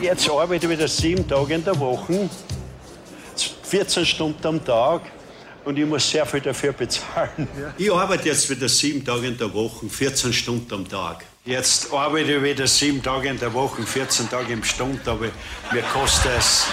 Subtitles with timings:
[0.00, 2.28] Jetzt arbeite ich wieder sieben Tage in der Woche,
[3.62, 5.02] 14 Stunden am Tag
[5.64, 7.48] und ich muss sehr viel dafür bezahlen.
[7.78, 11.24] Ich arbeite jetzt wieder sieben Tage in der Woche, 14 Stunden am Tag.
[11.46, 15.28] Jetzt arbeite ich wieder sieben Tage in der Woche, 14 Tage im Stund, aber
[15.72, 16.66] mir kostet es,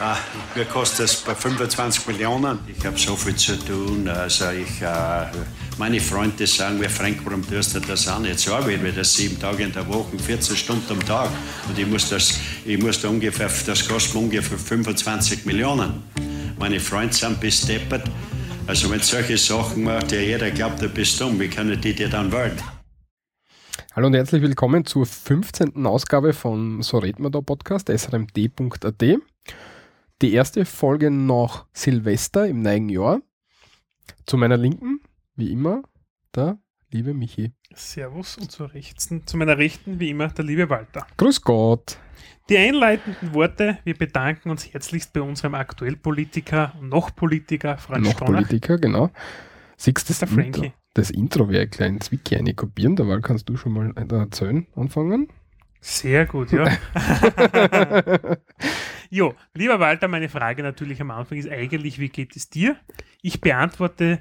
[0.00, 2.58] äh, mir kostet es bei 25 Millionen.
[2.76, 4.08] Ich habe so viel zu tun.
[4.08, 5.26] Also ich, äh,
[5.78, 8.24] meine Freunde sagen mir, Frank, warum tust du das an?
[8.24, 11.30] Jetzt arbeite ich wieder sieben Tage in der Woche, 14 Stunden am Tag.
[11.68, 16.02] Und ich muss das, ich muss da ungefähr, das kostet ungefähr 25 Millionen.
[16.58, 18.10] Meine Freunde sind bis deppert.
[18.66, 21.38] Also wenn solche Sachen macht, ja jeder glaubt, du bist dumm.
[21.38, 22.56] Wie können die dir dann wollen?
[23.94, 25.86] Hallo und herzlich willkommen zur 15.
[25.86, 29.02] Ausgabe von So reden wir da Podcast, srmd.at.
[30.20, 33.22] Die erste Folge nach Silvester im neuen Jahr.
[34.26, 35.00] Zu meiner Linken,
[35.38, 35.82] wie immer,
[36.34, 36.58] der
[36.90, 37.52] liebe Michi.
[37.72, 41.06] Servus und zur rechten, zu meiner Rechten, wie immer, der liebe Walter.
[41.16, 41.98] Grüß Gott.
[42.48, 48.14] Die einleitenden Worte, wir bedanken uns herzlichst bei unserem Aktuellpolitiker und noch Politiker, Franz Noch
[48.14, 48.48] Stronach.
[48.48, 49.10] Politiker, genau.
[49.76, 50.22] Siehst das.
[50.22, 50.72] Intro?
[50.94, 55.28] Das Intro wäre ein kleines Wiki eine kopieren, dabei kannst du schon mal erzählen, anfangen.
[55.80, 56.66] Sehr gut, ja.
[59.10, 62.76] jo, lieber Walter, meine Frage natürlich am Anfang ist eigentlich, wie geht es dir?
[63.22, 64.20] Ich beantworte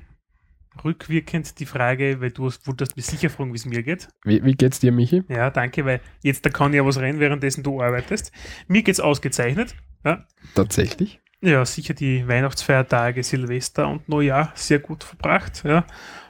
[0.83, 4.07] rückwirkend die Frage, weil du hast- wolltest mich sicher fragen, wie es mir geht.
[4.23, 5.23] Wie, wie geht's dir, Michi?
[5.29, 8.31] Ja, danke, weil jetzt da kann ja was rein, währenddessen du arbeitest.
[8.67, 9.75] Mir geht's ausgezeichnet.
[10.05, 10.25] Ja,
[10.55, 11.19] Tatsächlich?
[11.41, 15.63] Ja, sicher die Weihnachtsfeiertage, Silvester und Neujahr sehr gut verbracht.
[15.63, 15.85] Ja,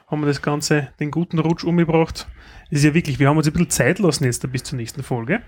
[0.06, 2.28] haben wir das Ganze, den guten Rutsch umgebracht.
[2.70, 5.40] Ist ja wirklich, wir haben uns ein bisschen Zeit lassen jetzt bis zur nächsten Folge.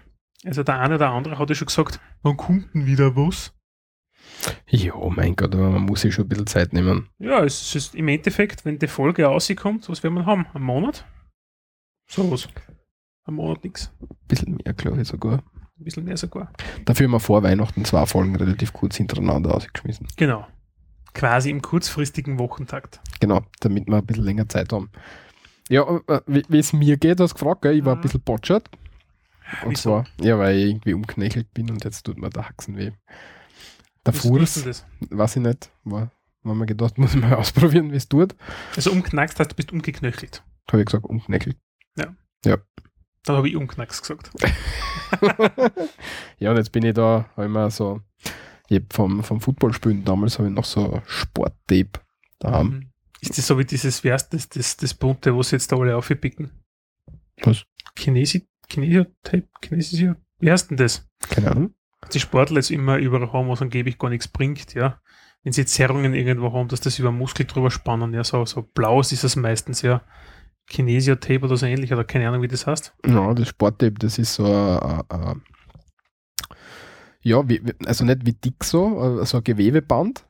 [0.46, 3.52] Also der eine oder andere hat ja schon gesagt, wann kommt denn wieder was?
[4.68, 7.08] Ja, mein Gott, aber man muss sich schon ein bisschen Zeit nehmen.
[7.18, 10.46] Ja, es ist im Endeffekt, wenn die Folge rauskommt, was werden wir haben?
[10.54, 11.04] Ein Monat?
[12.08, 12.48] So was.
[13.24, 13.92] Ein Monat nix.
[14.00, 15.42] Ein bisschen mehr, glaube ich sogar.
[15.78, 16.52] Ein bisschen mehr sogar.
[16.84, 20.06] Dafür haben wir vor Weihnachten zwei Folgen relativ kurz hintereinander ausgeschmissen.
[20.16, 20.46] Genau.
[21.14, 23.00] Quasi im kurzfristigen Wochentakt.
[23.20, 24.90] Genau, damit wir ein bisschen länger Zeit haben.
[25.68, 27.76] Ja, äh, wie wie es mir geht, hast du gefragt, gell?
[27.76, 28.02] ich war ein Mhm.
[28.02, 28.68] bisschen botschert.
[29.64, 29.82] Und Wieso?
[29.82, 32.92] zwar, ja, weil ich irgendwie umknechelt bin und jetzt tut mir der Haxen weh.
[34.12, 36.10] Was du Fuß, weiß ich nicht, war,
[36.42, 38.34] war mir gedacht, muss ich mal ausprobieren, wie es tut.
[38.76, 40.42] Also umknackst heißt, du bist umgeknöchelt.
[40.70, 41.56] Habe ich gesagt, umknechelt.
[43.24, 44.30] Dann habe ich umknackst gesagt.
[46.38, 48.00] ja, und jetzt bin ich da, mir so,
[48.68, 52.00] ich vom, vom Footballspielen damals habe ich noch so Sporttape
[52.38, 52.66] daheim.
[52.68, 52.90] Mhm.
[53.20, 55.96] Ist das so wie dieses, heißt das, das, das bunte, wo sie jetzt da alle
[55.96, 56.50] aufpicken?
[57.42, 57.64] Was?
[57.98, 61.06] Chinesi, Kinesiotape, Kinesio, wie heißt denn das?
[61.28, 61.74] Keine Ahnung.
[62.12, 65.00] Die Sportler jetzt immer überall haben, was angeblich gar nichts bringt, ja.
[65.42, 69.00] Wenn sie Zerrungen irgendwo haben, dass das über Muskel drüber spannen, ja, so, so blau
[69.00, 70.02] ist es meistens, ja.
[70.66, 72.94] Kinesiotape oder so ähnlich, oder keine Ahnung, wie das heißt.
[73.06, 75.42] Ja, das Sporttape, das ist so ein, ein, ein
[77.22, 80.26] ja, wie, also nicht wie dick so, äh, so ein Gewebeband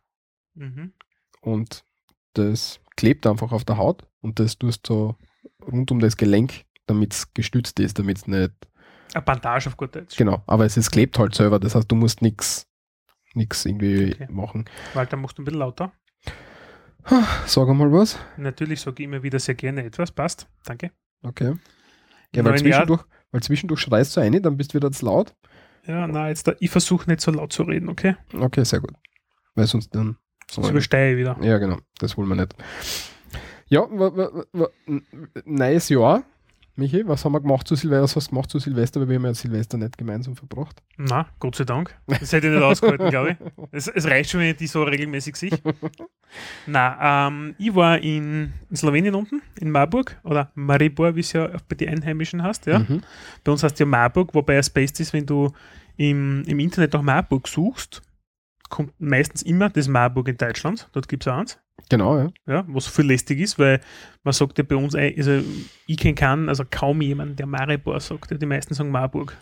[0.55, 0.93] Mhm.
[1.43, 1.85] und
[2.35, 5.15] das klebt einfach auf der Haut und das tust so
[5.65, 8.53] rund um das Gelenk, damit es gestützt ist, damit es nicht,
[9.15, 10.17] Eine Bandage auf gut Deutsch.
[10.17, 12.67] genau, aber es, klebt halt selber, das heißt, du musst nichts
[13.35, 14.27] nichts irgendwie Okay.
[14.31, 14.65] machen.
[14.95, 15.93] Walter, machst du ein bisschen lauter?
[17.47, 18.19] Sag mal was.
[18.37, 20.11] Natürlich sage ich immer wieder sehr gerne etwas.
[20.13, 20.47] Passt.
[20.65, 20.91] Danke.
[21.23, 21.55] Okay.
[22.35, 25.07] Ja, weil neuen Jahr- zwischendurch, weil zwischendurch schreist du eine, dann bist du wieder zu
[25.07, 25.35] laut.
[25.87, 28.17] Ja, na, jetzt da, ich versuche nicht so laut zu reden, okay?
[28.39, 28.93] Okay, sehr gut.
[29.55, 30.17] Weil sonst dann.
[30.51, 31.37] Sonst übersteige ich wieder.
[31.41, 31.79] Ja, genau.
[31.99, 32.55] Das wollen wir nicht.
[33.69, 33.87] Ja,
[35.45, 36.25] neues Jahr.
[36.81, 38.03] Michi, was haben wir gemacht zu Silvester?
[38.03, 39.01] Was hast du gemacht zu Silvester?
[39.01, 40.83] Weil wir haben ja Silvester nicht gemeinsam verbracht.
[40.97, 41.95] Na, Gott sei Dank.
[42.07, 43.37] Das hätte ich nicht ausgehalten, glaube ich.
[43.73, 45.59] Es, es reicht schon, wenn ich die so regelmäßig sehe.
[46.67, 51.49] Na, ähm, ich war in, in Slowenien unten, in Marburg, oder Maribor, wie es ja
[51.69, 52.67] bei den Einheimischen heißt.
[52.67, 52.81] Ja?
[52.81, 53.03] Mhm.
[53.45, 55.53] Bei uns heißt ja Marburg, wobei es best ist, wenn du
[55.99, 58.03] im, im Internet nach Marburg suchst,
[58.71, 60.89] kommt meistens immer das Marburg in Deutschland.
[60.93, 61.59] Dort gibt es auch eins.
[61.91, 62.29] Genau, ja.
[62.47, 63.81] Ja, was viel lästig ist, weil
[64.23, 65.43] man sagt ja bei uns, also
[65.87, 68.31] ich kenne keinen, also kaum jemanden, der Maribor sagt.
[68.31, 69.37] Ja, die meisten sagen Marburg.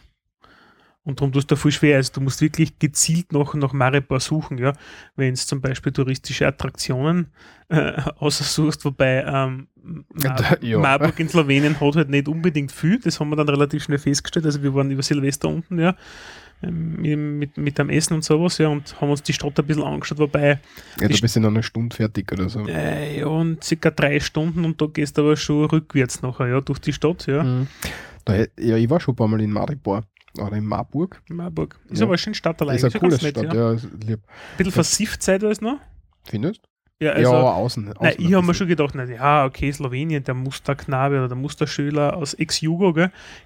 [1.04, 1.96] Und darum tust du da viel schwer.
[1.96, 4.74] Also du musst wirklich gezielt nach, nach Maribor suchen, ja.
[5.16, 7.28] Wenn es zum Beispiel touristische Attraktionen
[7.68, 10.78] äh, aussuchst, wobei ähm, Mar Ja.
[10.78, 12.98] Marburg in Slowenien hat halt nicht unbedingt viel.
[13.00, 14.44] Das haben wir dann relativ schnell festgestellt.
[14.44, 15.96] Also wir waren über Silvester unten, ja.
[16.62, 19.84] Ähm, Mit, mit, am Essen und sowas, ja, und haben uns die Stadt ein bisschen
[19.84, 20.60] angeschaut, wobei
[21.00, 22.66] ja du bist in einer Stunde fertig oder so.
[22.66, 26.60] äh, ja, und circa drei Stunden und da gehst du aber schon rückwärts nachher, ja,
[26.60, 27.42] durch die Stadt, ja.
[27.42, 27.68] Mhm.
[28.24, 30.02] Da, ja, ich war schon ein paar Mal in Maribor.
[30.38, 31.20] Oder in Marburg.
[31.30, 31.80] Marburg.
[31.88, 32.04] Ist Ja.
[32.04, 32.76] aber eine schöne Stadt allein.
[32.76, 33.60] ist eine schon coole ganz nett, Stadt, ja.
[33.60, 33.72] ja.
[33.72, 34.20] ist lieb.
[34.20, 35.78] Ein bisschen versifft seid ihr es noch?
[36.24, 36.60] Findest
[37.00, 37.88] Ja, Ja, also, außen.
[37.88, 41.28] außen nein, ein ich habe mir schon gedacht, na, ja, okay, Slowenien, der Musterknabe oder
[41.28, 42.94] der Musterschüler aus Ex-Jugo,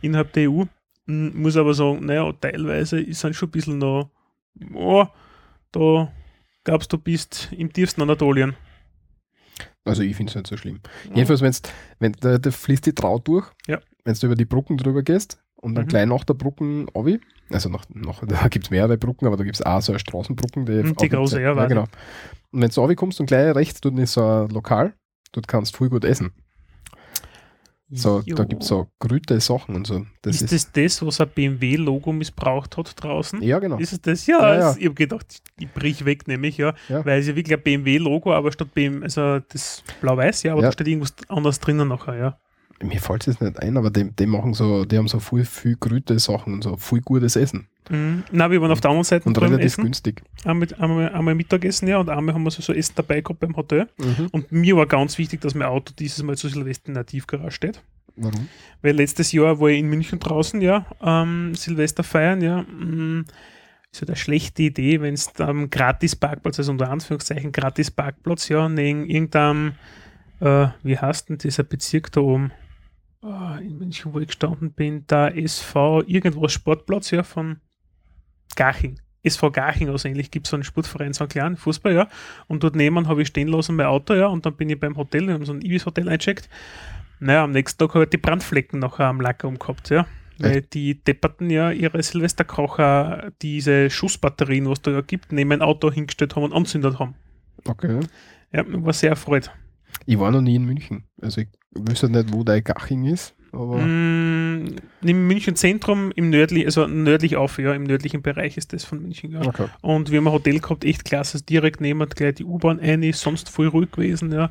[0.02, 0.64] innerhalb der EU,
[1.06, 4.10] Muss aber sagen, naja, teilweise ist es schon ein bisschen noch,
[4.74, 5.06] oh,
[5.72, 6.12] da
[6.64, 8.54] glaubst du, bist im tiefsten Anatolien.
[9.84, 10.80] Also ich finde es nicht so schlimm.
[11.12, 11.60] Jedenfalls, wenn's,
[11.98, 13.80] wenn da, da fließt die Trau durch, Ja.
[14.04, 15.88] wenn du über die Brücken drüber gehst und dann Mhm.
[15.88, 17.20] gleich nach der Brücken obi,
[17.50, 19.98] also nach, nach, da gibt es mehrere Brücken, aber da gibt es auch so eine
[19.98, 21.68] Straßenbrücken, die, Mhm, die große, ja, ich.
[21.68, 21.86] genau.
[22.52, 24.94] Und wenn du kommst und gleich rechts, dort ist so ein Lokal,
[25.32, 26.32] dort kannst du viel gut essen.
[27.94, 30.06] So, da gibt es so grüte Sachen und so.
[30.22, 33.42] Das ist, das das, was ein BMW-Logo missbraucht hat draußen?
[33.42, 33.76] ja, genau.
[33.78, 34.26] Ist es das?
[34.26, 34.70] Ja, Ja, ja.
[34.70, 37.04] es- ich habe gedacht, ich brich weg, nämlich, ja, Ja.
[37.04, 40.72] weil es ja wirklich ein BMW-Logo, aber statt BMW, also das blau-weiß, ja, aber da
[40.72, 42.38] steht irgendwas anderes drinnen nachher, ja.
[42.82, 45.44] Mir fällt es jetzt nicht ein, aber die, die machen so, die haben so viel,
[45.44, 47.68] viel grüte Sachen und so viel gutes Essen.
[47.90, 48.24] Mhm.
[48.30, 50.22] Na, wir waren auf der anderen Seite Und relativ essen, günstig.
[50.44, 53.56] einmal, einmal, einmal Mittagessen, ja, und einmal haben wir so, so Essen dabei gehabt beim
[53.56, 53.88] Hotel.
[53.98, 54.28] Mhm.
[54.32, 57.52] Und mir war ganz wichtig, dass mein Auto dieses Mal zu Silvester in der Tiefgarage
[57.52, 57.82] steht.
[58.16, 58.48] Warum?
[58.82, 62.62] Weil letztes Jahr war ich in München draußen, ja, ähm, Silvester feiern, ja.
[62.62, 63.24] mh,
[63.90, 69.06] Ist halt eine schlechte Idee, wenn es am Gratis-Parkplatz, also unter Anführungszeichen Gratis-Parkplatz, ja, neben
[69.06, 69.72] irgendeinem,
[70.40, 72.52] äh, wie heißt denn dieser Bezirk da oben?
[73.22, 77.60] In München, wo ich gestanden bin, da SV, irgendwas Sportplatz, ja, von
[78.56, 78.98] Garching.
[79.22, 82.08] SV Garching aus ähnlich gibt es so einen Sportverein, so einen kleinen Fußball, ja.
[82.48, 84.96] Und dort nebenan habe ich stehen lassen mein Auto, ja, und dann bin ich beim
[84.96, 86.48] Hotel, wir haben so ein Ibis-Hotel eingecheckt.
[87.20, 90.06] Naja, am nächsten Tag habe ich die Brandflecken noch am Lacker umgehabt, ja.
[90.38, 95.92] Weil die depperten ja ihre Silvesterkocher, diese Schussbatterien, was da ja gibt, neben ein Auto
[95.92, 97.14] hingestellt haben und anzündet haben.
[97.64, 98.00] Okay.
[98.50, 99.52] Ja, ich war sehr erfreut.
[100.06, 101.04] Ich war noch nie in München.
[101.20, 103.78] Also ich wüsste nicht, wo der Gaching ist, aber
[104.62, 108.84] Mm, Im München Zentrum, im nördlichen, also nördlich auf, ja, im nördlichen Bereich ist das
[108.84, 109.42] von München, ja.
[109.42, 109.66] okay.
[109.82, 113.20] Und wir haben ein Hotel gehabt, echt klasse, direkt neben gleich die U-Bahn ein, ist
[113.20, 114.50] sonst voll ruhig gewesen, ja.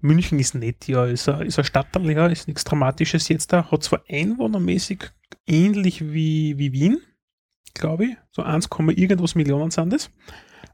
[0.00, 3.70] München ist nett, ja, ist ein, ist ein Stadtteil, ja, ist nichts Dramatisches jetzt da,
[3.70, 5.04] hat zwar einwohnermäßig
[5.46, 6.98] ähnlich wie, wie Wien,
[7.74, 10.10] glaube ich, so 1, irgendwas Millionen sind das,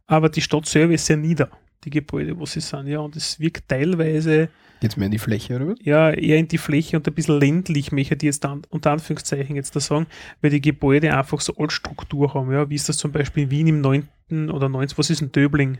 [0.07, 1.51] aber die Stadt selber ist sehr nieder,
[1.85, 4.49] die Gebäude, wo sie sind, ja, und es wirkt teilweise
[4.81, 5.75] Geht's mehr in die Fläche rüber?
[5.83, 9.57] ja, eher in die Fläche und ein bisschen ländlich, möchte ich jetzt an, unter Anführungszeichen
[9.57, 10.07] jetzt da sagen,
[10.41, 13.67] weil die Gebäude einfach so Altstruktur haben, ja, wie ist das zum Beispiel in Wien
[13.67, 14.09] im 9.
[14.51, 14.89] oder 9.
[14.97, 15.79] was ist ein Döbling?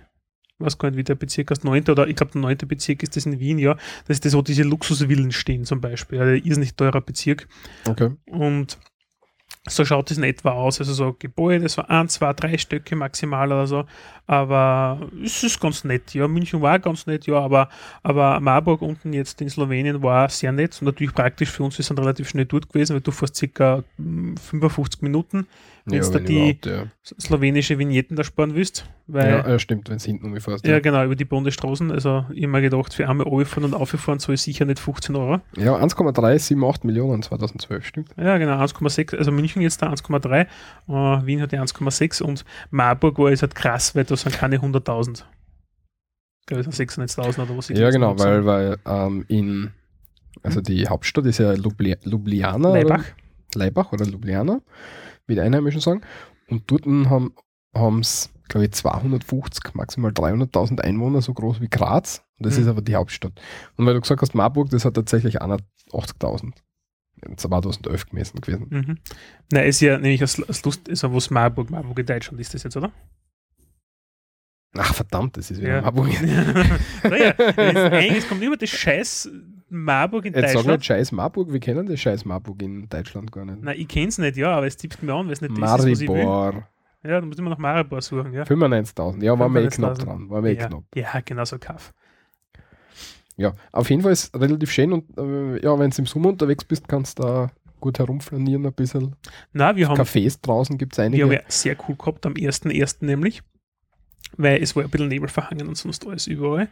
[0.61, 1.85] Ich weiß gar nicht, wie der Bezirk heißt, 9.
[1.89, 2.57] oder ich glaube, der 9.
[2.67, 3.75] Bezirk ist das in Wien, ja,
[4.07, 7.47] das ist das, wo diese Luxusvillen stehen zum Beispiel, ja, der irrsinnig teurer Bezirk
[7.89, 8.11] Okay.
[8.27, 8.79] und
[9.69, 10.79] so schaut es in etwa aus.
[10.81, 13.85] Also so Gebäude, so ein, zwei, drei Stöcke maximal oder so.
[14.27, 16.13] Aber es ist ganz nett.
[16.13, 17.71] Ja, München war ganz nett, ja, aber,
[18.03, 21.79] aber Marburg unten jetzt in Slowenien war sehr nett und natürlich praktisch für uns.
[21.79, 25.47] Wir sind relativ schnell dort gewesen, weil du fährst circa mm, 55 Minuten,
[25.91, 26.87] wenn du wenn die ja.
[27.03, 28.87] slowenische Vignetten da sparen willst.
[29.07, 31.91] Weil, Ja, ja, stimmt, wenn es hinten umgefasst ja, genau, über die Bundesstraßen.
[31.91, 35.17] Also ich habe mir gedacht, für einmal runterfahren und auffahren soll ich sicher nicht 15
[35.17, 35.41] Euro.
[35.57, 38.11] Ja, 1,378 Millionen 2012, stimmt.
[38.17, 39.17] Ja, genau, 1,6.
[39.17, 43.55] Also München jetzt da 1,3, äh, Wien hat die 1,6 und Marburg war jetzt halt
[43.55, 45.25] krass, weil da sind keine 100.000.
[46.41, 47.71] Ich glaube, es sind 96.000 oder was.
[47.71, 49.71] ich Ja, genau, weil, weil ähm, in,
[50.43, 52.73] also die Hauptstadt ist ja Ljubljana.
[52.73, 53.01] Leibach.
[53.01, 54.61] Oder, Leibach oder Ljubljana,
[55.29, 56.01] wie die Einheimischen sagen.
[56.49, 62.25] Und dort haben es, glaube ich, 250, maximal 300.000 Einwohner, so groß wie Graz.
[62.39, 62.63] Und das Mhm.
[62.63, 63.33] ist aber die Hauptstadt.
[63.77, 66.53] Und weil du gesagt hast, Marburg, das hat tatsächlich 81.000.
[67.37, 68.67] 2011 gemessen gewesen.
[68.71, 68.99] Mhm.
[69.51, 72.63] Nein, ist ja nämlich als, als Lust, also was Marburg, Marburg in Deutschland ist das
[72.63, 72.93] jetzt, oder?
[74.77, 75.81] Ach verdammt, das ist wieder Ja.
[75.83, 76.09] Marburg.
[77.03, 77.57] naja, es,
[77.93, 79.29] eigentlich- es kommt immer das Scheiß
[79.71, 80.79] Marburg in Jetzt sag Deutschland.
[80.79, 83.63] nicht Scheiß Marburg, wir kennen das Scheiß Marburg in Deutschland gar nicht.
[83.63, 85.81] Nein, ich kenne es nicht, ja, aber es tippt mir an, weil es nicht das
[85.85, 86.25] ist, was ich will.
[86.25, 86.69] Maribor.
[87.05, 88.43] Ja, du musst immer nach Maribor suchen, ja.
[88.45, 89.23] 95.000.
[89.23, 90.05] Ja, war mir eh knapp 95.000.
[90.05, 90.31] dran.
[90.31, 90.83] War mir eh Ja, knapp.
[90.95, 91.93] ja, genau so Kaff.
[93.37, 96.31] Ja, auf jeden Fall ist es relativ schön und äh, ja, wenn du im Sommer
[96.31, 99.15] unterwegs bist, kannst du da gut herumflanieren ein bisschen.
[99.53, 101.23] Na, wir haben Cafés draußen gibt es einige.
[101.23, 103.05] habe ich sehr cool gehabt am 1.1.
[103.05, 103.43] nämlich,
[104.37, 106.69] weil es war ein bisschen Nebel verhangen und sonst alles überall.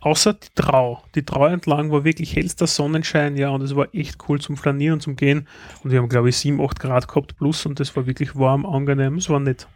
[0.00, 1.02] Außer die Trau.
[1.14, 4.94] Die Trau entlang war wirklich hellster Sonnenschein, ja, und es war echt cool zum Flanieren
[4.94, 5.46] und zum Gehen.
[5.84, 8.64] Und wir haben, glaube ich, 7, 8 Grad gehabt plus und das war wirklich warm,
[8.64, 9.66] angenehm, es war nett.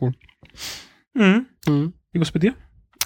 [0.00, 0.12] cool.
[1.14, 1.46] Mhm.
[1.66, 1.92] Mhm.
[2.12, 2.54] Wie war's bei dir?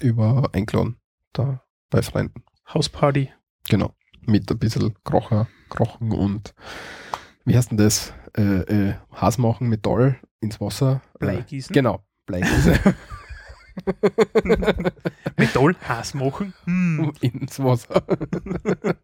[0.01, 0.97] Über eingeladen.
[1.33, 2.45] Da bei Freunden.
[2.73, 3.31] Hausparty.
[3.69, 3.95] Genau.
[4.27, 6.55] Mit ein bisschen Krocher, Krochen und
[7.45, 8.13] wie heißt denn das?
[8.37, 11.03] Äh, äh, Has machen, Metall ins Wasser.
[11.21, 11.73] Äh, gießen.
[11.73, 12.75] genau, Bleigießen
[15.37, 16.53] Metall, Hass machen.
[16.65, 17.13] Hm.
[17.21, 18.03] ins Wasser.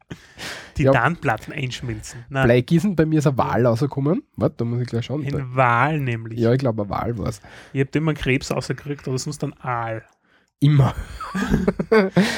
[0.76, 0.92] Die Ja.
[0.92, 2.24] Einschmelzen.
[2.28, 4.22] Nein, Bleigießen, bei mir ist ein Wal rausgekommen.
[4.36, 5.26] Warte, da muss ich gleich schauen.
[5.26, 6.38] Da- ein Wal nämlich.
[6.38, 7.40] Ja, ich glaube, ein Wal war es.
[7.72, 10.04] Ich habe immer einen Krebs rausgekriegt oder sonst ein Aal.
[10.60, 10.94] Immer.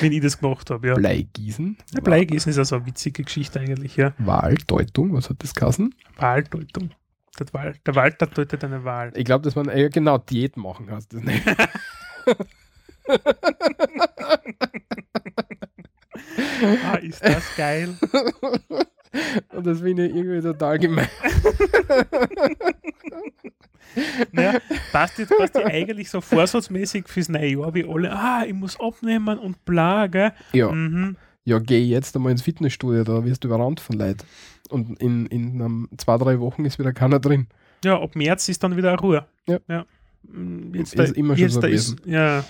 [0.01, 0.95] wenn ich das gemacht habe, ja.
[0.95, 1.77] Bleigießen.
[1.95, 4.13] ja Bleigießen ist also eine witzige Geschichte eigentlich, ja.
[4.19, 5.95] Wahldeutung, was hat das geheißen?
[6.17, 6.91] Wahldeutung.
[7.39, 9.13] Der, Wahl, der Walter deutet eine Wahl.
[9.17, 11.43] Ich glaube, dass man äh, genau Diät machen heißt das nicht.
[16.85, 17.97] Ah, ist das geil.
[19.53, 21.09] Und das finde ich irgendwie total gemein.
[24.31, 24.61] Naja,
[24.93, 28.79] passt jetzt, passt ja eigentlich so vorsatzmäßig fürs neue Jahr, wie alle, ah, ich muss
[28.79, 30.33] abnehmen und bla, gell?
[30.53, 31.17] Ja, Mhm.
[31.45, 34.25] ja geh jetzt einmal ins Fitnessstudio, da wirst du überrannt von Leid.
[34.69, 37.49] Und in, in um, zwei, drei Wochen ist wieder keiner drin.
[37.85, 39.27] Ja, ab März ist dann wieder Ruhe.
[39.49, 39.59] Ja.
[39.67, 39.83] Mm,
[40.75, 42.45] Jetzt Ist immer schon so da ist, ja,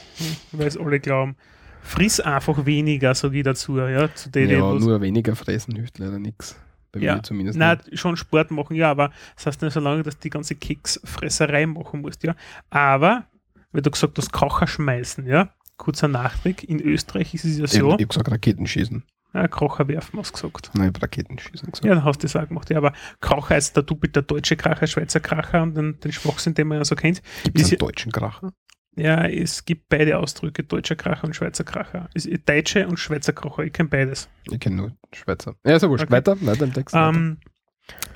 [0.53, 1.37] weil es alle glauben.
[1.83, 6.19] Friss einfach weniger, sage ich dazu, ja, zu denen, Ja, nur weniger fressen hilft leider
[6.19, 6.61] nichts.
[6.93, 7.99] Bei Ja, mir zumindest Nein, nicht.
[7.99, 11.67] schon Sport machen, ja, aber das heißt nicht so lange, dass du die ganze Keksfresserei
[11.67, 12.35] machen musst, ja.
[12.69, 13.25] Aber,
[13.73, 15.51] wie du gesagt hast, Kocher schmeißen, ja.
[15.77, 16.65] Kurzer Nachtrag.
[16.65, 19.05] In Österreich ist es ja Ich, so, ich habe gesagt Raketenschießen.
[19.33, 20.71] Ja, Kocher werfen, hast du gesagt.
[20.75, 21.85] Nein, Raketenschießen gesagt.
[21.85, 22.69] Ja, dann hast du das auch gemacht.
[22.71, 26.69] Ja, aber Kracher ist der der deutsche Kracher, Schweizer Kracher und den, den Schwachsinn, den
[26.69, 27.23] man ja so kennt.
[27.45, 28.53] Gibt es einen deutschen Kracher?
[28.97, 32.09] Ja, es gibt beide Ausdrücke, deutscher Kracher und Schweizer Kracher.
[32.13, 34.29] Es ist Deutsche und Schweizer Kracher, ich kenne beides.
[34.51, 35.55] Ich kenne nur Schweizer.
[35.65, 36.05] Ja, ist ja wurscht.
[36.05, 36.13] Okay.
[36.13, 36.95] Weiter, weiter im Text.
[36.95, 37.17] weiter.
[37.17, 37.39] Ähm,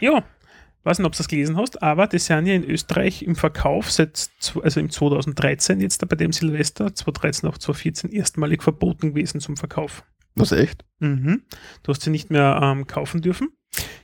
[0.01, 0.25] ja,
[0.83, 3.91] weiß nicht, ob du das gelesen hast, aber die sind ja in Österreich im Verkauf
[3.91, 4.31] seit,
[4.63, 10.05] also im 2013 jetzt bei dem Silvester, 2013 auf 2014 erstmalig verboten gewesen zum Verkauf.
[10.35, 10.85] Was, echt?
[11.01, 11.43] Mhm.
[11.83, 13.49] Du hast sie nicht mehr ähm, kaufen dürfen,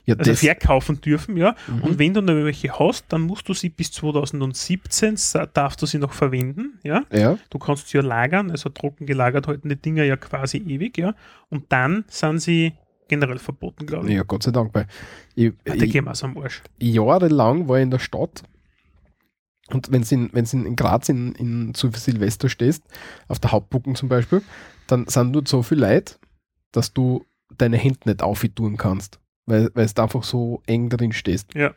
[0.05, 1.55] Ja, also verkaufen dürfen, ja.
[1.67, 1.81] Mhm.
[1.83, 5.85] Und wenn du noch welche hast, dann musst du sie bis 2017, sa- darfst du
[5.85, 7.03] sie noch verwenden, ja.
[7.11, 10.97] ja, Du kannst sie ja lagern, also trocken gelagert halten die Dinger ja quasi ewig,
[10.97, 11.15] ja.
[11.49, 12.73] Und dann sind sie
[13.09, 14.15] generell verboten, glaube ich.
[14.15, 14.73] ja, Gott sei Dank.
[14.73, 14.87] Weil
[15.35, 16.61] ich, die ich, gehen am Arsch.
[16.79, 18.43] jahrelang war ich in der Stadt
[19.67, 22.83] und wenn du in, wenn's in, in Graz in, in, zu Silvester stehst,
[23.27, 24.41] auf der Hauptbucken zum Beispiel,
[24.91, 26.15] dann sind dort so viel Leute,
[26.71, 27.25] dass du
[27.57, 31.53] deine Hände nicht auftun kannst, weil, weil du einfach so eng drin stehst.
[31.53, 31.73] Ja.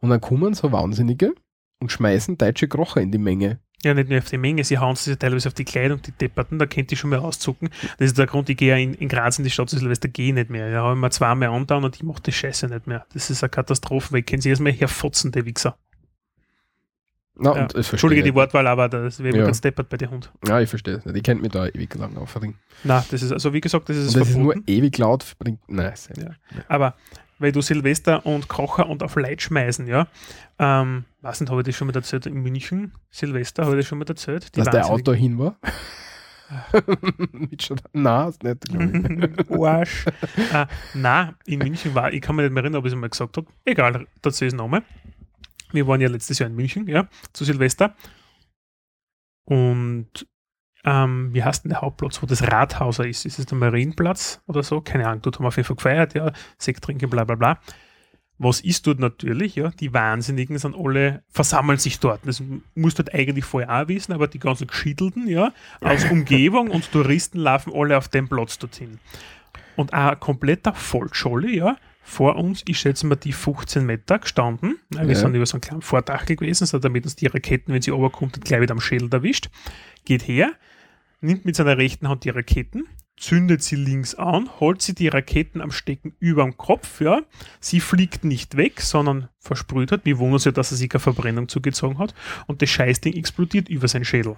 [0.00, 1.34] Und dann kommen so Wahnsinnige
[1.80, 3.60] und schmeißen deutsche Krocher in die Menge.
[3.84, 6.10] Ja, nicht nur auf die Menge, sie hauen sich ja teilweise auf die Kleidung, die
[6.10, 7.68] Depperten, da könnt ihr schon mal auszucken.
[7.98, 10.08] Das ist der Grund, ich gehe ja in, in Graz in die Stadt zu Silvester,
[10.08, 10.72] gehe ich nicht mehr.
[10.72, 13.06] Da habe ich mir zweimal angetan und ich mache die Scheiße nicht mehr.
[13.12, 15.78] Das ist eine Katastrophe, weil ich kenne sie erstmal herfotzen, die Wichser.
[17.38, 17.62] Na, Ja.
[17.74, 18.34] Entschuldige die nicht.
[18.34, 19.44] Wortwahl, aber das wäre mir Ja.
[19.46, 20.30] ganz deppert bei der Hund.
[20.46, 21.16] Ja, ich verstehe es nicht.
[21.16, 22.56] Ich kennt mich da ewig lang aufringen.
[22.84, 24.58] Na, das ist, also wie gesagt, das ist Und das ist verboten.
[24.66, 25.36] nur ewig laut.
[25.38, 26.30] Bringt, nein, Ja.
[26.68, 26.94] Aber
[27.38, 30.08] weil du Silvester und Kocher und auf Leid schmeißen, ja.
[30.58, 32.90] Ähm, weiß nicht, habe ich das schon mal erzählt in München?
[33.10, 34.54] Silvester, habe ich das schon mal erzählt?
[34.56, 35.56] Die dass der Auto hin war.
[37.92, 39.50] Nein, ist nicht.
[39.52, 40.06] Arsch.
[40.52, 43.08] äh, nein, in München war, ich kann mich nicht mehr erinnern, ob ich es mal
[43.08, 43.46] gesagt habe.
[43.64, 44.82] Egal, dazu ist Name.
[45.72, 47.94] Wir waren ja letztes Jahr in München, ja, zu Silvester.
[49.44, 50.26] Und
[50.84, 53.26] ähm, wie heißt denn der Hauptplatz, wo das Rathauser ist?
[53.26, 54.80] Ist es der Marienplatz oder so?
[54.80, 57.58] Keine Ahnung, dort haben wir auf jeden Fall gefeiert, ja, Sekt trinken, bla bla bla.
[58.40, 59.70] Was ist dort natürlich, ja?
[59.70, 62.20] Die Wahnsinnigen sind alle, versammeln sich dort.
[62.24, 62.40] Das
[62.76, 66.90] musst du halt eigentlich vorher auch wissen, aber die ganzen Geschiedelten, ja, aus Umgebung und
[66.92, 69.00] Touristen laufen alle auf den Platz dorthin.
[69.74, 71.76] Und auch ein kompletter Volksschule, ja.
[72.08, 74.78] Vor uns, ich schätze mal, die 15 Meter gestanden.
[74.88, 75.14] Wir Ja.
[75.14, 78.40] sind über so einen kleinen Vordachel gewesen, so damit uns die Raketen, wenn sie runterkommt,
[78.40, 79.50] gleich wieder am Schädel erwischt.
[80.06, 80.52] Geht her,
[81.20, 82.86] nimmt mit seiner rechten Hand die Raketen,
[83.18, 87.20] zündet sie links an, holt sie die Raketen am Stecken über dem Kopf, ja.
[87.60, 90.06] Sie fliegt nicht weg, sondern versprüht hat.
[90.06, 92.14] Wir wundern uns ja, dass er sich eine Verbrennung zugezogen hat.
[92.46, 94.36] Und das Scheißding explodiert über seinen Schädel.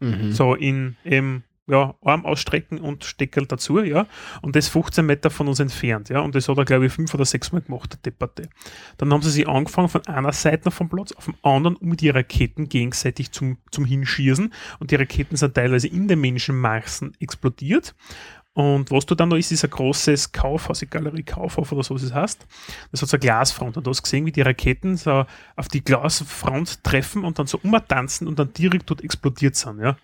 [0.00, 0.32] Mhm.
[0.32, 4.06] So in eben, ja, Arm ausstrecken und Steckerl dazu, ja.
[4.42, 6.20] Und das 15 Meter von uns entfernt, ja.
[6.20, 8.48] Und das hat er, glaube ich, fünf oder sechs Mal gemacht, der Debatte.
[8.98, 12.10] Dann haben sie sich angefangen von einer Seite vom Platz auf den anderen, um die
[12.10, 14.52] Raketen gegenseitig zum, zum Hinschießen.
[14.78, 17.94] Und die Raketen sind teilweise in den Menschenmassen explodiert.
[18.52, 21.94] Und was du dann noch ist, ist ein großes Kaufhaus, eine Galerie Kaufhof oder so,
[21.94, 22.46] was es heißt.
[22.90, 23.76] Das hat so eine Glasfront.
[23.76, 25.24] Und du hast gesehen, wie die Raketen so
[25.56, 29.96] auf die Glasfront treffen und dann so umtanzen und dann direkt dort explodiert sind, ja.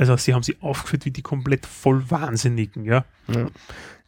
[0.00, 3.04] Also sie haben sie aufgeführt wie die komplett voll Wahnsinnigen, ja.
[3.28, 3.40] Ja.
[3.40, 3.48] ja,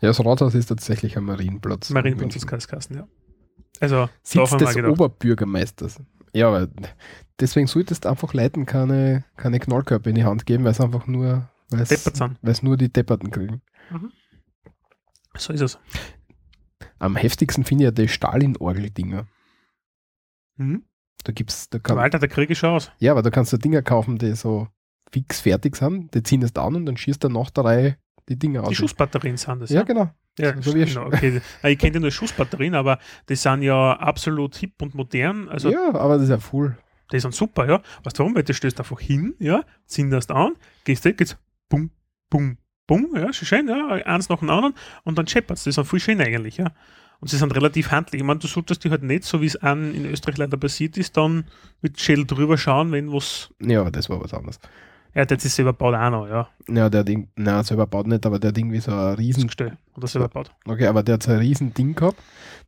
[0.00, 1.90] das Rathaus ist tatsächlich ein Marienplatz.
[1.90, 3.06] Marienplatz ist Kasten, ja.
[3.78, 4.74] Also, Sitz des.
[4.74, 6.00] Oberbürgermeisters.
[6.32, 6.68] Ja, aber
[7.38, 11.06] deswegen solltest du einfach Leuten keine, keine Knallkörper in die Hand geben, weil es einfach
[11.06, 13.60] nur, weil es, nur die Depperten kriegen.
[15.36, 15.78] So ist es.
[16.98, 19.26] Am heftigsten finde ich ja die Stalin-Orgel-Dinger.
[20.56, 20.84] Mhm.
[21.24, 22.90] Da gibt's, da kann, Walter, der kriege ich schon aus.
[22.98, 24.68] ja, aber da kannst du Dinger kaufen, die so
[25.12, 27.96] fix fertig sind, die ziehen es an und dann schießt er nach der Reihe
[28.28, 28.74] die Dinger Die aus.
[28.76, 29.70] Schussbatterien sind das.
[29.70, 30.10] Ja, genau.
[30.38, 31.42] Ja, So genau, okay.
[31.62, 35.48] Ah, Ich kenne ja nur Schussbatterien, aber die sind ja absolut hip und modern.
[35.48, 36.76] Also ja, aber das ist ja full.
[37.12, 37.82] Die sind super, ja.
[38.04, 38.34] Weißt du warum?
[38.34, 40.54] Weil du stößt einfach hin, ja, zinderst an,
[40.84, 41.36] gehst weg, geht's
[41.68, 41.90] bum,
[42.30, 45.64] bum, bum, ja, schön, ja, eins nach dem anderen und dann scheppert's.
[45.64, 46.72] Das ist viel schön eigentlich, ja.
[47.20, 48.20] Und sie sind relativ handlich.
[48.22, 50.96] Ich meine, du solltest die halt nicht, so wie es an in Österreich leider passiert
[50.96, 51.44] ist, dann
[51.82, 53.50] mit Schädel drüber schauen, wenn was.
[53.60, 54.58] Ja, das war was anderes.
[55.14, 56.48] Ja, der hat sich selber baut auch noch, ja.
[56.68, 59.76] Ja, der Ding, nein, selber baut nicht, aber der Ding wie so ein riesen, Gestell.
[59.96, 60.50] Oder selber baut.
[60.66, 62.16] okay, aber der hat so ein riesen Ding gehabt,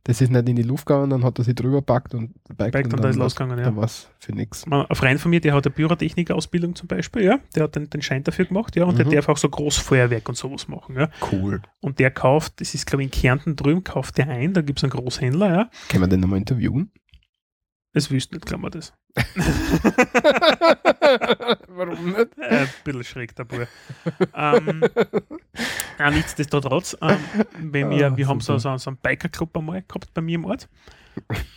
[0.03, 2.73] das ist nicht in die Luft gegangen, dann hat er sich drüber packt und biked
[2.73, 3.65] Biked und da ist war's- losgegangen, ja.
[3.65, 4.63] Dann war es für nichts.
[4.69, 7.39] Ein Freund von mir, der hat eine Pyrotechnik-Ausbildung zum Beispiel, ja.
[7.55, 8.85] Der hat den, den Schein dafür gemacht, ja.
[8.85, 9.11] Und der Mhm.
[9.11, 11.09] darf auch so Großfeuerwerk und sowas machen, ja.
[11.31, 11.61] Cool.
[11.81, 14.77] Und der kauft, das ist glaube ich in Kärnten drüben, kauft der ein, da gibt
[14.79, 15.69] es einen Großhändler, ja.
[15.89, 16.91] Können wir den nochmal interviewen?
[17.95, 18.93] Das wüsste nicht, glauben wir das.
[21.69, 22.37] Warum nicht?
[22.37, 23.67] Äh, ein bisschen schräg, der Bub.
[24.35, 24.83] ähm,
[25.99, 27.17] ja, nichtsdestotrotz, ähm,
[27.59, 30.45] wenn wir, Ah, wir haben so, so, so einen Biker-Club einmal gehabt bei mir im
[30.45, 30.67] Ort.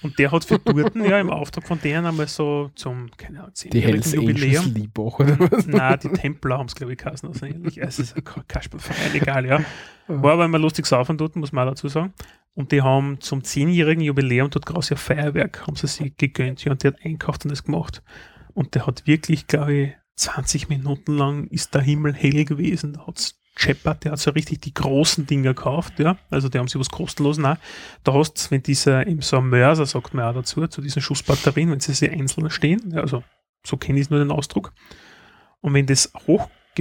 [0.02, 3.52] Und der hat für Durten, ja, im Auftrag von denen einmal so zum, keine Ahnung,
[3.72, 4.64] Die Hells Angels Jubiläum.
[4.72, 5.66] Liebach oder was?
[5.66, 7.28] Nein, die Templer haben es, glaube ich, geheißen.
[7.28, 7.78] Also ähnlich.
[7.78, 9.60] Es ist ein Ka- Kasperlverein, egal, ja.
[10.06, 12.14] War aber immer lustig saufen dort, muss man auch dazu sagen.
[12.58, 16.72] Und die haben zum zehnjährigen Jubiläum dort groß ja Feuerwerk, haben sie sich gegönnt, ja,
[16.72, 18.02] und der hat einkauft und das gemacht.
[18.52, 22.94] Und der hat wirklich, glaube ich, 20 Minuten lang ist der Himmel hell gewesen.
[22.94, 26.18] Da hat es scheppert, der hat so richtig die großen Dinger gekauft, ja.
[26.30, 27.58] Also die haben sie was kostenlos auch.
[28.02, 31.00] Da hast du, wenn dieser eben so ein Mörser, sagt man auch dazu, zu diesen
[31.00, 33.22] Schussbatterien, wenn sie sie einzeln stehen, ja, also
[33.64, 34.72] so kenne ich nur den Ausdruck.
[35.60, 36.12] Und wenn das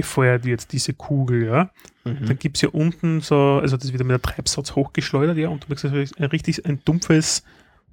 [0.02, 1.70] hochgefeuert wird, diese Kugel, ja,
[2.04, 2.26] Mhm.
[2.26, 5.64] dann gibt es ja unten so, also das wird mit der Treibsatz hochgeschleudert, ja, und
[5.64, 7.42] du merkst, ist ein richtig ein dumpfes,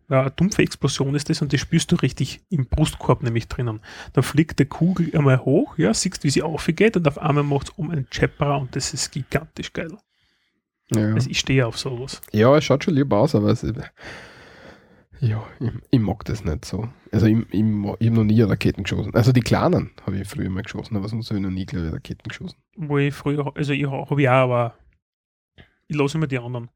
[0.09, 3.79] ja, eine dumpfe Explosion ist das und das spürst du richtig im Brustkorb nämlich drinnen.
[4.13, 7.69] Dann fliegt der Kugel einmal hoch, ja, siehst, wie sie aufgeht und auf einmal macht
[7.69, 9.91] es um einen Chapperer und das ist gigantisch geil.
[10.93, 11.13] Ja.
[11.15, 12.21] Also ich stehe auf sowas.
[12.31, 13.65] ja, es schaut schon lieb aus, aber es,
[15.19, 16.89] ja, ich, ich mag das nicht so.
[17.11, 19.13] Also ich, ich, ich habe noch nie Raketen geschossen.
[19.13, 21.73] Also die kleinen habe ich früher mal geschossen, aber sonst habe ich noch nie, ich,
[21.73, 22.57] Raketen geschossen.
[22.75, 24.75] Wo ich früher, also ich habe ja, aber
[25.87, 26.69] ich lasse immer die anderen.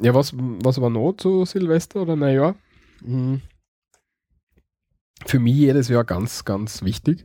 [0.00, 2.56] Ja, was, was war noch zu Silvester oder Neujahr?
[3.04, 3.40] Hm.
[5.26, 7.24] Für mich jedes Jahr ganz, ganz wichtig.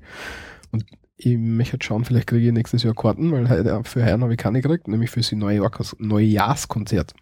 [0.72, 0.86] Und
[1.16, 4.38] ich möchte jetzt schauen, vielleicht kriege ich nächstes Jahr Karten, weil für heuer habe ich
[4.38, 7.16] keine gekriegt, nämlich für das Neujahr, Neujahrskonzert.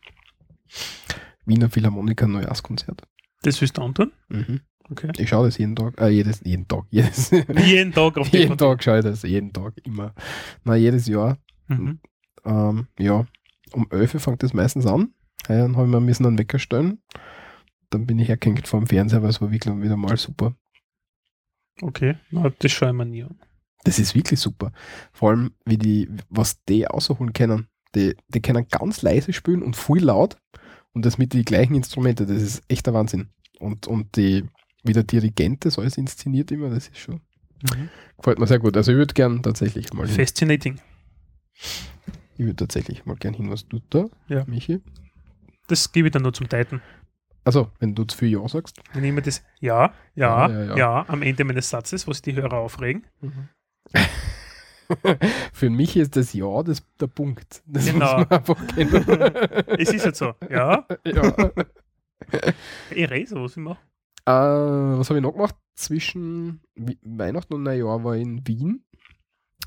[1.45, 3.01] Wiener Philharmoniker Neujahrskonzert.
[3.41, 4.11] Das willst du antun?
[4.29, 4.61] Mhm.
[4.89, 5.11] Okay.
[5.17, 7.31] Ich schaue das jeden Tag, äh, jedes, jeden Tag, jedes,
[7.65, 10.13] Jeden Tag auf jeden Tag schaue ich das, jeden Tag, immer.
[10.63, 11.37] Na, jedes Jahr.
[11.67, 11.99] Mhm.
[12.45, 13.25] Ähm, ja,
[13.71, 15.13] um 11 Uhr fängt das meistens an.
[15.47, 16.99] Ja, dann habe ich mir müssen einen Wecker stellen.
[17.89, 20.55] Dann bin ich hergehängt vor dem Fernseher, weil es war wirklich wieder mal super.
[21.81, 23.39] Okay, Na, das schaue ich mir nie an.
[23.83, 24.71] Das ist wirklich super.
[25.11, 27.67] Vor allem, wie die, was die ausholen können.
[27.93, 30.37] Die, die können ganz leise spielen und viel laut
[30.95, 32.25] und das mit den gleichen Instrumenten.
[32.27, 33.29] Das ist echt der Wahnsinn.
[33.59, 34.43] Und, und die,
[34.83, 37.21] wie der Dirigent das alles inszeniert immer, das ist schon,
[37.61, 37.89] Mhm.
[38.17, 38.75] gefällt mir sehr gut.
[38.77, 40.15] Also ich würde gern tatsächlich mal hin.
[40.15, 40.79] Fascinating.
[42.37, 43.49] Ich würde tatsächlich mal gern hin.
[43.49, 44.43] Was tut da, Ja.
[44.45, 44.81] Michi?
[45.67, 46.81] Das gebe ich dann nur zum Teiten.
[47.43, 48.81] Also, wenn du zu viel Ja sagst.
[48.93, 51.05] Wenn ich mir das ja, ja, Ja, ja, ja, ja.
[51.09, 53.05] am Ende meines Satzes, was die Hörer aufregen.
[55.53, 57.61] Für mich ist das Ja das, der Punkt.
[57.65, 58.17] Das Genau.
[58.19, 59.03] muss man einfach kennen.
[59.79, 60.33] Es ist halt so.
[60.49, 61.33] Ja, ja.
[62.91, 63.79] ich rede so, was ich mache.
[64.25, 65.55] Äh, was habe ich noch gemacht?
[65.75, 68.83] Zwischen Wi- Weihnachten und Neujahr war ich in Wien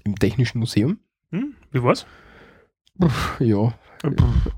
[0.05, 0.99] im Technischen Museum.
[1.31, 1.55] Hm?
[1.71, 2.07] Wie war's?
[3.39, 3.75] Ja,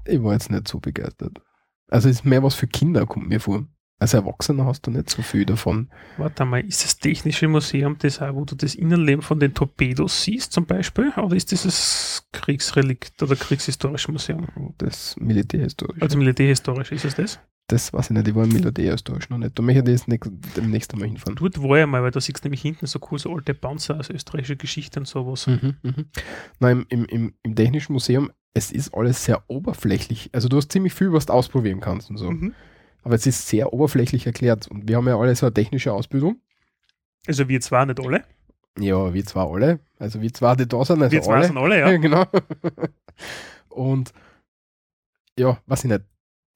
[0.06, 1.42] ich war jetzt nicht so begeistert.
[1.88, 3.66] Also es ist mehr was für Kinder, kommt mir vor.
[4.00, 5.90] Als Erwachsener hast du nicht so viel davon.
[6.16, 10.24] Warte mal, ist das Technische Museum das auch, wo du das Innenleben von den Torpedos
[10.24, 11.12] siehst zum Beispiel?
[11.16, 14.48] Oder ist das das Kriegsrelikt oder Kriegshistorische Museum?
[14.78, 16.00] Das Militärhistorische.
[16.00, 17.40] Also militärhistorisch, ist es das?
[17.70, 19.58] das weiß ich nicht, ich war im Militärhistorisch noch nicht.
[19.58, 21.36] Da möchte ich das nächst, demnächst einmal hinfahren.
[21.36, 23.98] Dort war ich mal, weil da siehst du nämlich hinten so cool so alte Panzer
[23.98, 25.46] aus österreichischer Geschichte und sowas.
[25.46, 26.06] Mhm, mhm.
[26.58, 30.30] Nein, im, im, im, im Technischen Museum, es ist alles sehr oberflächlich.
[30.32, 32.30] Also du hast ziemlich viel, was du ausprobieren kannst und so.
[32.30, 32.54] Mhm.
[33.02, 34.68] Aber es ist sehr oberflächlich erklärt.
[34.68, 36.40] Und wir haben ja alle so eine technische Ausbildung.
[37.26, 38.24] Also wir zwar nicht alle,
[38.78, 39.80] Ja, wir zwar alle.
[39.98, 41.46] Also wir zwar, die da sind, also wir zwar alle.
[41.46, 41.96] sind alle, ja.
[41.96, 42.24] genau.
[43.68, 44.12] Und
[45.38, 46.04] ja, weiß ich nicht.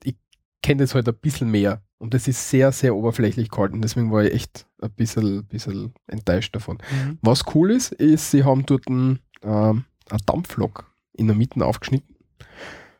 [0.05, 0.17] Ich
[0.63, 1.83] kenne das halt ein bisschen mehr.
[1.99, 3.81] Und das ist sehr, sehr oberflächlich gehalten.
[3.81, 6.79] Deswegen war ich echt ein bisschen, bisschen enttäuscht davon.
[6.91, 7.19] Mhm.
[7.23, 12.15] Was cool ist, ist, sie haben dort ein, ähm, eine Dampflok in der Mitte aufgeschnitten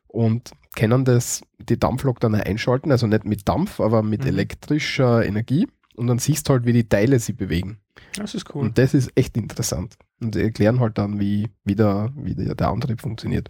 [0.07, 4.29] und können das, die Dampflok dann einschalten, also nicht mit Dampf, aber mit Mhm.
[4.29, 5.67] elektrischer Energie.
[5.97, 7.79] Und dann siehst du halt, wie die Teile sich bewegen.
[8.17, 8.63] Das ist cool.
[8.63, 9.97] Und das ist echt interessant.
[10.21, 13.49] Und sie erklären halt dann, wie, wie, der, wie der, der Antrieb funktioniert.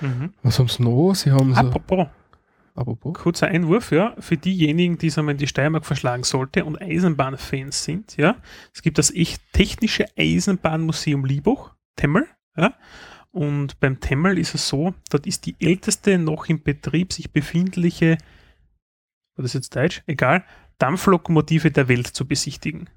[0.00, 0.32] Mhm.
[0.42, 1.14] Was haben sie noch?
[1.14, 1.60] Sie haben so.
[1.60, 2.06] Apropos,
[2.74, 3.14] Apropos.
[3.14, 7.84] kurzer Einwurf, ja, für diejenigen, die sagen wir, in die Steiermark verschlagen sollte und Eisenbahnfans
[7.84, 8.36] sind, ja,
[8.72, 12.26] es gibt das echt technische Eisenbahnmuseum Liebach, Temmel,
[12.56, 12.74] ja,
[13.32, 18.18] und beim Temmel ist es so, dort ist die älteste noch im Betrieb sich befindliche,
[19.36, 20.02] war das jetzt Deutsch?
[20.06, 20.44] Egal,
[20.78, 22.88] Dampflokomotive der Welt zu besichtigen.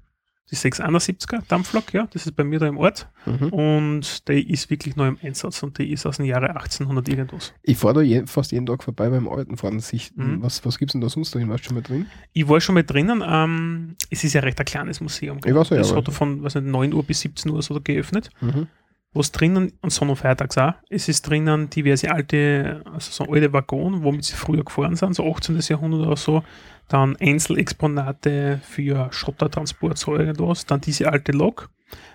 [0.50, 3.48] Die 671er Dampflok, ja, das ist bei mir da im Ort Mhm.
[3.48, 7.54] und die ist wirklich neu im Einsatz und die ist aus dem Jahre 1800 irgendwas.
[7.62, 9.76] Ich fahre da je, fast jeden Tag vorbei beim alten Fahren.
[9.76, 10.42] Mhm.
[10.42, 11.48] Was, was gibt es denn da sonst drin?
[11.48, 12.06] Warst du schon mal drin?
[12.34, 15.38] Ich war schon mal drinnen, ähm, es ist ja recht ein kleines Museum.
[15.46, 17.80] Ich weiß ja, das aber- hat von was nicht, 9 Uhr bis 17 Uhr so
[17.80, 18.28] geöffnet.
[18.42, 18.66] Mhm.
[19.14, 23.52] Was drinnen, und Sonn- und Feiertags auch, es ist drinnen diverse alte, also so alte
[23.52, 25.58] Waggon, womit sie früher gefahren sind, so 18.
[25.60, 26.42] Jahrhundert oder so.
[26.88, 30.66] Dann Einzelexponate für Schottertransport, so irgendwas.
[30.66, 31.70] Dann diese alte Lok.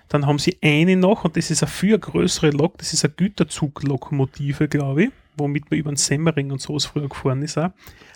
[0.08, 3.14] Dann haben sie eine noch, und das ist eine viel größere Lok, das ist eine
[3.14, 7.56] Güterzuglokomotive, glaube ich, womit man über den Semmering und sowas früher gefahren ist.
[7.56, 7.70] Auch.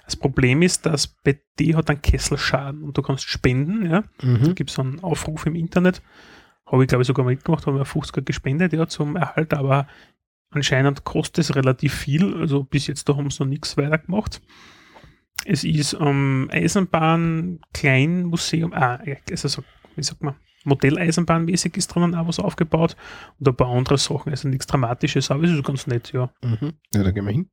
[0.05, 4.03] Das Problem ist, dass bei die hat einen Kesselschaden und du kannst spenden, ja.
[4.19, 4.55] Da Mhm.
[4.55, 6.03] gibt es einen Aufruf im Internet.
[6.67, 9.87] Habe ich, glaube ich, sogar mitgemacht, haben wir 50er gespendet ja, zum Erhalt, aber
[10.51, 12.35] anscheinend kostet es relativ viel.
[12.37, 14.41] Also bis jetzt da haben sie noch nichts weiter gemacht.
[15.45, 19.01] Es ist am Eisenbahn Kleinmuseum, ah,
[19.31, 22.97] also so, wie sagt man, Modelleisenbahnmäßig ist drinnen auch was aufgebaut
[23.39, 26.33] und ein paar andere Sachen, also nichts Dramatisches, aber es ist ganz nett, ja.
[26.43, 26.73] Mhm.
[26.95, 27.51] Ja, da gehen wir hin.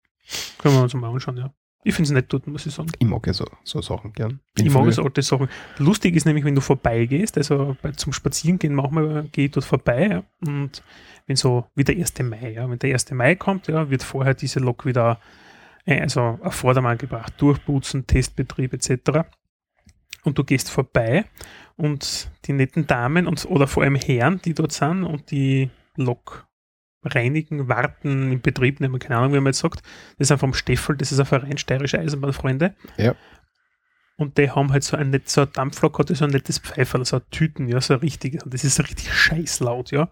[0.58, 1.54] Können wir uns mal anschauen, ja.
[1.84, 2.92] Ich finde es nett dort, muss ich sagen.
[3.00, 4.40] Ich mag ja so, so Sachen gern.
[4.54, 5.50] Bin Ich mag es alte Sachen.
[5.78, 10.08] Lustig ist nämlich, wenn du vorbeigehst, also bei, zum Spazierengehen manchmal gehe ich dort vorbei
[10.08, 10.84] ja, und
[11.26, 12.20] wenn so wie der 1.
[12.20, 13.12] Mai, ja, wenn der 1.
[13.12, 15.20] Mai kommt, ja, wird vorher diese Lok wieder
[15.86, 19.28] äh, also auf Vordermann gebracht, durchputzen, Testbetrieb etc.
[20.24, 21.26] Und du gehst vorbei
[21.78, 26.48] und die netten Damen und, oder vor allem Herren, die dort sind und die Lok
[27.04, 29.82] reinigen, warten, in Betrieb nehmen, keine Ahnung, wie man jetzt sagt.
[30.18, 32.74] Das ist vom Steffel, das ist ein Verein steirische Eisenbahnfreunde.
[32.98, 33.16] Ja.
[34.22, 37.04] Und die haben halt so ein, net, so ein Dampflok, hat so ein nettes Pfeiferl,
[37.06, 38.44] so ein Tüten, ja, so ein richtiges.
[38.44, 40.02] Und das ist richtig scheißlaut, ja.
[40.02, 40.10] Und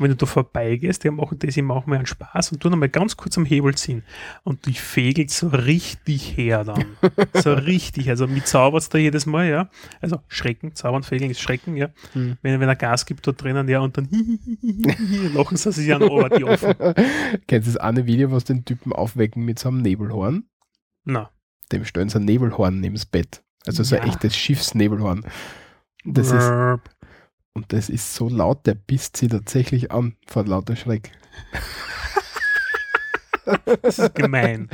[0.00, 2.88] wenn du da vorbeigehst, die machen das, die machen mir einen Spaß und tun einmal
[2.88, 4.02] ganz kurz am Hebel ziehen.
[4.42, 6.86] Und die fegelt so richtig her dann.
[7.34, 8.08] so richtig.
[8.08, 9.70] Also mit zaubert da jedes Mal, ja.
[10.00, 11.90] Also Schrecken, zaubern, fegeln ist Schrecken, ja.
[12.14, 12.38] Hm.
[12.42, 14.08] Wenn, wenn er Gas gibt dort drinnen, ja, und dann
[15.34, 16.74] lachen sie sich an, aber die offen.
[17.46, 20.46] Kennst du das eine Video, was den Typen aufwecken mit so einem Nebelhorn?
[21.04, 21.30] Na,
[21.70, 23.44] Dem stellen sie ein Nebelhorn neben das Bett.
[23.66, 24.08] Also so ein Ja.
[24.08, 25.24] echtes Schiffsnebelhorn.
[26.04, 26.50] Das ist,
[27.54, 31.12] und das ist so laut, der pisst sie tatsächlich an vor lauter Schreck.
[33.82, 34.68] das ist gemein.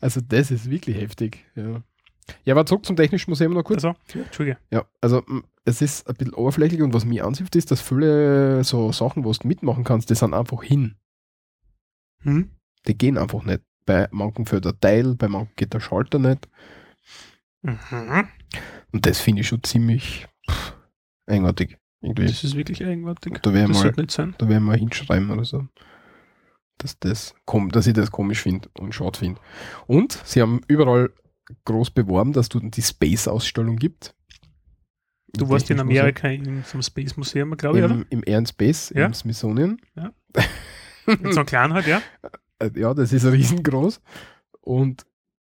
[0.00, 1.44] Also das ist wirklich heftig.
[1.54, 1.82] Ja,
[2.44, 3.84] ja aber zurück zum Technischen Museum noch kurz.
[3.84, 4.58] Also, Entschuldige.
[4.70, 8.64] Ja, also m, es ist ein bisschen oberflächlich und was mich ansieht, ist, dass viele
[8.64, 10.96] so Sachen, wo du mitmachen kannst, die sind einfach hin.
[12.22, 12.50] Hm?
[12.86, 13.62] Die gehen einfach nicht.
[13.86, 16.48] Bei manchen fährt der Teil, bei manchen geht der Schalter nicht.
[17.62, 18.28] Mhm.
[18.92, 20.74] Und das finde ich schon ziemlich pff,
[21.26, 21.78] eigenartig.
[22.02, 22.26] Irgendwie.
[22.26, 23.38] Das ist wirklich eigenartig.
[23.42, 24.34] Da Das mal, sollte nicht sein.
[24.38, 25.68] da wär mal hinschreiben oder so.
[26.78, 27.34] Dass, das,
[27.72, 29.38] dass ich das komisch finde und schade finde.
[29.86, 31.10] Und sie haben überall
[31.66, 34.14] groß beworben, dass du die Space-Ausstellung gibt.
[35.34, 36.28] Du Im warst in Amerika
[36.64, 37.94] so einem Space Museum, glaube ich, oder?
[37.94, 39.06] Im, Im Air and Space, Ja.
[39.06, 39.78] im Smithsonian.
[41.06, 42.00] In so einem kleinen halt, ja.
[42.60, 44.00] Äh, Ja, das ist riesengroß.
[44.62, 45.04] Und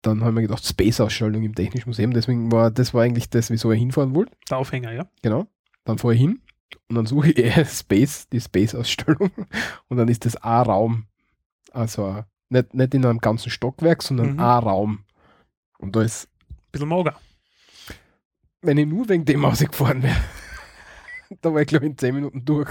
[0.02, 2.12] dann haben wir gedacht, Space-Ausstellung im Technischen Museum.
[2.12, 4.32] Deswegen war das war eigentlich das, wieso ich hinfahren wollte.
[4.50, 5.06] Der Aufhänger, ja.
[5.22, 5.46] Genau.
[5.84, 6.40] Dann fahre ich hin
[6.88, 9.30] und dann suche ich eher Space, die Space-Ausstellung.
[9.88, 11.06] Und dann ist das ein Raum.
[11.72, 14.40] Also nicht, nicht in einem ganzen Stockwerk, sondern Mhm.
[14.40, 15.04] ein Raum.
[15.78, 16.28] Und da ist,
[16.72, 17.14] Bisschen mager.
[18.62, 20.16] wenn ich nur wegen dem ausgefahren wäre,
[21.40, 22.68] da war ich glaube ich in 10 Minuten durch.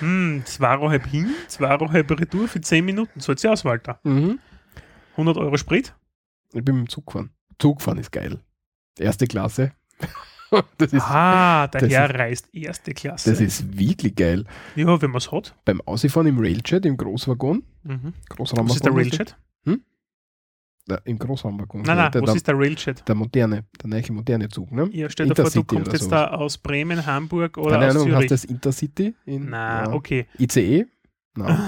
[0.00, 3.20] Hm, zweieinhalb hin, zweieinhalb retour für 10 Minuten.
[3.20, 4.00] So sie aus, Walter.
[4.04, 4.38] mhm.
[5.12, 5.94] 100 Euro Sprit.
[6.52, 7.30] Ich bin mit dem Zug gefahren.
[7.58, 8.40] Zugfahren ist geil.
[8.98, 9.72] Erste Klasse.
[10.78, 13.30] das ist, ah, der das Herr ist- reist erste Klasse.
[13.30, 14.44] das ist wirklich geil.
[14.74, 15.54] ja, wenn man es hat.
[15.64, 18.12] Beim Ausfahren im Railjet, im Großwaggon, Mhm.
[18.28, 18.68] Großraumwaggon.
[18.68, 19.36] Was ist der Railjet?
[19.64, 19.74] Ja,
[21.04, 21.82] Im Großraumwaggon.
[21.82, 23.08] Nein, nein, der, was der, ist der Railjet?
[23.08, 24.88] der moderne, der neue moderne Zug, ne?
[24.92, 26.30] Ja, stell dir vor, du kommst jetzt sowas.
[26.30, 28.28] da aus Bremen, Hamburg oder Keine aus Ahnung, hast Zürich.
[28.28, 29.14] du das Intercity?
[29.24, 29.92] In, Na, ja.
[29.92, 30.26] okay.
[30.38, 30.86] ICE?
[31.34, 31.58] Nein.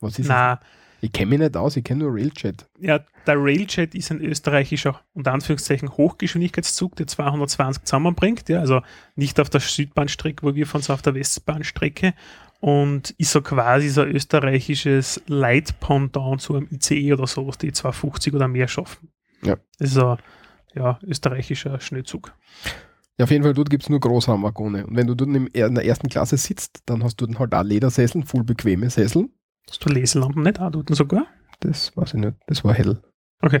[0.00, 0.64] Was ist Na, das?
[1.02, 2.68] Ich kenne mich nicht aus, ich kenne nur Railjet.
[2.78, 8.82] ja, der Railjet ist ein österreichischer, unter Anführungszeichen, Hochgeschwindigkeitszug, der 220 zusammenbringt, ja, also
[9.16, 12.14] nicht auf der Südbahnstrecke, wo wir von so auf der Westbahnstrecke
[12.60, 18.34] und ist so quasi so ein österreichisches Light-Pendant zu einem ICE oder sowas, die 250
[18.34, 19.08] oder mehr schaffen.
[19.42, 19.56] Ja.
[19.78, 20.16] Das ist so,
[20.74, 22.32] ja, österreichischer Schnellzug.
[23.18, 24.86] Ja, auf jeden Fall, dort gibt es nur Großraumwaggone.
[24.86, 27.62] Und wenn du dort in der ersten Klasse sitzt, dann hast du dann halt auch
[27.62, 29.30] Ledersesseln, voll bequeme Sesseln.
[29.68, 31.26] Hast du Leselampen nicht auch dort sogar?
[31.60, 32.36] das weiß ich nicht.
[32.46, 33.00] Das war hell.
[33.40, 33.60] Okay.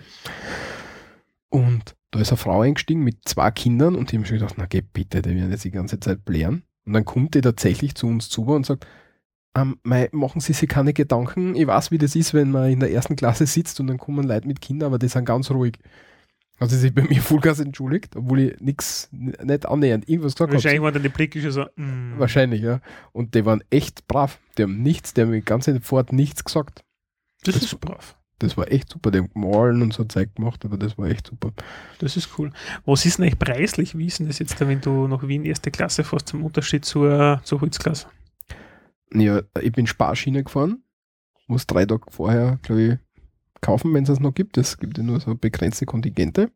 [1.48, 4.66] Und da ist eine Frau eingestiegen mit zwei Kindern und die haben schon gedacht, na
[4.66, 6.64] geh bitte, die werden jetzt die ganze Zeit blären.
[6.90, 8.84] Und dann kommt die tatsächlich zu uns zu und sagt,
[9.56, 11.54] ähm, mei, machen Sie sich keine Gedanken.
[11.54, 14.26] Ich weiß, wie das ist, wenn man in der ersten Klasse sitzt und dann kommen
[14.26, 15.78] Leute mit Kindern, aber die sind ganz ruhig.
[16.58, 20.54] Hat sie sich bei mir Vollgas entschuldigt, obwohl ich nichts, nicht annähernd irgendwas gesagt habe.
[20.54, 21.64] Wahrscheinlich waren dann die Blicke schon so.
[21.76, 22.18] mm.
[22.18, 22.80] Wahrscheinlich, ja.
[23.12, 24.40] Und die waren echt brav.
[24.58, 26.82] Die haben nichts, die haben die ganze Fahrt nichts gesagt.
[27.44, 28.16] Das das- ist brav.
[28.40, 29.10] Das war echt super.
[29.10, 31.52] Die haben gemahlen und so Zeug gemacht, aber das war echt super.
[31.98, 32.52] Das ist cool.
[32.86, 33.96] Was ist denn eigentlich preislich?
[33.96, 37.40] Wie ist denn das jetzt, wenn du nach Wien erste Klasse fährst, zum Unterschied zur,
[37.44, 38.08] zur Holzklasse?
[39.12, 40.82] Ja, ich bin Sparschiene gefahren.
[41.48, 42.98] Muss drei Tage vorher, glaube ich,
[43.60, 44.56] kaufen, wenn es es noch gibt.
[44.56, 46.50] Es gibt ja nur so begrenzte Kontingente.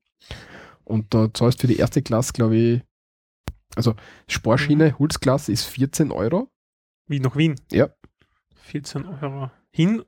[0.85, 2.83] Und da zahlst du für die erste Klasse, glaube ich,
[3.77, 3.95] also
[4.29, 6.49] Sparschiene, Holzklasse ist 14 Euro
[7.09, 7.57] Wie nach Wien?
[7.73, 7.89] Ja.
[8.55, 10.03] 14 Euro hin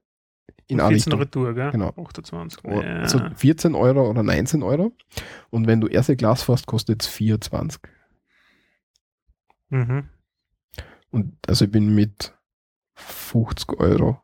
[0.68, 1.20] in und eine 14 Richtung.
[1.20, 1.70] Retour, gell?
[1.70, 1.88] Genau.
[1.96, 2.64] 28.
[2.64, 3.00] Oh, Ja.
[3.00, 4.92] Also 14 Euro oder 19 Euro.
[5.50, 7.80] Und wenn du erste Klasse fährst, kostet es 24.
[9.68, 10.08] mhm.
[11.10, 12.34] Und also ich bin mit
[12.94, 14.20] 50 Euro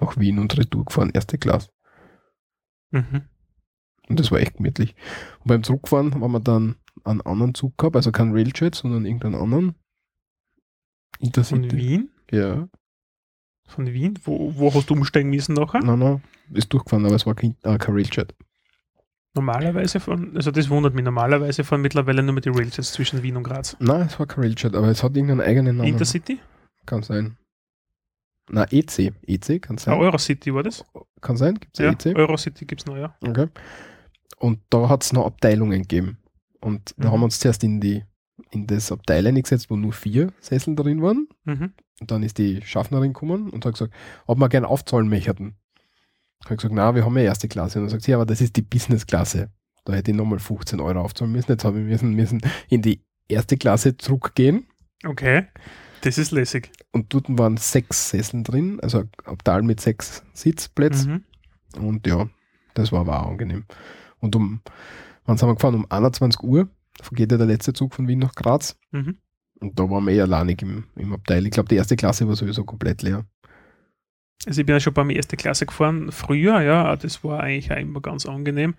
[0.00, 1.70] nach Wien und Retour gefahren, erste Klasse.
[2.90, 3.22] Mhm.
[4.08, 4.94] Und das war echt gemütlich.
[5.40, 9.34] Und beim Zurückfahren haben wir dann einen anderen Zug gehabt, also kein Railjet, sondern irgendeinen
[9.34, 9.74] anderen.
[11.18, 11.76] Von Intercity.
[11.76, 12.10] Wien?
[12.30, 12.68] Ja,
[13.66, 14.18] Von Wien?
[14.24, 15.80] Wo, wo hast du umsteigen müssen nachher?
[15.82, 18.34] nein, nein, ist durchgefahren, aber es war kein, äh, kein Railjet.
[19.34, 23.36] Normalerweise von, also das wundert mich, normalerweise fahren mittlerweile nur mit die Railsets zwischen Wien
[23.36, 23.76] und Graz.
[23.80, 25.88] Nein, es war kein Railjet, aber es hat irgendeinen eigenen Namen.
[25.90, 26.38] Intercity?
[26.86, 27.36] Kann sein.
[28.48, 29.12] Na, EC.
[29.26, 29.98] EC kann Ah, sein.
[29.98, 30.84] Eurocity war das?
[31.20, 32.16] Kann sein, gibt es Ja, EC?
[32.16, 33.14] Eurocity gibt es noch, ja.
[33.20, 33.48] Okay.
[34.38, 36.18] Und da hat es noch Abteilungen gegeben.
[36.60, 37.12] Und da Mhm.
[37.12, 38.04] haben wir uns zuerst in die
[38.52, 41.26] in das Abteil eingesetzt, wo nur vier Sessel drin waren.
[41.44, 41.72] Mhm.
[42.00, 43.94] Und dann ist die Schaffnerin gekommen und hat gesagt,
[44.26, 45.56] ob wir gerne aufzahlen möchten.
[46.44, 47.78] Habe ich gesagt, na, wir haben ja erste Klasse.
[47.78, 49.50] Und dann sagt sie, ja, aber das ist die Business-Klasse.
[49.84, 51.52] Da hätte ich nochmal 15 Euro aufzahlen müssen.
[51.52, 54.66] Jetzt habe ich müssen, müssen in die erste Klasse zurückgehen.
[55.04, 55.46] Okay.
[56.02, 56.70] Das ist lässig.
[56.92, 61.24] Und dort waren sechs Sesseln drin, also ein Abteil mit sechs Sitzplätzen.
[61.76, 61.84] Mhm.
[61.84, 62.28] Und ja,
[62.74, 63.64] das war aber auch angenehm.
[64.18, 64.60] Und um,
[65.24, 65.74] wann sind wir gefahren?
[65.74, 66.68] Um 21 Uhr
[67.12, 68.76] geht ja der letzte Zug von Wien nach Graz.
[68.90, 69.18] Mhm.
[69.60, 71.44] Und da waren wir eh alleinig im, im Abteil.
[71.46, 73.24] Ich glaube, die erste Klasse war sowieso komplett leer.
[74.46, 77.76] Also ich bin ja schon beim erste Klasse gefahren, früher, ja, das war eigentlich auch
[77.76, 78.74] immer ganz angenehm.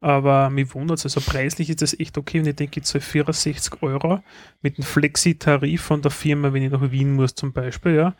[0.00, 3.02] Aber mich wundert es, also preislich ist das echt okay und ich denke, ich zahle
[3.02, 4.20] 64 Euro
[4.60, 8.14] mit einem Flexi-Tarif von der Firma, wenn ich nach Wien muss zum Beispiel, ja.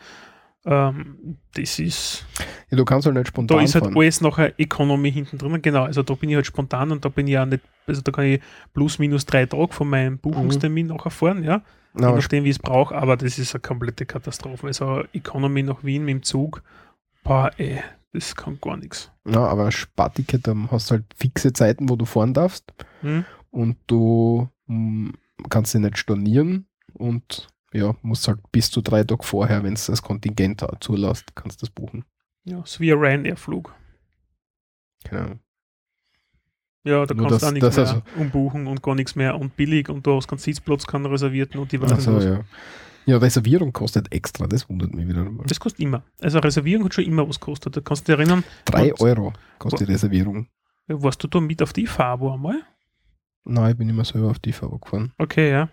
[0.64, 2.24] Ähm, das ist,
[2.70, 3.96] Ja, du kannst halt nicht spontan da ist halt fahren.
[3.96, 7.26] alles nachher Economy hinten drin, genau, also da bin ich halt spontan und da bin
[7.26, 8.40] ich auch nicht, also da kann ich
[8.72, 11.62] plus minus drei Tage von meinem Buchungstermin nachher fahren, ja
[11.94, 14.66] je nachdem, wie es brauche, aber das ist eine komplette Katastrophe.
[14.66, 16.62] Also Economy nach Wien mit dem Zug,
[17.24, 19.10] boah, ey, das kann gar nichts.
[19.26, 23.24] Ja, aber Sparticket, dann hast du halt fixe Zeiten, wo du fahren darfst Hm?
[23.50, 25.10] und du mm,
[25.48, 29.86] kannst dich nicht stornieren und ja, musst halt bis zu drei Tage vorher, wenn es
[29.86, 32.04] das Kontingent zulässt, kannst du das buchen.
[32.44, 33.74] Ja, so wie ein Ryanair-Flug.
[35.04, 35.36] Genau.
[36.84, 39.56] Ja, da Nur kannst du auch nichts mehr also- umbuchen und gar nichts mehr und
[39.56, 42.24] billig und du hast keinen Sitzplatz, keinen reservierten und die was Also, was.
[42.24, 42.40] ja.
[43.06, 45.46] ja, Reservierung kostet extra, das wundert mich wieder einmal.
[45.46, 46.02] Das kostet immer.
[46.20, 47.76] Also Reservierung hat schon immer was gekostet.
[47.76, 50.48] Da kannst du dich erinnern, Drei Euro kostet die Reservierung.
[50.88, 52.60] warst du da mit auf die Fabo einmal?
[53.44, 55.12] Nein, ich bin immer selber auf die Fahrer gefahren.
[55.18, 55.68] Okay, ja.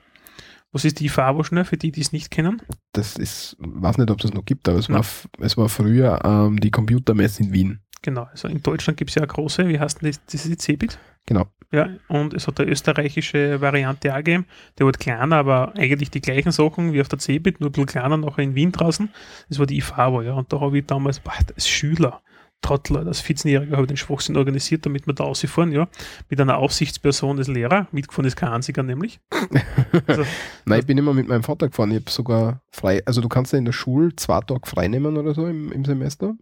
[0.71, 2.61] Was ist die Fabo schnell für die, die es nicht kennen?
[2.93, 5.03] Das ist, weiß nicht, ob es das noch gibt, aber es, war,
[5.39, 7.79] es war früher ähm, die Computermesse in Wien.
[8.01, 10.23] Genau, also in Deutschland gibt es ja eine große, wie heißt denn das?
[10.25, 10.97] Das ist die Cebit.
[11.25, 11.47] Genau.
[11.71, 14.45] Ja, und es hat eine österreichische Variante auch gegeben.
[14.79, 17.85] Der wird kleiner, aber eigentlich die gleichen Sachen wie auf der Cebit, nur ein bisschen
[17.85, 19.09] kleiner nachher in Wien draußen.
[19.49, 20.33] Das war die IFABO, ja.
[20.33, 22.21] Und da habe ich damals, boah, als Schüler,
[22.61, 25.87] Trottler, als 14-Jähriger habe ich den Schwachsinn organisiert, damit wir da rausfahren, ja.
[26.29, 27.87] Mit einer Aufsichtsperson des Lehrer.
[27.91, 29.19] Mitgefahren ist kein einziger nämlich.
[30.07, 30.23] Also,
[30.65, 31.91] Nein, ich bin immer mit meinem Vater gefahren.
[31.91, 35.17] Ich habe sogar frei, also du kannst ja in der Schule zwei Tage frei nehmen
[35.17, 36.35] oder so im, im Semester.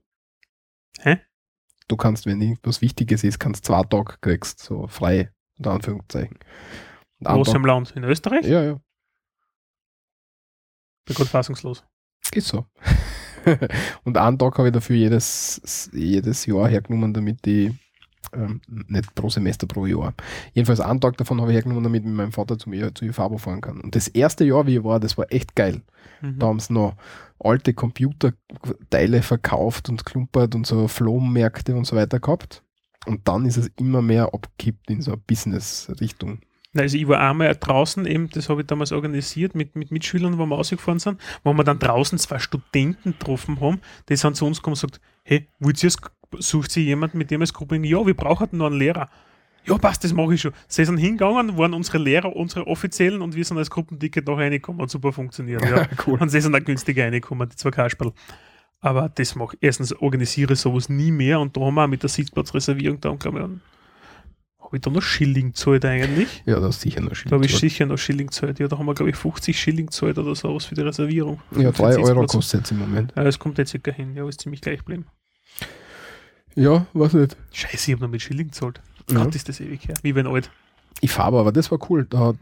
[0.99, 1.17] Hä?
[1.87, 6.37] Du kannst, wenn irgendwas Wichtiges ist, kannst zwei Tage kriegst, so frei, unter Anführungszeichen.
[7.19, 7.91] Und im Land?
[7.95, 8.45] In Österreich?
[8.45, 8.79] Ja, ja,
[11.05, 11.83] Bin gerade fassungslos.
[12.33, 12.65] ist so.
[14.03, 17.73] und einen Tag habe ich dafür jedes, jedes Jahr hergenommen, damit ich,
[18.37, 20.13] ähm, nicht pro Semester, pro Jahr.
[20.53, 23.37] Jedenfalls einen Tag davon habe ich hergenommen, damit ich mit meinem Vater zum, zu IFABO
[23.37, 23.81] fahren kann.
[23.81, 25.81] Und das erste Jahr, wie ich war, das war echt geil.
[26.21, 26.39] Mhm.
[26.39, 26.95] Da haben sie noch
[27.39, 32.63] alte Computerteile verkauft und klumpert und so Flohmärkte und so weiter gehabt.
[33.05, 36.39] Und dann ist es immer mehr abgekippt in so eine Business-Richtung.
[36.75, 40.45] Also ich war einmal draußen, eben, das habe ich damals organisiert mit, mit Mitschülern, wo
[40.45, 44.57] wir rausgefahren sind, wo wir dann draußen zwei Studenten getroffen haben, die sind zu uns
[44.57, 45.91] gekommen und gesagt, hey, wollt ihr,
[46.39, 49.09] sucht sie jemand, mit dem es Gruppen, ja, wir brauchen noch einen Lehrer.
[49.65, 50.53] Ja, passt, das mache ich schon.
[50.69, 54.81] Sie sind hingegangen, waren unsere Lehrer, unsere offiziellen und wir sind als Gruppenticket noch reingekommen
[54.81, 55.61] und super funktioniert.
[55.69, 55.87] Ja.
[56.07, 56.17] cool.
[56.21, 58.13] Und sie sind auch günstiger reingekommen, die zwei Kasperl.
[58.79, 59.63] Aber das mache ich.
[59.63, 63.25] Erstens organisiere ich sowas nie mehr und da haben wir auch mit der Sitzplatzreservierung ich,
[63.25, 63.61] einen-
[64.67, 66.43] habe ich da noch Schilling gezahlt eigentlich?
[66.45, 68.59] Ja, das ist sicher noch Da habe ich sicher noch Schilling gezahlt.
[68.59, 71.39] Ja, da haben wir, glaube ich, 50 Schilling gezahlt oder sowas für die Reservierung.
[71.51, 73.13] Ja, Für den 3 Euro kostet es im Moment.
[73.15, 74.13] Ja, das kommt jetzt circa hin.
[74.15, 75.05] Ja, ist ziemlich gleich geblieben.
[76.57, 77.37] Ja, weiß nicht.
[77.51, 78.81] Scheiße, ich habe noch mit Schilling gezahlt.
[79.09, 79.23] Ja.
[79.23, 79.95] Gott, ist das ewig her.
[80.01, 80.49] Wie wenn alt.
[81.01, 82.05] Ich fahre aber, das war cool.
[82.09, 82.33] Da,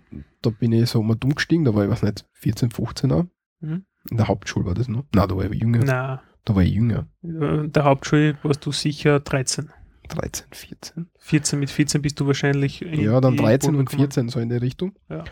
[0.41, 3.25] da bin ich so mal dumm gestiegen, da war ich, weiß nicht, 14, 15 auch.
[3.59, 3.85] Mhm.
[4.09, 5.03] In der Hauptschule war das noch.
[5.13, 5.81] Nein, da war ich jünger.
[5.83, 7.07] Na, Da war ich jünger.
[7.21, 9.69] in der Hauptschule warst du sicher 13.
[10.07, 11.07] 13, 14.
[11.17, 12.81] 14, mit 14 bist du wahrscheinlich.
[12.83, 14.01] in Ja, dann die 13 Kurve und gekommen.
[14.03, 14.93] 14, so in die Richtung.
[15.09, 15.23] Ja.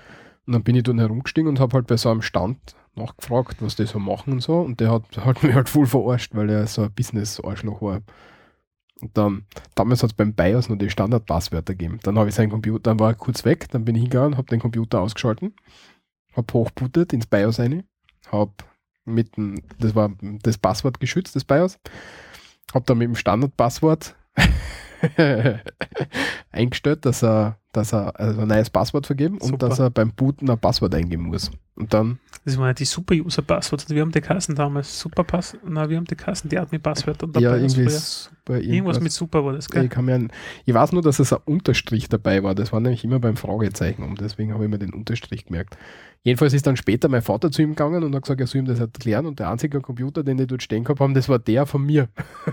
[0.45, 3.75] Und dann bin ich dann herumgestiegen und habe halt bei so einem Stand nachgefragt, was
[3.75, 4.59] die so machen und so.
[4.59, 8.01] Und der hat, hat mich halt voll verarscht, weil er so ein Business-Arschloch war.
[9.01, 11.99] Und dann, damals hat es beim BIOS noch die Standardpasswörter gegeben.
[12.03, 14.47] Dann habe ich seinen Computer, dann war er kurz weg, dann bin ich hingegangen, habe
[14.47, 15.55] den Computer ausgeschalten,
[16.35, 17.83] habe hochbootet ins BIOS rein,
[18.31, 18.53] habe
[19.05, 21.79] mit dem, das war das Passwort geschützt, das BIOS,
[22.73, 24.15] habe dann mit dem Standardpasswort
[26.51, 29.69] eingestellt, dass er, dass er also ein neues Passwort vergeben und Super.
[29.69, 31.51] dass er beim Booten ein Passwort eingeben muss.
[31.75, 33.89] Und dann, Das waren ja die Super-User-Passwörter.
[33.95, 34.99] Wir haben die Kassen damals.
[34.99, 35.57] Super-Pass.
[35.67, 37.25] Na, wir haben die Kassen, die Admin-Passwörter.
[37.25, 39.89] und ja, irgendwie super, Irgendwas mit Super war das, ich, gell?
[39.89, 40.27] kann mir
[40.65, 42.53] ich weiß nur, dass es ein Unterstrich dabei war.
[42.53, 45.75] Das war nämlich immer beim Fragezeichen und deswegen habe ich mir den Unterstrich gemerkt.
[46.21, 48.65] Jedenfalls ist dann später mein Vater zu ihm gegangen und hat gesagt, er soll ihm
[48.65, 51.65] das erklären und der einzige Computer, den die dort stehen gehabt haben, das war der
[51.65, 52.07] von mir.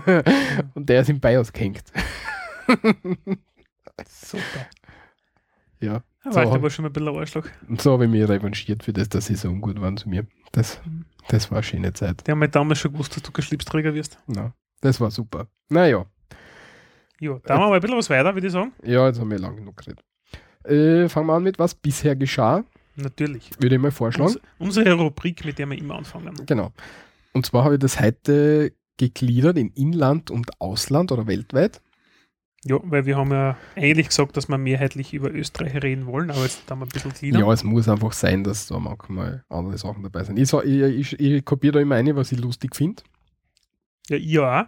[0.73, 1.83] und der ist im BIOS gehängt.
[4.07, 4.67] Super.
[5.81, 6.03] Ja.
[6.23, 6.35] Ja, So.
[6.35, 7.45] war ich aber schon ein bisschen ein Arschloch.
[7.67, 10.27] Und so habe ich mich revanchiert für das, dass sie so ungut waren zu mir.
[10.51, 10.79] Das,
[11.29, 12.25] das war eine schöne Zeit.
[12.27, 14.19] Die haben halt damals schon gewusst, dass du kein Schlipsträger wirst.
[14.27, 15.47] Na, das war super.
[15.69, 16.05] Naja,
[17.19, 18.71] Ja, da haben wir mal ein bisschen was weiter, würde ich sagen.
[18.83, 20.03] ja, jetzt haben wir lang genug geredet.
[20.63, 22.63] Äh, fangen wir an mit was bisher geschah,
[22.95, 23.49] Natürlich.
[23.59, 24.31] würde ich mal vorschlagen.
[24.33, 26.35] Uns, unsere Rubrik, mit der wir immer anfangen.
[26.45, 26.71] Genau.
[27.33, 31.81] Und zwar habe ich das heute gegliedert in Inland und Ausland oder weltweit.
[32.63, 36.43] Ja, weil wir haben ja eigentlich gesagt, dass wir mehrheitlich über Österreich reden wollen, aber
[36.43, 37.39] jetzt haben wir ein bisschen cleaner.
[37.39, 40.37] Ja, es muss einfach sein, dass da manchmal andere Sachen dabei sind.
[40.37, 40.79] Ich, sag- ich,
[41.13, 43.01] ich, ich kopiere da immer eine, was ich lustig finde.
[44.09, 44.43] Ja, ich auch.
[44.43, 44.67] Aber-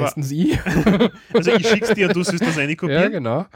[0.00, 0.58] Meistens ich.
[1.32, 3.12] Also ich schick's dir und du sollst das eine ja, kopieren.
[3.12, 3.46] genau.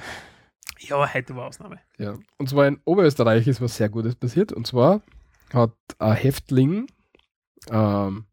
[0.80, 1.80] Ja, heute war Ausnahme.
[1.98, 2.14] Ja.
[2.38, 4.52] Und zwar in Oberösterreich ist was sehr Gutes passiert.
[4.52, 5.02] Und zwar
[5.52, 6.86] hat ein Häftling
[7.70, 8.24] ähm,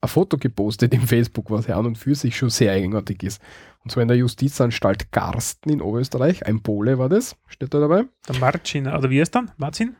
[0.00, 3.42] ein Foto gepostet im Facebook, was ja an und für sich schon sehr eigenartig ist.
[3.82, 6.46] Und zwar in der Justizanstalt Garsten in Oberösterreich.
[6.46, 8.04] Ein Pole war das, steht da dabei.
[8.28, 9.50] Der Marcin, oder wie heißt dann?
[9.56, 9.96] Marcin?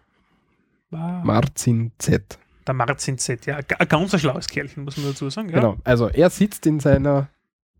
[0.90, 2.38] War Marzin Z.
[2.66, 3.56] der Marcin Z, ja.
[3.78, 5.48] Ein ganz ein schlaues Kerlchen, muss man dazu sagen.
[5.50, 5.56] Ja.
[5.56, 5.76] Genau.
[5.84, 7.28] Also er sitzt in seiner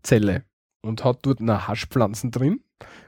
[0.03, 0.43] Zelle
[0.81, 2.61] und hat dort eine Haschpflanzen drin,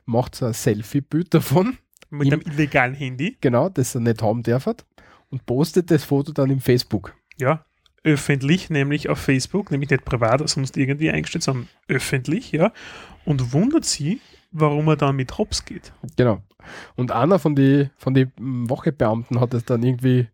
[0.06, 1.78] macht so ein Selfie-Bild davon,
[2.10, 3.38] Mit Im- einem illegalen Handy.
[3.41, 4.67] genau, das er nicht haben darf
[5.30, 7.15] und postet das Foto dann im Facebook.
[7.38, 7.63] Ja.
[8.04, 12.72] Öffentlich, nämlich auf Facebook, nämlich nicht privat oder sonst irgendwie eingestellt, sondern öffentlich, ja.
[13.26, 14.20] Und wundert sie,
[14.52, 15.94] warum er dann mit Hops geht.
[16.18, 16.42] Genau.
[16.96, 20.28] Und einer von den von die Wachebeamten hat es dann irgendwie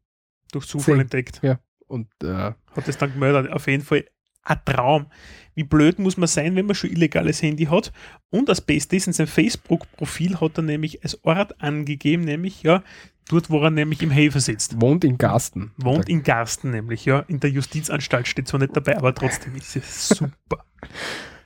[0.51, 1.01] Durch Zufall Sehen.
[1.01, 1.41] entdeckt.
[1.87, 2.27] und äh,
[2.75, 3.51] Hat es dann gemeldet.
[3.51, 4.05] Auf jeden Fall
[4.43, 5.07] ein Traum.
[5.55, 7.91] Wie blöd muss man sein, wenn man schon illegales Handy hat?
[8.29, 12.83] Und das Beste ist, in seinem Facebook-Profil hat er nämlich als Ort angegeben, nämlich, ja,
[13.27, 14.79] dort, wo er nämlich im Häfer sitzt.
[14.81, 15.71] wohnt in Garsten.
[15.77, 17.19] Wohnt in Garsten nämlich, ja.
[17.27, 20.63] In der Justizanstalt steht zwar nicht dabei, aber trotzdem ist es super.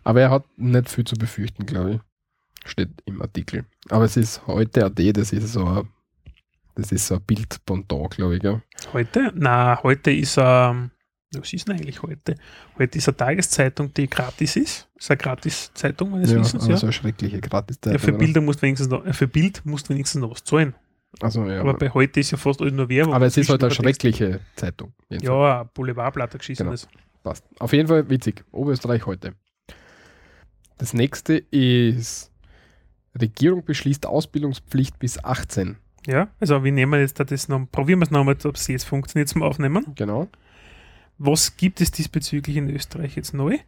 [0.03, 1.99] Aber er hat nicht viel zu befürchten, glaube ich.
[2.69, 3.65] Steht im Artikel.
[3.89, 5.87] Aber es ist heute AD, das ist so ein,
[6.75, 8.43] das ist so ein Bildpendant, glaube ich.
[8.43, 8.61] Ja.
[8.93, 9.31] Heute?
[9.35, 10.91] Na, heute ist ähm,
[11.33, 12.35] was ist denn eigentlich heute?
[12.77, 14.89] Heute ist eine Tageszeitung, die gratis ist.
[14.97, 16.75] Ist eine Gratis-Zeitung, meines Ja, Wissens, ja.
[16.75, 20.21] so eine schreckliche gratis ja für, Bilder musst wenigstens noch, für Bild musst du wenigstens
[20.21, 20.75] noch was zahlen.
[21.19, 23.13] Also, ja, aber bei heute ist ja fast alles nur Werbung.
[23.13, 24.17] aber es ist halt eine Zwischendurch Text.
[24.17, 24.93] schreckliche Zeitung.
[25.09, 26.87] Ja, Boulevardblatt, geschissenes.
[27.23, 27.45] Passt.
[27.59, 28.43] Auf jeden Fall witzig.
[28.51, 29.33] Oberösterreich heute.
[30.77, 32.31] Das nächste ist
[33.19, 35.77] Regierung beschließt Ausbildungspflicht bis 18.
[36.07, 38.85] Ja, also wir nehmen jetzt da das noch, probieren wir es nochmal, ob es jetzt
[38.85, 39.85] funktioniert zum Aufnehmen.
[39.95, 40.29] Genau.
[41.19, 43.59] Was gibt es diesbezüglich in Österreich jetzt neu?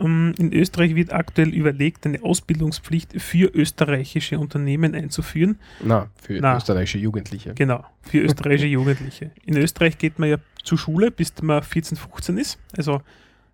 [0.00, 5.58] Ähm, In Österreich wird aktuell überlegt, eine Ausbildungspflicht für österreichische Unternehmen einzuführen.
[5.82, 6.56] Na, für Na.
[6.56, 7.54] österreichische Jugendliche.
[7.54, 9.30] Genau, für österreichische Jugendliche.
[9.44, 12.58] In Österreich geht man ja zur Schule, bis man 14, 15 ist.
[12.76, 13.00] Also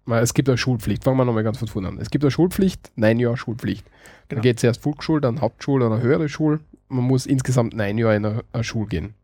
[0.07, 1.05] Es gibt eine Schulpflicht.
[1.05, 1.99] Fangen wir nochmal ganz von vorne an.
[1.99, 3.86] Es gibt eine Schulpflicht, neun Jahre Schulpflicht.
[4.28, 4.42] Dann Genau.
[4.42, 6.61] geht es erst Volksschule, dann Hauptschule oder höhere Schule.
[6.88, 9.14] Man muss insgesamt neun Jahre in eine, eine Schule gehen.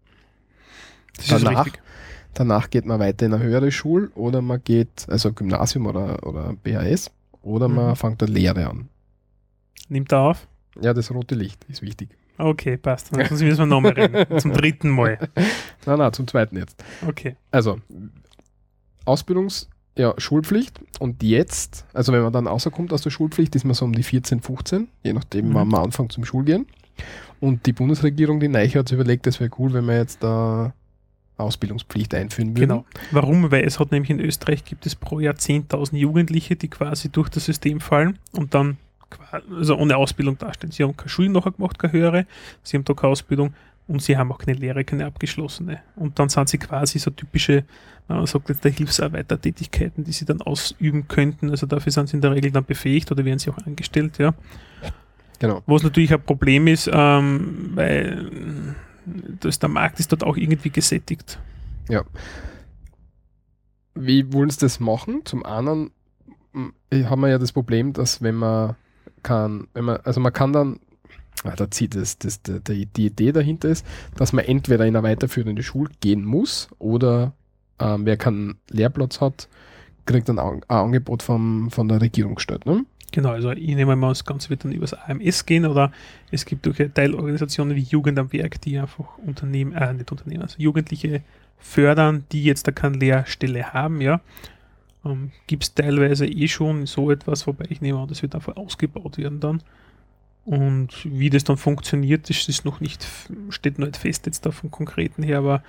[1.17, 1.67] das Danach?
[2.35, 6.55] Danach geht man weiter in eine höhere Schule oder man geht, also Gymnasium oder, oder
[6.63, 7.11] BHS.
[7.43, 7.75] oder Mhm.
[7.75, 8.89] man fängt eine Lehre an.
[9.89, 10.47] Nimmt er auf?
[10.81, 12.11] Ja, das rote Licht ist wichtig.
[12.39, 13.09] Okay, passt.
[13.15, 14.39] Sonst müssen wir nochmal reden.
[14.39, 15.19] Zum dritten Mal.
[15.87, 16.83] Nein, nein, zum zweiten jetzt.
[17.07, 17.37] Okay.
[17.51, 17.79] Also,
[19.07, 19.69] Ausbildungs-,
[19.99, 23.85] ja, Schulpflicht und jetzt, also wenn man dann rauskommt aus der Schulpflicht, ist man so
[23.85, 25.55] um die 14, 15, je nachdem, Mhm.
[25.55, 26.67] wann man anfängt zum Schulgehen.
[27.41, 30.75] Und die Bundesregierung, die Neiche hat sich überlegt, das wäre cool, wenn wir jetzt da
[31.41, 32.69] Ausbildungspflicht einführen würden.
[32.69, 32.85] Genau.
[33.11, 33.51] Warum?
[33.51, 37.29] Weil es hat nämlich in Österreich gibt es pro Jahr 10.000 Jugendliche, die quasi durch
[37.29, 38.77] das System fallen und dann
[39.51, 40.71] also ohne Ausbildung dastehen.
[40.71, 42.27] Sie haben keine Schule nachher gemacht, keine höhere,
[42.63, 43.55] sie haben da keine Ausbildung
[43.89, 45.81] und sie haben auch keine Lehre, keine abgeschlossene.
[45.97, 47.65] Und dann sind sie quasi so typische,
[48.07, 51.51] man sagt jetzt der Hilfsarbeitertätigkeiten, die sie dann ausüben könnten.
[51.51, 54.35] Also dafür sind sie in der Regel dann befähigt oder werden sie auch angestellt, ja.
[55.41, 55.63] Genau.
[55.67, 58.77] Was natürlich ein Problem ist, ähm, weil
[59.07, 61.39] das, der Markt ist dort auch irgendwie gesättigt.
[63.95, 65.23] Wie wollen sie das machen?
[65.25, 65.91] Zum einen
[66.55, 68.77] m, haben wir ja das Problem, dass wenn man
[69.23, 70.81] kann, wenn man, also man kann dann,
[71.45, 73.85] ah, da zieht das, das, die, die die Idee dahinter ist,
[74.17, 77.33] dass man entweder in eine weiterführende Schule gehen muss oder
[77.79, 79.49] ähm, wer keinen Lehrplatz hat,
[80.07, 82.67] kriegt dann ein, ein Angebot vom, von der Regierung gestellt.
[82.67, 82.85] Ne?
[83.13, 85.93] Genau, also ich nehme mal, das Ganze wird dann übers AMS gehen oder
[86.31, 90.57] es gibt durch Teilorganisationen wie Jugend am Werk, die einfach Unternehmen, äh, nicht Unternehmen, also
[90.59, 91.23] Jugendliche
[91.59, 94.21] fördern, die jetzt da keine Lehrstelle haben, ja.
[95.05, 98.57] Ähm, gibt es teilweise eh schon so etwas, wobei ich nehme an, das wird einfach
[98.57, 99.63] ausgebaut werden dann.
[100.45, 103.07] Und wie das dann funktioniert, das ist noch nicht,
[103.51, 105.63] steht noch nicht fest jetzt da vom Konkreten her, aber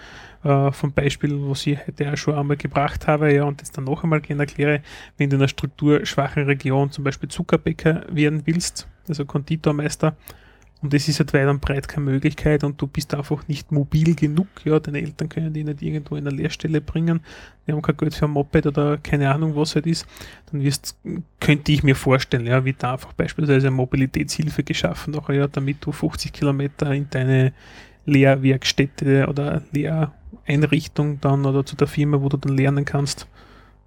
[0.44, 3.84] äh, vom Beispiel, was ich heute auch schon einmal gebracht habe, ja, und das dann
[3.84, 4.82] noch einmal gerne erkläre,
[5.18, 10.16] wenn du in einer strukturschwachen Region zum Beispiel Zuckerbäcker werden willst, also Konditormeister,
[10.82, 14.16] und es ist halt weit und breit keine Möglichkeit und du bist einfach nicht mobil
[14.16, 17.22] genug, ja, deine Eltern können dich nicht irgendwo in eine Lehrstelle bringen,
[17.66, 20.08] die haben kein Geld für ein Moped oder keine Ahnung, was halt ist,
[20.52, 20.98] dann wirst,
[21.40, 25.78] könnte ich mir vorstellen, ja, wird da einfach beispielsweise eine Mobilitätshilfe geschaffen, nachher, ja, damit
[25.82, 27.54] du 50 Kilometer in deine
[28.06, 33.28] Lehrwerkstätte oder Lehreinrichtung dann oder zu der Firma, wo du dann lernen kannst,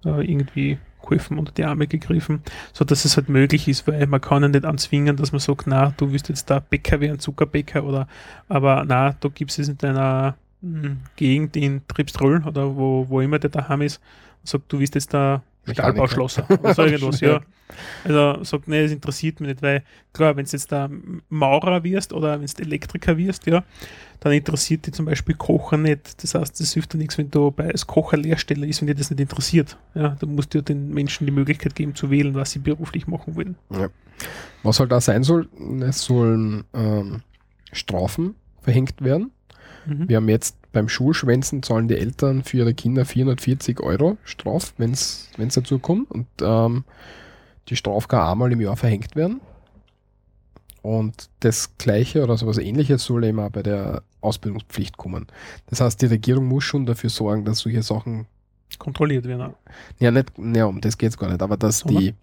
[0.05, 2.41] äh, irgendwie geholfen unter die Arme gegriffen,
[2.73, 5.67] so dass es halt möglich ist, weil man kann ja nicht anzwingen, dass man sagt,
[5.67, 8.07] na, du wirst jetzt da Bäcker werden, Zuckerbäcker oder,
[8.49, 13.39] aber na, da gibt es in deiner mh, Gegend in Tripstroll oder wo, wo immer
[13.39, 14.01] der daheim ist,
[14.41, 15.41] und sagt, du wirst jetzt da.
[15.71, 17.41] Stahlbauschlosser oder so irgendwas, ja.
[18.03, 20.89] Also sagt, nee, das interessiert mich nicht, weil klar, wenn du jetzt da
[21.29, 23.63] Maurer wirst oder wenn du Elektriker wirst, ja,
[24.19, 26.21] dann interessiert dich zum Beispiel Kochen nicht.
[26.23, 28.95] Das heißt, das hilft dir nichts, wenn du bei als Kocher Lehrstelle ist, wenn dir
[28.95, 29.77] das nicht interessiert.
[29.95, 33.35] Ja, dann musst du den Menschen die Möglichkeit geben zu wählen, was sie beruflich machen
[33.35, 33.55] wollen.
[34.63, 35.47] Was halt da sein soll,
[35.81, 37.21] es sollen ähm,
[37.71, 39.31] Strafen verhängt werden.
[39.85, 40.09] Mhm.
[40.09, 44.91] Wir haben jetzt beim Schulschwänzen zahlen die Eltern für ihre Kinder 440 Euro Straf, wenn
[44.91, 46.11] es dazu kommt.
[46.11, 46.83] Und ähm,
[47.69, 49.39] die Strafe kann einmal im Jahr verhängt werden.
[50.81, 55.27] Und das Gleiche oder sowas ähnliches soll eben auch bei der Ausbildungspflicht kommen.
[55.67, 58.27] Das heißt, die Regierung muss schon dafür sorgen, dass solche Sachen,
[58.77, 59.53] Kontrolliert werden.
[59.99, 62.03] ja nicht, ja, um das geht es gar nicht, aber dass Sondern?
[62.03, 62.13] die,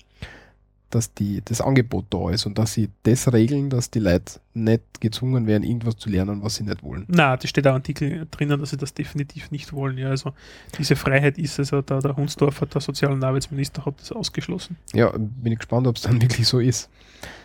[0.95, 5.01] dass die, das Angebot da ist und dass sie das regeln, dass die Leute nicht
[5.01, 7.05] gezwungen werden, irgendwas zu lernen, was sie nicht wollen.
[7.09, 9.97] Na, das steht auch Artikel drinnen, dass sie das definitiv nicht wollen.
[9.99, 10.33] Ja, also
[10.79, 14.77] diese Freiheit ist also da der Hunsdorfer, der Sozial- und Arbeitsminister, hat das ausgeschlossen.
[14.93, 16.91] Ja, bin ich gespannt, ob es dann wirklich so ist.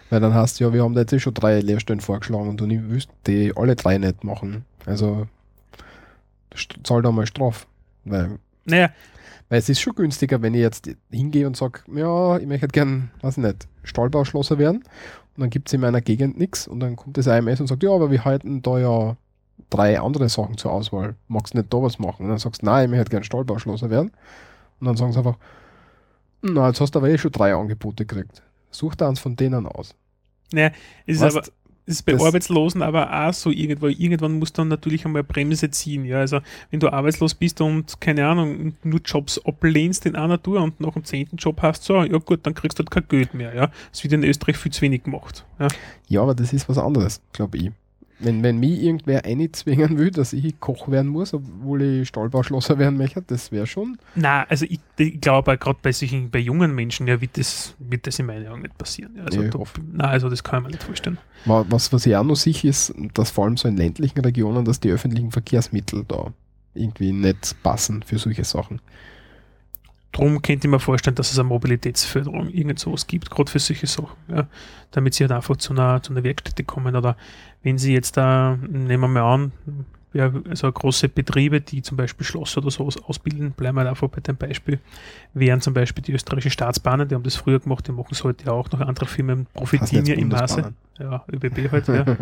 [0.10, 2.62] Weil dann hast du ja, wir haben da jetzt eh schon drei Lehrstellen vorgeschlagen und
[2.62, 4.66] du willst die alle drei nicht machen.
[4.86, 5.28] Also
[6.84, 7.68] zahl da mal Straf.
[8.06, 8.90] Weil, Naja,
[9.50, 13.12] weil es ist schon günstiger, wenn ich jetzt hingehe und sage, ja, ich möchte gern,
[13.22, 14.78] weiß ich nicht, Stahlbauschlosser werden.
[14.78, 17.84] Und dann gibt es in meiner Gegend nichts und dann kommt das AMS und sagt,
[17.84, 19.18] ja, aber wir halten da ja
[19.70, 21.16] drei andere Sachen zur Auswahl.
[21.28, 22.24] Magst du nicht da was machen?
[22.24, 24.12] Und dann sagst du, nein, ich möchte gern Stahlbauschlosser werden.
[24.80, 25.38] Und dann sagen sie einfach,
[26.42, 28.44] na, jetzt hast du aber eh schon drei Angebote gekriegt.
[28.72, 29.96] Such da eins von denen aus.
[31.06, 31.48] es ist Weißt, aber
[31.88, 35.28] ist bei das- Arbeitslosen aber auch so irgendwo, irgendwann musst du dann natürlich einmal eine
[35.28, 36.06] Bremse ziehen.
[36.06, 40.62] Ja, also wenn du arbeitslos bist und keine Ahnung, nur Jobs ablehnst in einer Tour
[40.62, 43.34] und nach dem zehnten Job hast, so, ja gut, dann kriegst du halt kein Geld
[43.34, 43.56] mehr.
[43.56, 45.46] Ja, das wird in Österreich viel zu wenig gemacht.
[45.60, 45.68] Ja.
[46.10, 47.72] Ja, aber das ist was anderes, glaube ich.
[48.20, 52.98] Wenn, wenn mich irgendwer einzwingen will, dass ich Koch werden muss, obwohl ich Stahlbauschlosser werden
[52.98, 53.98] möchte, das wäre schon.
[54.16, 58.08] Na, also ich, ich glaube gerade bei solchen, bei jungen Menschen, ja, wird das, wird
[58.08, 59.14] das in meinen Augen nicht passieren.
[59.18, 59.82] Ja, also, da, hoffe.
[59.94, 61.20] na, also das kann ich mir nicht vorstellen.
[61.46, 64.66] Wa- Was, was ich auch noch sicher ist, dass vor allem so in ländlichen Regionen,
[64.66, 66.34] dass die öffentlichen Verkehrsmittel da
[66.74, 68.82] irgendwie nicht passen für solche Sachen.
[70.12, 73.88] Drum könnte ich mir vorstellen, dass es eine Mobilitätsförderung, irgend sowas gibt, gerade für solche
[73.88, 74.48] Sachen, ja,
[74.92, 76.96] damit sie halt einfach zu einer, zu einer Werkstätte kommen.
[76.96, 77.18] Oder
[77.64, 79.52] wenn sie jetzt da, nehmen wir mal an,
[80.14, 84.08] ja, also große Betriebe, die zum Beispiel Schloss oder sowas ausbilden, bleiben wir halt einfach
[84.08, 84.80] bei dem Beispiel,
[85.34, 88.46] wären zum Beispiel die österreichischen Staatsbahnen, die haben das früher gemacht, die machen es heute
[88.46, 90.74] ja auch noch, andere Firmen profitieren ja im Maße.
[91.00, 92.18] Ja, ÖBB halt, ja.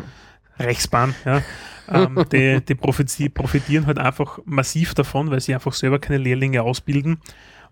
[0.57, 1.41] Reichsbahn, ja.
[1.89, 7.19] ähm, die, die profitieren halt einfach massiv davon, weil sie einfach selber keine Lehrlinge ausbilden.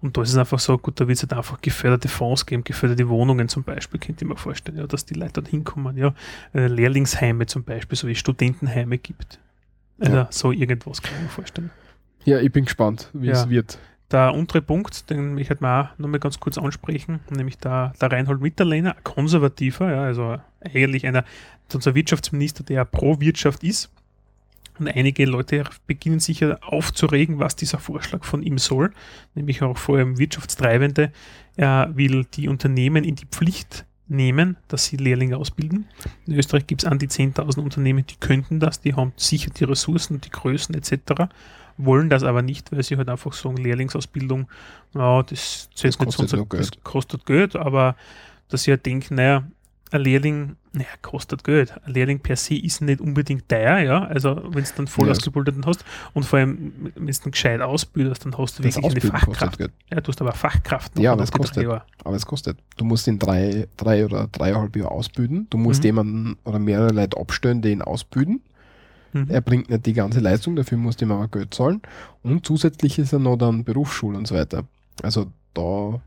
[0.04, 2.66] Und da ist es einfach so, gut, da wird es halt einfach geförderte Fonds geben,
[2.66, 6.14] geförderte Wohnungen zum Beispiel, könnt ihr mir vorstellen, ja, dass die Leute dort hinkommen, ja.
[6.54, 9.40] Äh, Lehrlingsheime zum Beispiel, so wie Studentenheime gibt.
[10.00, 10.28] Also ja.
[10.30, 11.72] so irgendwas kann ich mir vorstellen.
[12.26, 13.34] Ja, ich bin gespannt, wie ja.
[13.34, 13.78] es wird.
[14.12, 18.12] Der untere Punkt, den ich halt mal auch nochmal ganz kurz ansprechen, nämlich der, der
[18.12, 21.24] Reinhold Mitterlehner, konservativer, ja, also eigentlich einer,
[21.74, 23.90] unser Wirtschaftsminister, der pro Wirtschaft ist.
[24.80, 28.92] Und einige Leute beginnen sich ja aufzuregen, was dieser Vorschlag von ihm soll,
[29.36, 31.12] nämlich auch vor allem Wirtschaftstreibende.
[31.56, 35.88] Er will die Unternehmen in die Pflicht nehmen, dass sie Lehrlinge ausbilden.
[36.26, 39.64] In Österreich gibt es an die 10.000 Unternehmen, die könnten das, die haben sicher die
[39.64, 41.30] Ressourcen, die Größen etc.,
[41.78, 44.48] wollen das aber nicht, weil sie halt einfach sagen, Lehrlingsausbildung,
[44.94, 47.96] ja, das, das, das kostet, so, das kostet Geld, aber
[48.50, 49.44] dass sie halt denken, naja,
[49.94, 51.74] ein Lehrling, naja, kostet Geld.
[51.86, 54.06] Ein Lehrling per se ist nicht unbedingt teuer, ja.
[54.06, 57.62] Also wenn du dann voll ja, ausgebildeten hast und vor allem, wenn du dann gescheit
[57.62, 59.60] ausbildest, dann hast du wirklich eine Fachkraft.
[59.60, 60.98] Ja, du hast aber Fachkraft.
[60.98, 61.68] Ja, aber es kostet.
[61.68, 62.58] Aber es kostet.
[62.76, 65.48] Du musst ihn drei, drei oder dreieinhalb Jahre ausbilden.
[65.52, 65.86] Du musst mhm.
[65.86, 68.42] jemanden oder mehrere Leute abstellen, die ihn ausbilden.
[69.14, 69.28] Mhm.
[69.30, 71.84] Er bringt nicht die ganze Leistung, dafür musst du ihm aber Geld zahlen.
[72.24, 74.64] Und zusätzlich ist er noch dann Berufsschule und so weiter.
[75.04, 76.02] Also da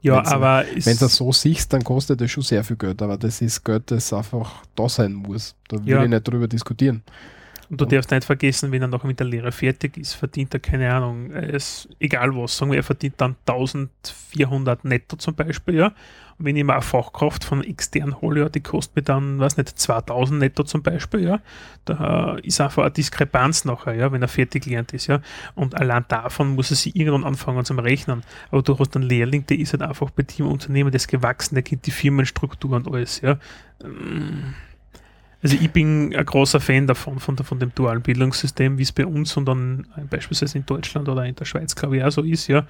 [0.00, 3.02] ja, wenn's, aber wenn du das so siehst, dann kostet das schon sehr viel Geld,
[3.02, 5.54] aber das ist Geld, das einfach da sein muss.
[5.68, 6.02] Da will ja.
[6.02, 7.02] ich nicht drüber diskutieren.
[7.70, 10.54] Und du und darfst nicht vergessen, wenn er noch mit der Lehre fertig ist, verdient
[10.54, 15.74] er keine Ahnung, es, egal was, sagen wir, er verdient dann 1400 netto zum Beispiel,
[15.74, 15.92] ja.
[16.40, 19.76] Wenn ich mir eine Fachkraft von extern hole, ja, die kostet mir dann, weiß nicht,
[19.76, 21.40] 2000 netto zum Beispiel, ja,
[21.84, 25.20] da ist einfach eine Diskrepanz nachher, ja, wenn er fertig gelernt ist, ja,
[25.54, 29.44] und allein davon muss er sich irgendwann anfangen zum Rechnen, aber du hast einen Lehrling,
[29.46, 32.88] der ist halt einfach bei im Unternehmen, der ist gewachsen, der kennt die Firmenstruktur und
[32.88, 33.38] alles, ja.
[35.42, 39.06] Also ich bin ein großer Fan davon, von, von dem dualen Bildungssystem, wie es bei
[39.06, 42.48] uns und dann beispielsweise in Deutschland oder in der Schweiz, glaube ich, auch so ist,
[42.48, 42.66] ja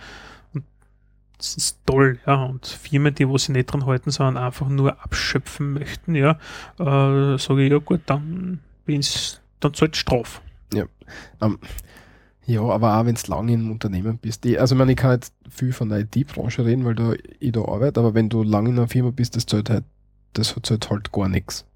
[1.39, 2.45] das ist toll, ja.
[2.45, 6.33] Und Firmen, die wo sie nicht dran halten, sondern einfach nur abschöpfen möchten, ja,
[6.79, 10.43] äh, sage ich, ja gut, dann bin's, dann zahlt Straf.
[10.75, 10.85] Ja.
[11.41, 11.59] Um, ähm,
[12.47, 15.13] ja, aber auch wenn du lange im Unternehmen bist, die, also ich meine, ich kann
[15.13, 18.71] jetzt viel von der IT-Branche reden, weil da ich da arbeite, aber wenn du lange
[18.71, 19.85] in einer Firma bist, das zahlt halt,
[20.33, 21.67] das zahlt halt gar nichts.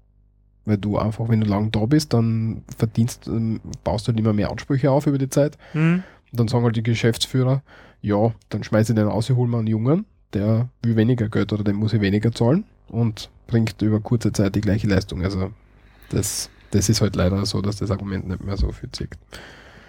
[0.65, 4.33] Weil du einfach, wenn du lang da bist, dann verdienst, ähm, baust du halt immer
[4.33, 5.57] mehr Ansprüche auf über die Zeit.
[5.73, 6.03] Mhm.
[6.31, 7.61] dann sagen halt die Geschäftsführer,
[8.01, 11.53] ja, dann schmeiße ich den aus, ich hole mir einen Jungen, der will weniger Geld
[11.53, 15.23] oder den muss ich weniger zahlen und bringt über kurze Zeit die gleiche Leistung.
[15.23, 15.51] Also
[16.09, 19.17] das, das ist halt leider so, dass das Argument nicht mehr so viel zieht.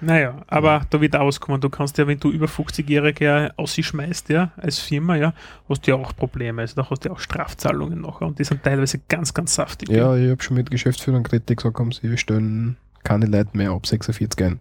[0.01, 1.61] Naja, aber da wird auskommen.
[1.61, 5.33] Du kannst ja, wenn du über 50-Jährige ausschmeißt, ja, als Firma, ja,
[5.69, 6.63] hast du ja auch Probleme.
[6.63, 9.89] Also da hast du ja auch Strafzahlungen noch und die sind teilweise ganz, ganz saftig.
[9.89, 10.25] Ja, ja.
[10.25, 13.87] ich habe schon mit Geschäftsführern geredet, die gesagt haben, sie stellen keine Leute mehr ab
[13.87, 14.61] 46 ein.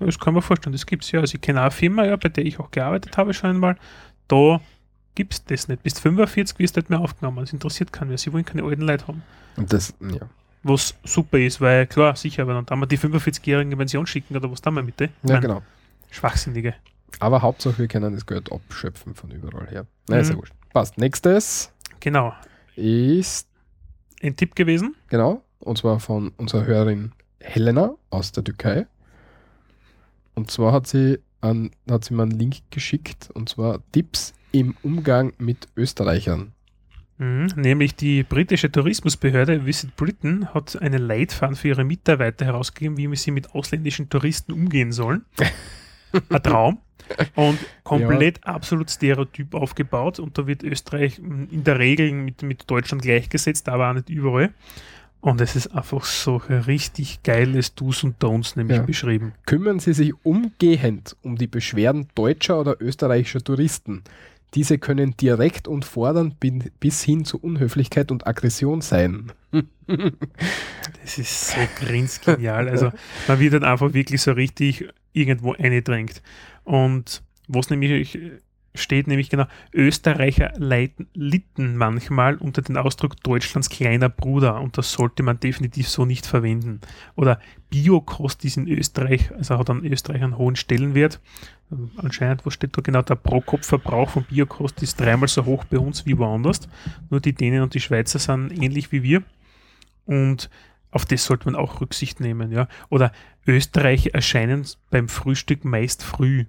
[0.00, 1.20] Das kann man vorstellen, das gibt es ja.
[1.20, 3.76] Also ich kenne auch eine Firma, ja, bei der ich auch gearbeitet habe schon einmal.
[4.28, 4.60] Da
[5.14, 5.82] gibt es das nicht.
[5.82, 7.38] Bis 45 wirst du nicht mehr aufgenommen.
[7.38, 8.18] Das interessiert keinen mehr.
[8.18, 9.22] Sie wollen keine alten Leute haben.
[9.56, 10.26] Und das, ja.
[10.64, 14.50] Was super ist, weil klar, sicher, weil dann wir die 45-Jährigen in Pension schicken oder
[14.50, 14.98] was dann wir mit?
[15.00, 15.62] Ja, meine, genau.
[16.10, 16.74] Schwachsinnige.
[17.20, 19.86] Aber Hauptsache, wir können das Geld abschöpfen von überall her.
[20.08, 20.24] Nein, mhm.
[20.24, 20.48] sehr gut.
[20.72, 20.98] Passt.
[20.98, 21.70] Nächstes.
[22.00, 22.32] Genau.
[22.76, 23.46] Ist.
[24.22, 24.96] Ein Tipp gewesen.
[25.08, 25.42] Genau.
[25.60, 28.86] Und zwar von unserer Hörerin Helena aus der Türkei.
[30.34, 34.76] Und zwar hat sie, an, hat sie mir einen Link geschickt, und zwar Tipps im
[34.82, 36.52] Umgang mit Österreichern.
[37.18, 43.14] Mhm, nämlich die britische Tourismusbehörde Visit Britain hat einen Leitfaden für ihre Mitarbeiter herausgegeben, wie
[43.16, 45.24] sie mit ausländischen Touristen umgehen sollen.
[46.28, 46.78] Ein Traum.
[47.34, 48.54] Und komplett ja.
[48.54, 50.18] absolut stereotyp aufgebaut.
[50.18, 54.52] Und da wird Österreich in der Regel mit, mit Deutschland gleichgesetzt, aber auch nicht überall.
[55.20, 58.82] Und es ist einfach so richtig geiles Do's und Don'ts nämlich ja.
[58.82, 59.32] beschrieben.
[59.46, 64.02] Kümmern Sie sich umgehend um die Beschwerden deutscher oder österreichischer Touristen.
[64.54, 66.36] Diese können direkt und fordernd
[66.80, 69.32] bis hin zu Unhöflichkeit und Aggression sein.
[71.02, 72.68] das ist so grinsgenial.
[72.68, 72.92] Also
[73.26, 76.22] man wird dann einfach wirklich so richtig irgendwo eingedrängt.
[76.64, 78.18] Und was nämlich
[78.74, 84.92] steht nämlich genau, Österreicher leiden, litten manchmal unter den Ausdruck Deutschlands kleiner Bruder und das
[84.92, 86.80] sollte man definitiv so nicht verwenden.
[87.14, 91.20] Oder Biokost ist in Österreich, also hat an Österreich einen hohen Stellenwert.
[91.96, 96.04] Anscheinend, was steht da genau, der Pro-Kopf-Verbrauch von Biokost ist dreimal so hoch bei uns
[96.06, 96.68] wie woanders.
[97.10, 99.22] Nur die Dänen und die Schweizer sind ähnlich wie wir.
[100.06, 100.50] Und
[100.94, 102.68] Auf das sollte man auch Rücksicht nehmen, ja.
[102.88, 103.10] Oder
[103.48, 106.44] Österreicher erscheinen beim Frühstück meist früh.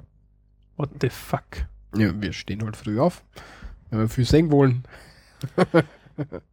[0.78, 1.65] What the fuck?
[1.98, 3.24] Ja, wir stehen halt früh auf,
[3.89, 4.84] wenn wir viel sehen wollen.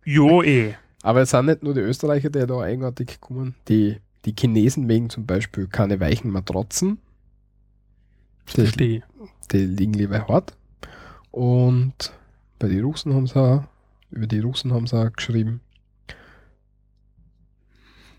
[0.05, 0.75] Jo, eh.
[1.05, 3.55] Aber es sind nicht nur die Österreicher, die da eigenartig kommen.
[3.69, 6.99] Die, die Chinesen wegen zum Beispiel keine weichen Matratzen.
[8.57, 9.03] Die, ich.
[9.53, 10.57] die liegen lieber hart.
[11.31, 12.13] Und
[12.59, 13.63] bei den Russen haben sie auch,
[14.11, 15.61] über die Russen haben sie auch geschrieben.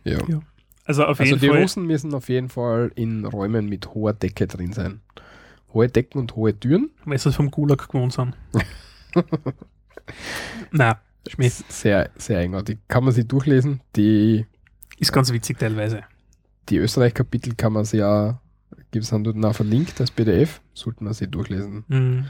[0.05, 0.19] Ja.
[0.27, 0.41] Ja.
[0.85, 1.61] Also auf Also jeden die Fall.
[1.61, 5.01] Russen müssen auf jeden Fall in Räumen mit hoher Decke drin sein.
[5.73, 6.91] Hohe Decken und hohe Türen.
[7.05, 8.35] weil sie es vom Gulag gewohnt sind.
[10.71, 11.49] Na, Schmäh.
[11.49, 12.79] Sehr, sehr eigenartig.
[12.87, 13.79] Kann man sie durchlesen.
[13.95, 14.45] Die,
[14.99, 16.03] Ist ganz witzig teilweise.
[16.69, 18.39] die Österreich-Kapitel kann man sie ja,
[18.91, 20.61] gibt es dann dort auch verlinkt als PDF.
[20.73, 21.85] Sollte man sie durchlesen.
[21.87, 22.25] Mhm.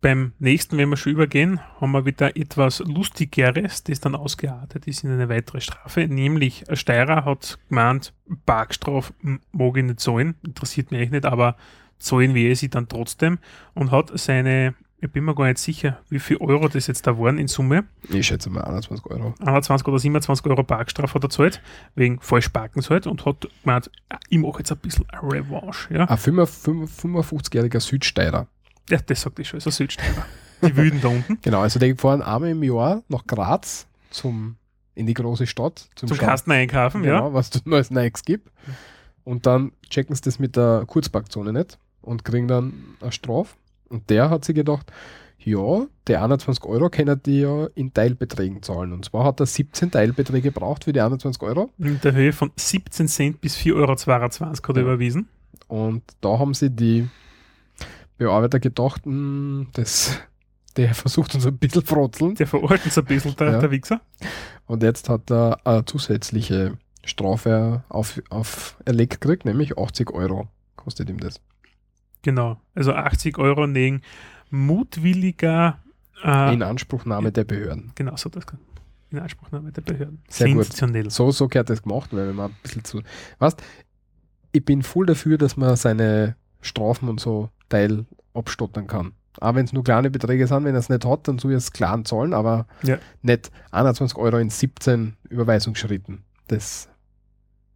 [0.00, 5.02] Beim nächsten, wenn wir schon übergehen, haben wir wieder etwas Lustigeres, das dann ausgeartet ist
[5.02, 6.06] in eine weitere Strafe.
[6.06, 8.12] Nämlich, ein Steirer hat gemeint,
[8.44, 9.14] Parkstrafe
[9.52, 11.56] mag ich nicht zahlen, interessiert mich eigentlich nicht, aber
[12.04, 13.38] zahlen wir sie dann trotzdem
[13.74, 17.18] und hat seine, ich bin mir gar nicht sicher, wie viel Euro das jetzt da
[17.18, 19.34] waren in Summe, Ich schätze mal 21 Euro.
[19.40, 21.60] 21 oder 27 Euro Parkstrafe hat er zahlt,
[21.94, 25.92] wegen Falschparkens halt und hat gemeint, ah, ich mache jetzt ein bisschen eine Revanche.
[25.94, 26.04] Ja?
[26.04, 28.46] Ein 55-jähriger Südsteirer.
[28.88, 30.24] ja, das sagt ich schon, ist ein Südsteirer.
[30.62, 31.38] Die Wüden da unten.
[31.42, 34.56] Genau, also die fahren einmal im Jahr nach Graz zum,
[34.94, 35.88] in die große Stadt.
[35.96, 36.18] Zum Schauen.
[36.18, 37.18] Kasten einkaufen, ja.
[37.18, 38.50] Genau, was du neues Nikes gibt.
[39.24, 43.56] Und dann checken sie das mit der Kurzparkzone nicht und kriegen dann eine Strafe.
[43.88, 44.90] Und der hat sich gedacht,
[45.38, 48.92] ja, die 21 Euro können die ja in Teilbeträgen zahlen.
[48.92, 51.70] Und zwar hat er 17 Teilbeträge gebraucht für die 21 Euro.
[51.78, 54.82] In der Höhe von 17 Cent bis 4,22 Euro hat er Ja.
[54.82, 55.28] überwiesen.
[55.68, 57.08] Und da haben sie die
[58.16, 60.18] Bearbeiter gedacht, hm, das,
[60.76, 62.34] der versucht uns ein bisschen frotzeln.
[62.36, 63.60] Der verurteilt uns ein bisschen, der, Ja.
[63.60, 64.00] der Wichser.
[64.66, 71.10] Und jetzt hat er eine zusätzliche Strafe auf, auf erlegt gekriegt, nämlich 80 Euro kostet
[71.10, 71.40] ihm das.
[72.24, 72.60] Genau.
[72.74, 74.00] Also 80 Euro wegen
[74.50, 75.78] mutwilliger
[76.24, 77.92] äh, Inanspruchnahme der Behörden.
[77.94, 78.44] genau so das
[79.10, 80.22] in Anspruchnahme der Behörden.
[80.28, 80.64] Sehr gut.
[80.64, 81.08] Sensationell.
[81.10, 83.00] So, so gehört das gemacht, weil wenn man ein bisschen zu.
[83.38, 83.62] Weißt,
[84.50, 89.12] ich bin voll dafür, dass man seine Strafen und so Teil abstottern kann.
[89.40, 91.58] Auch wenn es nur kleine Beträge sind, wenn er es nicht hat, dann soll er
[91.58, 92.98] es klar zahlen, aber Ja.
[93.22, 96.24] nicht 21 Euro in 17 Überweisungsschritten.
[96.48, 96.88] Das.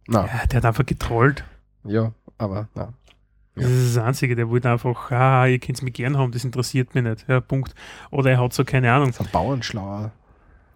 [0.07, 1.43] Na, Ja, der hat einfach getrollt.
[1.85, 2.93] ja, aber na.
[3.59, 3.67] Ja.
[3.67, 6.43] Das ist das Einzige, der wollte einfach, ah, ihr könnt es mich gern haben, das
[6.43, 7.25] interessiert mich nicht.
[7.27, 7.75] Ja, Punkt.
[8.11, 10.11] Oder er hat so, keine Ahnung, Das ist ein Bauernschlauer.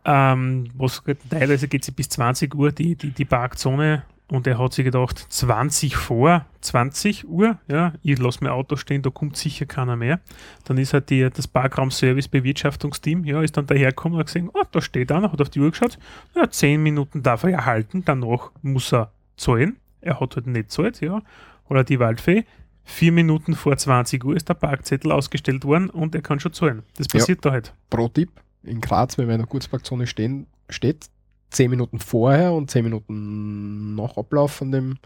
[0.06, 4.58] ähm, was geht- teilweise geht sie bis 20 Uhr, die, die, die Parkzone, und er
[4.58, 9.36] hat sich gedacht, 20 vor 20 Uhr, ja, ich lasse mein Auto stehen, da kommt
[9.38, 10.22] sicher keiner mehr.
[10.66, 14.82] Dann ist halt die, das Parkraum-Service-Bewirtschaftungsteam, ja, ist dann dahergekommen und hat gesehen, oh, da
[14.82, 15.98] steht einer, hat auf die Uhr geschaut,
[16.36, 19.78] ja, 10 Minuten darf er ja halten, danach muss er zahlen.
[20.02, 21.22] Er hat halt nicht zahlt, ja.
[21.70, 22.46] Oder die Waldfee,
[22.84, 26.84] vier Minuten vor 20 Uhr ist der Parkzettel ausgestellt worden und er kann schon zahlen.
[26.98, 27.20] Das Ja.
[27.20, 27.74] passiert da halt.
[27.90, 28.30] Pro-Tipp:
[28.64, 31.08] In Graz, wenn man in einer Kurzparkzone stehen, steht,
[31.52, 34.98] 10 Minuten vorher und 10 Minuten nach Ablauf von dem,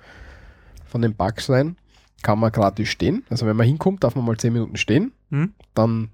[0.86, 1.76] von dem Parkschein
[2.24, 3.24] kann man gratis stehen.
[3.30, 5.12] Also wenn man hinkommt, darf man mal 10 Minuten stehen.
[5.30, 5.54] Hm?
[5.74, 6.10] Dann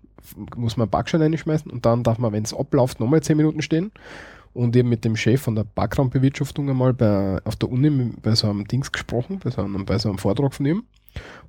[0.55, 3.61] muss man einen Parkschein reinschmeißen und dann darf man, wenn es abläuft, nochmal 10 Minuten
[3.61, 3.91] stehen.
[4.54, 8.36] Und ich habe mit dem Chef von der Parkraumbewirtschaftung einmal bei, auf der Uni bei
[8.36, 10.84] so einem Dings gesprochen, bei so einem, bei so einem Vortrag von ihm.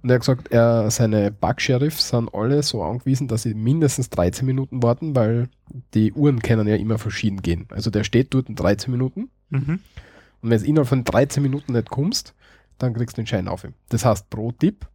[0.02, 4.44] Und er hat gesagt, er, seine Parksheriffs sind alle so angewiesen, dass sie mindestens 13
[4.46, 5.48] Minuten warten, weil
[5.94, 7.66] die Uhren können ja immer verschieden gehen.
[7.70, 9.80] Also der steht dort in 13 Minuten Mhm.
[10.42, 12.34] und wenn du innerhalb von 13 Minuten nicht kommst,
[12.78, 13.74] dann kriegst du den Schein auf ihm.
[13.90, 14.86] Das heißt, pro Tipp,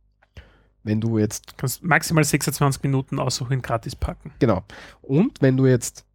[0.84, 4.32] wenn du jetzt, kannst maximal 26 Minuten aussuchen, gratis packen.
[4.40, 4.64] genau,
[5.02, 6.06] und wenn du jetzt,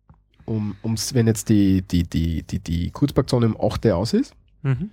[0.47, 4.35] um, ums, wenn jetzt die, die, die, die, die Kurzparkzone um 8 Uhr aus ist,
[4.63, 4.91] Mhm.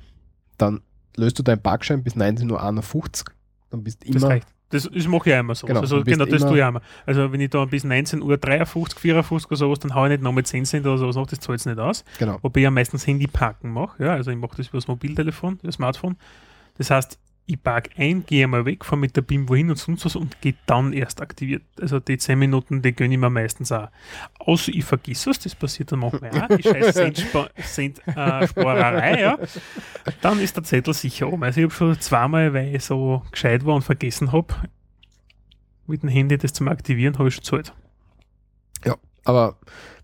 [0.58, 0.82] dann
[1.18, 3.34] löst du deinen Parkschein bis 19.51 Uhr.
[3.70, 4.48] Dann bist du Das immer, reicht.
[4.70, 5.68] Das, das mache ich immer so.
[5.68, 6.82] Genau, also, genau das immer- tue ich auch immer.
[7.06, 10.24] Also wenn ich da bis 19 Uhr 53, 54 oder sowas, dann haue ich nicht
[10.24, 12.04] nochmal 10 Cent oder sowas noch, das zahlt es nicht aus.
[12.20, 14.04] genau, Wobei ich ja meistens Handy parken mache.
[14.04, 16.16] Ja, also ich mache das über das Mobiltelefon, über das Smartphone.
[16.78, 17.20] Das heißt,
[17.52, 20.42] ich park ein, gehe mal weg, fahre mit der BIM wohin und sonst was und
[20.42, 21.64] gehe dann erst aktiviert.
[21.80, 23.90] Also die 10 Minuten, die gönne ich mir meistens auch.
[24.40, 29.38] Außer ich vergiss was, das passiert dann manchmal auch, die scheiß Centspa- Centsparerei, ja.
[30.22, 31.44] Dann ist der Zettel sicher oben.
[31.44, 34.54] Also ich habe schon zweimal, weil ich so gescheit war und vergessen habe,
[35.88, 37.74] mit dem Handy das zum Aktivieren, habe ich schon gezahlt.
[39.24, 39.58] Aber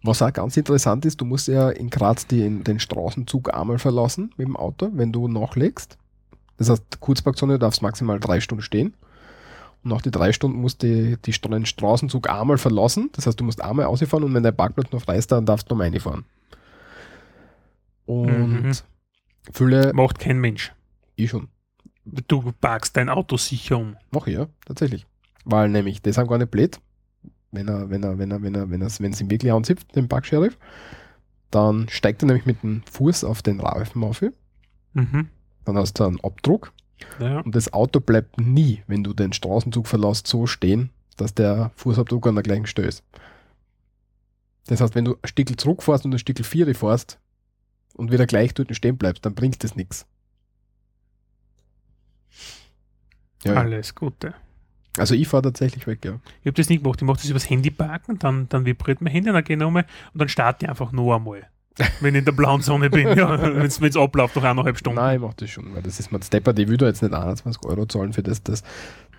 [0.04, 4.32] was auch ganz interessant ist, du musst ja in Graz die, den Straßenzug einmal verlassen
[4.38, 5.98] mit dem Auto, wenn du nachlegst.
[6.58, 8.93] Das heißt, Kurzparkzone darfst maximal drei Stunden stehen.
[9.84, 13.10] Und nach die drei Stunden musst du die, den Straßenzug einmal verlassen.
[13.14, 15.70] Das heißt, du musst einmal ausfahren und wenn der Parkplatz noch frei ist, dann darfst
[15.70, 16.26] du noch reinfahren.
[18.05, 18.72] Und Mhm.
[19.53, 20.74] Viele, Macht kein Mensch.
[21.16, 21.47] ich schon.
[22.05, 23.95] Du parkst dein Auto sicher um.
[24.12, 25.05] Mach ich, ja, tatsächlich.
[25.45, 26.80] Weil nämlich, die sind gar nicht blöd.
[27.51, 29.95] Wenn er, wenn er, wenn er, wenn er, wenn er, wenn es ihm wirklich anzipft,
[29.95, 30.58] den Parksheriff,
[31.49, 34.22] dann steigt er nämlich mit dem Fuß auf den Reifen auf.
[34.93, 35.30] Mhm.
[35.68, 36.72] Dann hast du einen Abdruck
[37.20, 37.41] Ja.
[37.41, 42.26] und das Auto bleibt nie, wenn du den Straßenzug verlässt, so stehen, dass der Fußabdruck
[42.26, 43.03] an der gleichen Stelle ist.
[44.68, 47.20] Das heißt, wenn du ein Stückel zurückfährst und ein Stückel Viere fährst
[47.95, 50.05] und wieder gleich dort stehen bleibst, dann bringt das nichts.
[53.43, 54.34] Ja, Alles Gute.
[54.97, 56.20] also ich fahre tatsächlich weg, ja.
[56.41, 57.01] Ich habe das nie gemacht.
[57.01, 59.86] Ich mache das übers Handy parken, dann, dann vibriert mein Handy, dann gehe ich nochmal
[60.13, 61.47] und dann starte ich einfach noch einmal.
[62.00, 65.00] Wenn ich in der blauen Zone bin, ja, wenn es abläuft, noch eineinhalb Stunden.
[65.00, 67.14] Nein, ich mach das schon, weil das ist mein Stepper, die will da jetzt nicht
[67.14, 68.64] 21 Euro zahlen für das, das,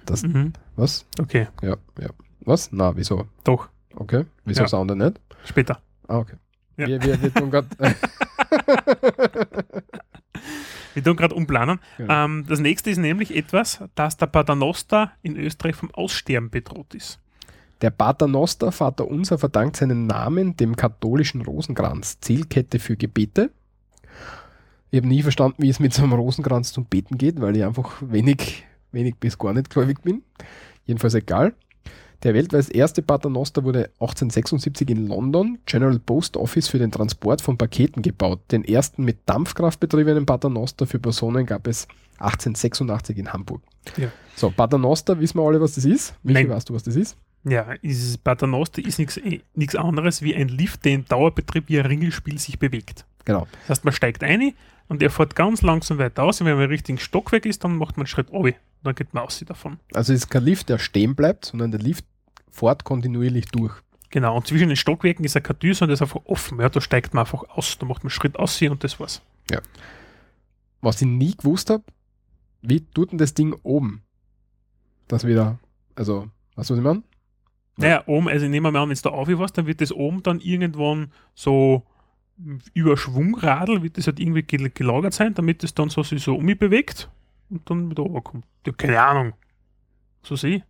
[0.07, 0.53] das, Mhm.
[0.77, 1.07] was?
[1.21, 2.09] Okay, Ja, ja.
[2.41, 2.71] Was?
[2.73, 3.27] Na, wieso?
[3.45, 4.69] doch, Okay, wieso Ja.
[4.69, 5.21] Sound nicht?
[5.45, 5.81] später.
[6.07, 6.37] Ah, okay.
[6.77, 6.87] Ja.
[6.87, 7.67] Wir, wir, wir tun grad,
[10.95, 11.79] Wir tun gerade umplanen.
[11.97, 12.25] Genau.
[12.25, 17.21] Ähm, das nächste ist nämlich etwas, das der Paternoster in Österreich vom Aussterben bedroht ist.
[17.81, 23.51] Der Paternoster, Vater Unser, verdankt seinen Namen dem katholischen Rosenkranz, Zielkette für Gebete.
[24.91, 27.64] Ich habe nie verstanden, wie es mit so einem Rosenkranz zum Beten geht, weil ich
[27.64, 30.22] einfach wenig, wenig bis gar nicht gläubig bin.
[30.87, 31.55] Jedenfalls egal.
[32.24, 37.57] Der weltweit erste Paternoster wurde 1876 in London, General Post Office, für den Transport von
[37.57, 38.41] Paketen gebaut.
[38.51, 41.87] Den ersten mit Dampfkraft betriebenen Paternoster für Personen gab es
[42.18, 43.62] 1886 in Hamburg.
[43.97, 44.09] Ja.
[44.35, 46.14] So, Paternoster, wissen wir alle, was das ist?
[46.24, 46.49] Michi, Nein.
[46.49, 47.16] weißt du, was das ist?
[47.49, 52.38] Ja, dieses Paternoster ist nichts anderes wie ein Lift, der im Dauerbetrieb wie ein Ringelspiel
[52.38, 53.05] sich bewegt.
[53.24, 53.46] Genau.
[53.62, 54.55] Das heißt, man steigt ein
[54.88, 56.40] und er fährt ganz langsam weiter aus.
[56.40, 58.57] Und wenn man im richtigen Stockwerk ist, dann macht man einen Schritt runter.
[58.82, 59.78] Dann geht man aus davon.
[59.92, 62.05] Also es ist kein Lift, der stehen bleibt, sondern der Lift
[62.51, 63.74] fährt kontinuierlich durch.
[64.11, 66.61] Genau, und zwischen den Stockwerken ist ein Tür, sondern das ist einfach offen.
[66.61, 67.76] Ja, da steigt man einfach aus.
[67.78, 69.20] Da macht man einen Schritt aus und das war's.
[70.80, 71.84] Was ich nie gewusst habe,
[72.62, 74.03] wie tut denn das Ding oben?
[75.09, 75.59] Das wieder,
[75.94, 77.03] also, weißt du, was ich meine?
[77.79, 77.85] Ja.
[77.89, 79.93] Naja, oben, also nehmen wir mal an, wenn es da auf was, dann wird das
[79.93, 81.83] oben dann irgendwann so
[82.74, 86.37] über Schwungradl, wird das halt irgendwie gel- gelagert sein, damit es dann so sich so
[86.37, 87.09] um mich bewegt
[87.51, 88.45] und dann wieder runterkommt.
[88.66, 89.33] Ja, keine Ahnung.
[90.22, 90.62] So sehe ich.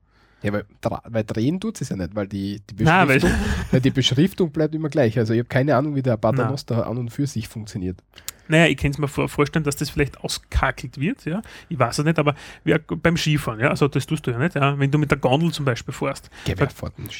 [0.42, 0.64] Ja, weil,
[1.08, 3.40] weil drehen tut es ja nicht, weil die, die, Nein, weil- Beschriftung,
[3.72, 5.18] weil die Beschriftung bleibt immer gleich.
[5.18, 8.02] Also ich habe keine Ahnung, wie der Paternoster an und für sich funktioniert.
[8.48, 11.42] Naja, ich kann es mir vor, vorstellen, dass das vielleicht auskakelt wird, ja.
[11.68, 12.34] Ich weiß es nicht, aber
[13.02, 14.78] beim Skifahren, ja, also das tust du ja nicht, ja.
[14.78, 16.30] Wenn du mit der Gondel zum Beispiel fährst,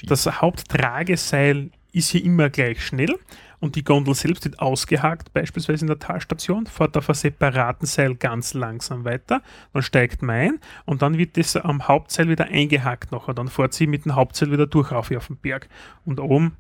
[0.07, 3.19] das Haupttrageseil ist hier immer gleich schnell
[3.61, 8.15] und die Gondel selbst wird ausgehakt, beispielsweise in der Talstation, fährt auf einem separaten Seil
[8.15, 13.11] ganz langsam weiter, dann steigt man ein und dann wird das am Hauptseil wieder eingehakt
[13.11, 13.35] nachher.
[13.35, 15.69] Dann fährt sie mit dem Hauptseil wieder durch auf den Berg.
[16.05, 16.57] Und oben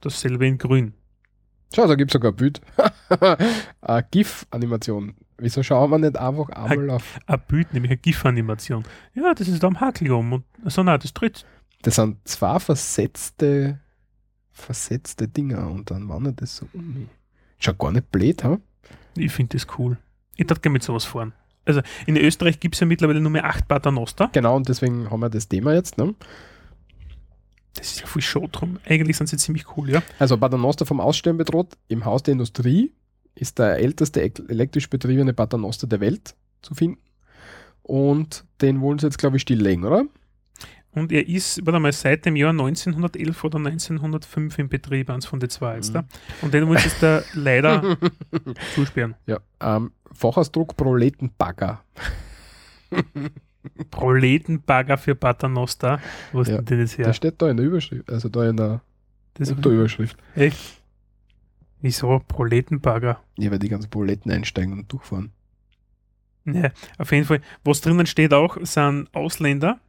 [0.00, 0.94] dasselbe in grün.
[1.74, 2.60] Schau, da gibt es sogar ein Bild.
[3.80, 5.14] Eine GIF-Animation.
[5.38, 7.18] Wieso schauen wir nicht einfach einmal auf?
[7.26, 8.84] Ein Bild, nämlich eine GIF-Animation.
[9.14, 10.34] Ja, das ist da am Hakel um.
[10.34, 11.44] Und, also nein, das tritt.
[11.82, 13.80] Das sind zwei versetzte,
[14.52, 17.08] versetzte Dinger und dann wandert das so um mich.
[17.58, 18.58] Schaut gar nicht blöd, ha?
[19.16, 19.98] Ich finde das cool.
[20.36, 21.32] Ich darf gerne mit sowas fahren.
[21.64, 24.30] Also in Österreich gibt es ja mittlerweile nur mehr acht Paternoster.
[24.32, 25.98] Genau, und deswegen haben wir das Thema jetzt.
[25.98, 26.14] Ne?
[27.74, 28.78] Das ist ja viel Show drum.
[28.86, 30.02] Eigentlich sind sie ziemlich cool, ja.
[30.18, 31.74] Also Paternoster vom Aussterben bedroht.
[31.88, 32.92] Im Haus der Industrie
[33.34, 36.98] ist der älteste ek- elektrisch betriebene Paternoster der Welt zu finden.
[37.82, 40.04] Und den wollen sie jetzt, glaube ich, stilllegen, oder?
[40.92, 45.40] Und er ist, warte mal, seit dem Jahr 1911 oder 1905 in Betrieb, eins von
[45.40, 45.90] den zwei jetzt.
[45.90, 45.94] Mhm.
[45.94, 46.04] Da.
[46.42, 47.98] Und den muss jetzt da leider
[48.76, 49.16] zusperren.
[49.26, 49.40] Ja.
[49.60, 51.82] Ähm, Fachausdruck Proletenbagger.
[53.90, 56.00] Proletenbagger für Paternoster.
[56.32, 57.06] Wo ist Ja, denn das her?
[57.06, 58.80] Das steht da in der Überschrift, also da in der
[59.34, 60.16] Das Unterüberschrift.
[60.34, 60.82] echt?
[61.80, 63.20] Wieso Proletenbagger?
[63.36, 65.32] Ja, weil die ganzen Proleten einsteigen und durchfahren.
[66.46, 67.40] Ja, auf jeden Fall.
[67.62, 69.80] Was drinnen steht auch, sind Ausländer,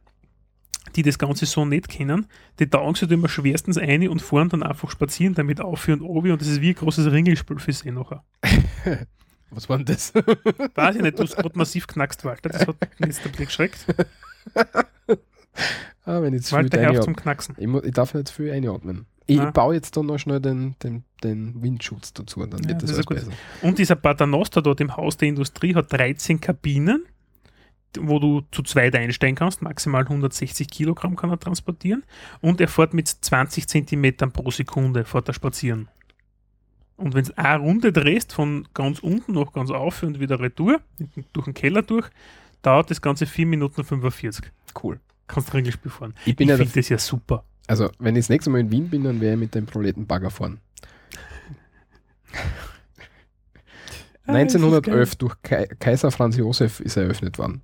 [0.94, 2.26] die das Ganze so nicht kennen.
[2.58, 6.32] Die taugen sich immer schwerstens ein und fahren dann einfach spazieren damit auf und obi
[6.32, 8.24] und das ist wie ein großes Ringelspiel für sie nachher.
[9.56, 10.12] Was war denn das?
[10.74, 12.50] Weiß ich nicht, du hast gerade massiv knackst, Walter.
[12.50, 13.86] Das hat mich jetzt ein bisschen geschreckt.
[16.04, 17.56] ah, wenn ich viel Walter, hör auf zum Knacksen.
[17.58, 19.06] Ich, ich darf nicht zu viel einatmen.
[19.26, 19.54] Ich Nein.
[19.54, 23.06] baue jetzt dann noch schnell den, den, den Windschutz dazu, dann Ja, wird das, das
[23.06, 23.32] alles besser.
[23.62, 27.06] Und dieser Paternoster dort im Haus der Industrie hat 13 Kabinen,
[27.98, 29.62] wo du zu zweit einsteigen kannst.
[29.62, 32.04] Maximal 160 Kilogramm kann er transportieren.
[32.42, 35.88] Und er fährt mit 20 Zentimetern pro Sekunde fährt er spazieren.
[36.96, 40.80] Und wenn du eine Runde drehst, von ganz unten nach ganz auf und wieder retour,
[41.32, 42.08] durch den Keller durch,
[42.62, 44.50] dauert das Ganze 4 Minuten 45.
[44.82, 44.98] Cool.
[45.26, 46.14] Kannst Ringelspiel fahren.
[46.24, 47.44] Ich Ich ja finde das ja super.
[47.66, 50.30] also, wenn ich das nächste Mal in Wien bin, dann werde ich mit dem Proletenbagger
[50.30, 50.60] fahren.
[54.28, 57.62] Ah, das ist 1911 durch Kai Kaiser Franz Josef ist eröffnet worden.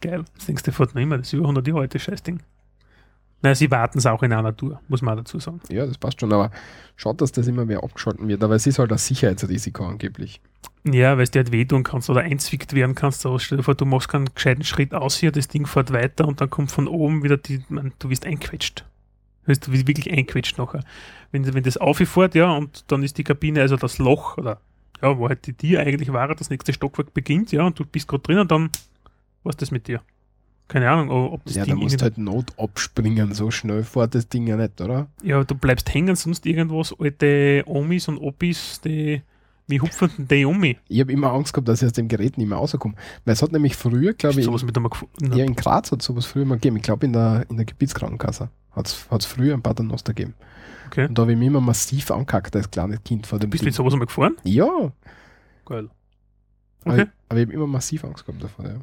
[0.00, 0.24] Geil.
[0.34, 1.18] Das denkst du fort noch immer.
[1.18, 2.40] Das ist über 100 Jahre alt, das Scheißding.
[3.42, 5.60] Na, sie warten es auch in einer Tour, muss man dazu sagen.
[5.70, 6.50] Ja, das passt schon, aber
[6.96, 8.44] schaut, dass das immer mehr abgeschalten wird.
[8.44, 10.40] Aber es ist halt ein Sicherheitsrisiko angeblich.
[10.84, 13.24] Ja, weil es dir halt wehtun kannst oder einzwickt werden kannst.
[13.24, 16.28] Aber stell dir vor, du machst keinen gescheiten Schritt aus hier, das Ding fährt weiter
[16.28, 18.84] und dann kommt von oben wieder die, man, du wirst einquetscht.
[19.46, 20.84] Du wirst wirklich einquetscht nachher.
[21.32, 24.60] Wenn, wenn das auffährt, ja, und dann ist die Kabine, also das Loch, oder
[25.02, 28.06] ja, wo halt die Tür eigentlich war, das nächste Stockwerk beginnt, ja, und du bist
[28.06, 28.70] gerade drin und dann,
[29.42, 30.02] was ist das mit dir?
[30.72, 33.82] Keine Ahnung, ob das ja, da Ding musst du irgendwie- halt Not abspringen, so schnell
[33.82, 35.08] fährt das Ding ja nicht, oder?
[35.20, 39.20] Ja, du bleibst hängen, sonst irgendwas, alte Omis und Opis, die,
[39.66, 40.78] wie hupfen die um mich?
[40.86, 42.94] Ich habe immer Angst gehabt, dass ich aus dem Gerät nicht mehr rauskomme.
[43.24, 45.32] Weil es hat nämlich früher, glaube ich, sowas mit einmal gefunden.
[45.36, 46.76] ja, in Graz hat sowas früher mal gegeben.
[46.76, 50.34] Ich glaube, in der, in der Gebietskrankenkasse hat es früher ein Paternoster gegeben.
[50.86, 51.06] Okay.
[51.08, 53.66] Und da habe ich mich immer massiv angekackt als kleines Kind vor dem Bist du
[53.66, 54.36] mit sowas einmal gefahren?
[54.44, 54.92] Ja,
[55.66, 55.88] Geil.
[56.84, 57.02] aber, Okay.
[57.02, 58.64] ich, aber ich habe immer massiv Angst gehabt davor.
[58.66, 58.80] Ja,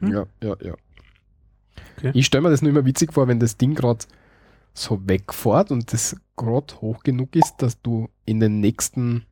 [0.00, 0.12] Hm.
[0.12, 0.56] ja, ja.
[0.62, 0.74] ja.
[1.98, 2.10] Okay.
[2.14, 4.04] Ich stelle mir das nur immer witzig vor, wenn das Ding gerade
[4.74, 9.24] so wegfährt und das gerade hoch genug ist, dass du in den nächsten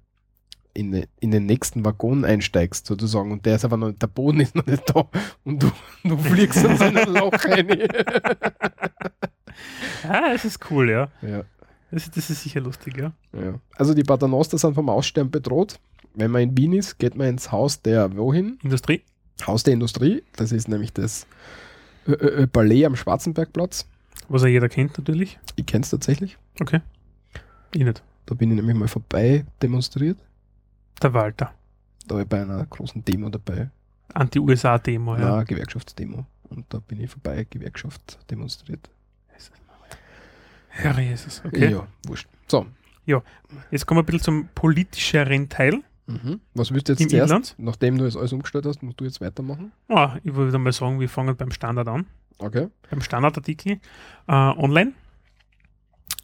[0.74, 4.40] in, den- in den nächsten Waggon einsteigst, sozusagen, und der ist aber noch der Boden
[4.40, 5.06] ist noch nicht da
[5.44, 5.70] und du,
[6.02, 7.68] du fliegst in so ein Loch rein.
[10.08, 11.08] Ah, das ist cool, ja.
[11.20, 11.44] ja.
[11.90, 13.12] Das, das ist sicher lustig, ja.
[13.34, 13.58] Ja.
[13.76, 15.78] Also die Paternoster sind vom Aussterben bedroht.
[16.14, 18.58] Wenn man in Wien ist, geht man ins Haus der wohin?
[18.62, 19.02] Industrie?
[19.46, 20.22] Haus der Industrie.
[20.36, 21.26] Das ist nämlich das
[22.06, 23.86] äh, äh, Palais am Schwarzenbergplatz.
[24.28, 25.38] Was ja jeder kennt natürlich.
[25.56, 26.38] Ich kenne es tatsächlich.
[26.60, 26.80] Okay.
[27.74, 28.02] Ich nicht.
[28.26, 30.18] Da bin ich nämlich mal vorbei demonstriert.
[31.02, 31.52] Der Walter.
[32.06, 33.70] Da war ich bei einer großen Demo dabei.
[34.14, 35.38] Anti-USA-Demo, ja.
[35.38, 36.26] Ja, Gewerkschaftsdemo.
[36.50, 38.90] Und da bin ich vorbei, Gewerkschaft demonstriert.
[40.74, 41.70] Herr Jesus, okay.
[41.70, 42.28] Ja, wurscht.
[42.48, 42.66] So.
[43.70, 46.40] Jetzt kommen wir ein bisschen zum politischeren Teil Mhm.
[46.54, 47.30] Was willst du jetzt im zuerst?
[47.30, 47.54] Inland.
[47.58, 49.72] Nachdem du jetzt alles umgestellt hast, musst du jetzt weitermachen?
[49.88, 52.06] Ah, ich würde mal sagen, wir fangen beim Standard an.
[52.38, 52.68] Okay.
[52.90, 53.78] beim Standardartikel
[54.26, 54.92] äh, online.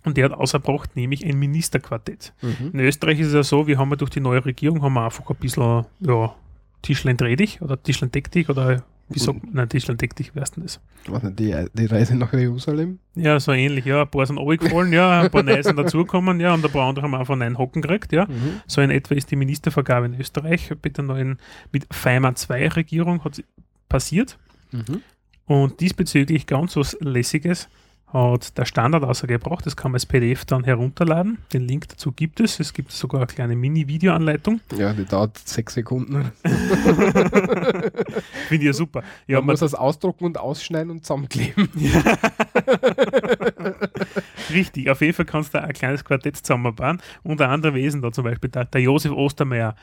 [0.05, 2.33] Und der hat ausgebracht, nämlich ein Ministerquartett.
[2.41, 2.71] Mhm.
[2.73, 5.05] In Österreich ist es ja so, wir haben ja durch die neue Regierung haben wir
[5.05, 6.35] einfach ein bisschen ja,
[6.83, 10.35] Tischlein dreh dich oder Tischlein deck dich oder wie sagt man, nein, Tischlein deck dich,
[10.35, 10.81] wer ist denn das?
[11.07, 12.99] Was nicht, die, die Reise nach Jerusalem?
[13.15, 16.53] Ja, so ähnlich, ja, ein paar sind runtergefallen, ja, ein paar neue sind dazugekommen, ja,
[16.53, 18.27] und ein paar andere haben einfach einen Hocken gekriegt, ja.
[18.27, 18.61] Mhm.
[18.67, 21.39] So in etwa ist die Ministervergabe in Österreich mit der neuen,
[21.73, 23.45] mit Feimer 2 Regierung hat sie
[23.89, 24.39] passiert.
[24.73, 25.03] Mhm.
[25.47, 27.69] Und diesbezüglich ganz was Lässiges
[28.13, 29.67] hat der Standard ausgebracht.
[29.67, 31.39] Das kann man als PDF dann herunterladen.
[31.53, 32.59] Den Link dazu gibt es.
[32.59, 34.61] Es gibt sogar eine kleine Mini-Videoanleitung.
[34.77, 36.33] Ja, die dauert sechs Sekunden.
[36.43, 37.93] Finde
[38.51, 39.03] ich ja super.
[39.27, 41.69] Ja, man muss das ausdrucken und ausschneiden und zusammenkleben.
[44.51, 44.91] richtig.
[44.91, 47.01] Auf jeden Fall kannst du ein kleines Quartett zusammenbauen.
[47.23, 49.75] Unter anderem Wesen da zum Beispiel der, der Josef Ostermeier,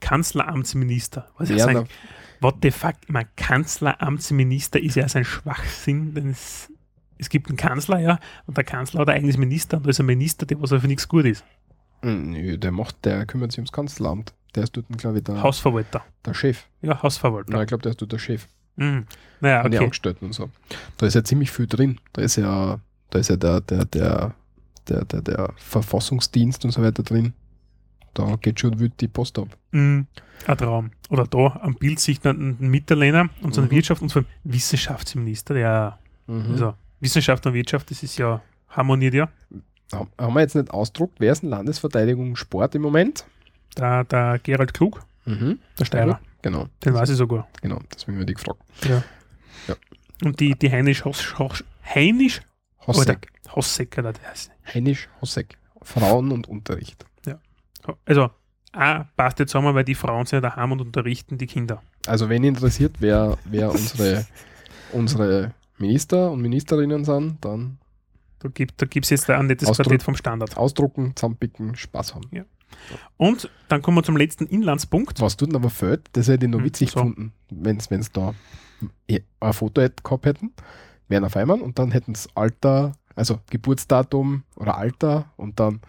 [0.00, 1.28] Kanzleramtsminister.
[1.38, 2.94] Was ich Ja, sagen, na- what the fuck?
[3.04, 6.71] Ich meine, Kanzleramtsminister ist ja so ein Schwachsinn, denn es,
[7.18, 10.00] es gibt einen Kanzler, ja, und der Kanzler hat ein eigenes Minister und da ist
[10.00, 11.44] ein Minister, der was für nichts gut ist.
[12.02, 14.34] Hm, Nö, der macht, der kümmert sich ums Kanzleramt.
[14.54, 16.02] Der ist dort, glaube ich, der, Hausverwalter.
[16.24, 16.66] der Chef.
[16.82, 17.52] Ja, Hausverwalter.
[17.52, 18.48] Nein, ich glaube, der ist dort der Chef.
[18.76, 19.06] Mhm.
[19.40, 19.78] Naja, okay.
[19.78, 20.50] Angestellten und so.
[20.98, 22.00] Da ist ja ziemlich viel drin.
[22.12, 24.34] Da ist ja, da ist ja der, der, der,
[24.88, 27.32] der, der, der Verfassungsdienst und so weiter drin.
[28.14, 29.48] Da geht schon wild die Post ab.
[29.70, 30.06] Mhm.
[30.46, 30.90] Ein Traum.
[31.08, 33.70] Oder da am Bild sieht man einen Mitterlehner, unseren Mhm.
[33.70, 38.40] Wirtschaft allem Wissenschaftsminister, der, also Wissenschaft und Wirtschaft, das ist ja
[38.70, 39.28] harmoniert ja.
[39.92, 43.26] Haben wir jetzt nicht ausdruckt, wer ist in Landesverteidigung Sport im Moment?
[43.76, 45.58] Der, der Gerald Klug, Mhm.
[45.78, 47.46] der Steirer, Genau, den weiß ich sogar.
[47.60, 48.60] genau, deswegen habe ich gefragt.
[50.24, 52.40] Und die, die Heinisch Hoss, Hoss, Heinisch
[52.86, 53.28] Hossek.
[53.54, 54.50] Hosseck, oder der heißt.
[54.72, 55.56] Heinisch Hossek.
[55.82, 57.04] Frauen und Unterricht.
[58.06, 58.30] Also,
[58.72, 61.82] A, passt jetzt zusammen, weil die Frauen sind ja daheim und unterrichten die Kinder.
[62.06, 64.24] Also wenn interessiert, wer, wer unsere,
[64.92, 65.52] unsere
[65.82, 67.78] Minister und Ministerinnen sind, dann
[68.38, 69.86] Da gibt es da gibt's jetzt ein nettes Ausdruck.
[69.88, 70.56] Quartett vom Standard.
[70.56, 72.28] ausdrucken, zusammenpicken, Spaß haben.
[73.18, 75.20] Und dann kommen wir zum letzten Inlandspunkt.
[75.20, 76.94] Was tut denn aber fehlt, das hätte ich noch Hm, witzig so.
[77.00, 78.34] gefunden, wenn es da
[79.40, 80.52] ein Foto hätt- gehabt hätten,
[81.08, 85.80] wären auf einmal und dann hätten es Alter, also Geburtsdatum oder Alter und dann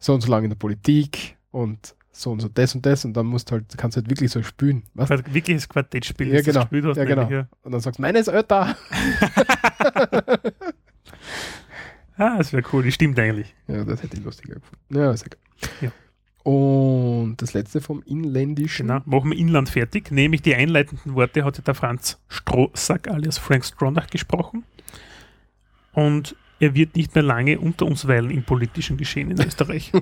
[0.00, 3.14] so und so lange in der Politik und so und so das und das und
[3.14, 4.82] dann musst halt, kannst du halt wirklich so spülen.
[4.94, 5.08] Was?
[5.10, 6.90] Wirkliches Quartettspiel, Ja, das du genau.
[6.90, 6.96] hast.
[6.98, 7.46] Ja, genau.
[7.62, 8.76] Und dann sagst du, meine ist älter.
[12.16, 13.54] Ah, das wäre cool, das stimmt eigentlich.
[13.66, 14.94] Ja, das hätte ich lustiger gefunden.
[14.94, 15.40] Ja, ist egal.
[15.80, 15.92] Ja.
[16.50, 18.88] Und das letzte vom Inländischen.
[18.88, 19.00] Genau.
[19.06, 20.10] Machen wir Inland fertig.
[20.10, 24.64] Nämlich die einleitenden Worte hat ja der Franz Strohsack alias Frank Stronach gesprochen.
[25.92, 29.92] Und er wird nicht mehr lange unter uns weilen im politischen Geschehen in Österreich.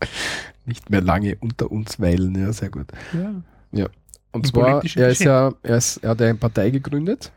[0.66, 2.86] Nicht mehr lange unter uns weilen, ja, sehr gut.
[3.72, 3.86] Ja.
[4.32, 7.32] Und Im zwar, er ist ja, er, ist, er hat ja eine Partei gegründet.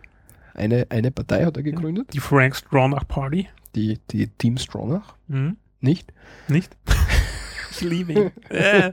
[0.53, 3.47] Eine, eine Partei hat er gegründet, Die Frank Stronach Party.
[3.75, 5.57] die, die Team Stronach, Mhm.
[5.81, 6.13] nicht?
[6.47, 6.77] Nicht?
[7.71, 8.31] ich liebe ihn.
[8.49, 8.91] äh,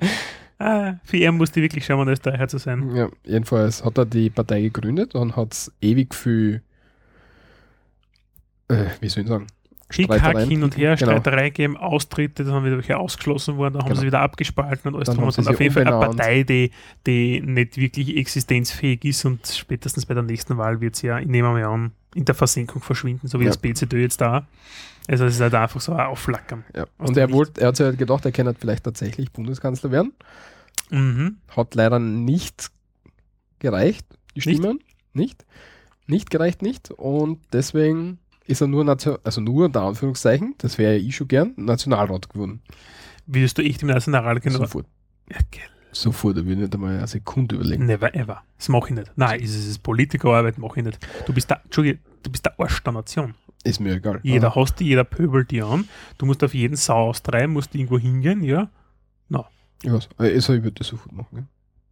[0.59, 2.97] ah, für ihn musste wirklich schauen, Österreicher zu sein.
[2.97, 6.63] Ja, jedenfalls hat er die Partei gegründet und hat es ewig viel,
[8.69, 9.47] äh, wie soll ich sagen,
[9.91, 11.13] Hickhack hin und her, Genau.
[11.13, 14.01] Streiterei gegeben, Austritte, dann haben wieder welche ausgeschlossen worden, dann haben Genau.
[14.01, 15.55] sie wieder abgespalten und alles Dann drum haben und dran.
[15.55, 15.99] Auf jeden Fall eine.
[15.99, 16.71] Partei, die,
[17.07, 21.27] die nicht wirklich existenzfähig ist und spätestens bei der nächsten Wahl wird sie ja, ich
[21.27, 23.51] nehme mal an, in der Versenkung verschwinden, so wie Ja.
[23.51, 24.47] das BZÖ jetzt da.
[25.09, 26.65] Also es ist halt einfach so ein Aufflackern.
[26.77, 26.87] Ja.
[26.99, 30.13] Und er, wollte, er hat sich halt gedacht, er kann halt vielleicht tatsächlich Bundeskanzler werden.
[30.91, 31.37] Mhm.
[31.57, 32.71] Hat leider nicht
[33.59, 34.59] gereicht, die Nicht?
[34.59, 34.81] Stimmen.
[35.15, 35.45] Nicht?
[36.07, 36.91] Nicht gereicht, nicht.
[36.93, 38.19] Und deswegen
[38.51, 42.29] ist er nur, Nation also nur unter Anführungszeichen, das wäre ja ich schon gern, Nationalrat
[42.31, 42.63] geworden.
[43.27, 44.59] Würdest du echt im Nationalrat genau?
[44.59, 44.87] Sofort.
[45.31, 45.69] Ja, geil.
[45.93, 47.87] Sofort, da will ich nicht einmal eine Sekunde überlegen.
[47.87, 48.43] Never ever.
[48.57, 49.13] Das mache ich nicht.
[49.17, 50.99] Nein, es ist Politikerarbeit, mache ich nicht.
[51.27, 53.35] Du bist der, Entschuldige, du bist der Arsch der Nation.
[53.65, 54.21] Ist mir egal.
[54.23, 55.89] Jeder Aber hasst dich, jeder pöbelt dich an.
[56.19, 58.71] Du musst auf jeden Sau austreiben, musst irgendwo hingehen, ja.
[59.83, 61.49] Ich, weiß, äh, also ich würde das sofort machen.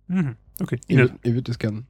[0.09, 0.15] Ja.
[0.15, 0.37] Mhm.
[0.61, 0.81] Okay.
[0.87, 1.87] Ich würde würd das gern.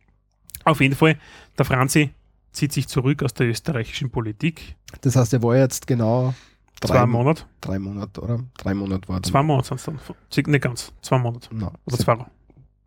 [0.65, 1.17] Auf jeden Fall,
[1.57, 2.11] der Franzi
[2.53, 4.77] zieht sich zurück aus der österreichischen Politik.
[5.03, 6.35] Das heißt, er war jetzt genau
[6.81, 7.43] drei, Zwei Monate.
[7.61, 8.41] drei Monate, oder?
[8.57, 9.23] Drei Monate war.
[9.23, 9.85] Zwei Monate sind es
[10.45, 10.53] dann.
[10.53, 10.93] Nicht ganz.
[11.03, 11.49] Zwei Monate.
[11.55, 12.27] Nein, Oder zwei.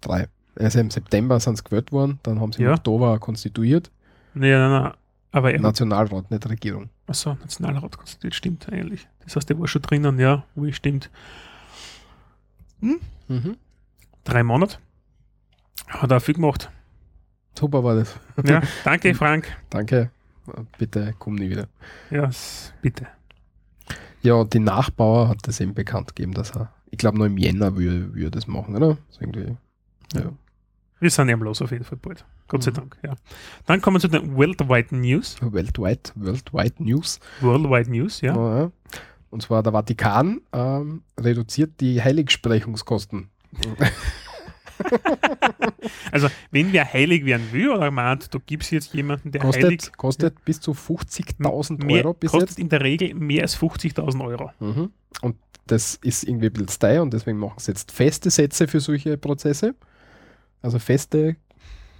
[0.01, 0.27] drei.
[0.55, 2.69] Also im September sind sie gewählt worden, dann haben sie Ja.
[2.71, 3.89] im Oktober konstituiert.
[4.33, 4.93] Nee, nein, nein.
[5.33, 6.89] Aber er Nationalrat, nicht Regierung.
[7.07, 9.07] Achso, Nationalrat konstituiert, stimmt eigentlich.
[9.23, 11.09] Das heißt, der war schon drinnen, ja, wie stimmt.
[12.81, 12.99] Mhm.
[14.25, 14.77] Drei Monate.
[15.87, 16.69] Hat er viel gemacht.
[17.57, 18.15] Super war das.
[18.45, 19.47] Ja, danke, Frank.
[19.69, 20.11] Danke.
[20.77, 21.67] Bitte komm nie wieder.
[22.09, 22.29] Ja,
[22.81, 23.07] bitte.
[24.21, 27.37] Ja, und die Nachbauer hat das eben bekannt gegeben, dass er, ich glaube, noch im
[27.37, 28.97] Jänner würde, er das machen, oder?
[29.09, 29.57] So irgendwie.
[30.13, 30.31] Ja.
[30.99, 32.23] Wir sind ja los auf jeden Fall bald.
[32.47, 32.75] Gott sei Mhm.
[32.75, 33.15] Dank, ja.
[33.65, 35.37] Dann kommen wir zu den Worldwide News.
[35.41, 37.19] Weltweit, Worldwide News.
[37.39, 38.35] Worldwide News, ja.
[38.35, 38.71] Ja, ja.
[39.29, 43.29] Und zwar der Vatikan ähm, reduziert die Heiligsprechungskosten.
[46.11, 49.61] Also, wenn wer heilig werden will oder meint, da gibt es jetzt jemanden, der heilig
[49.91, 52.59] Kostet, kostet bis zu 50.000 mehr, Euro bis kostet jetzt.
[52.59, 54.51] in der Regel mehr als 50.000 Euro.
[54.59, 54.91] Mhm.
[55.21, 55.35] Und
[55.67, 59.17] das ist irgendwie ein bisschen steil und deswegen machen sie jetzt feste Sätze für solche
[59.17, 59.75] Prozesse.
[60.61, 61.37] Also feste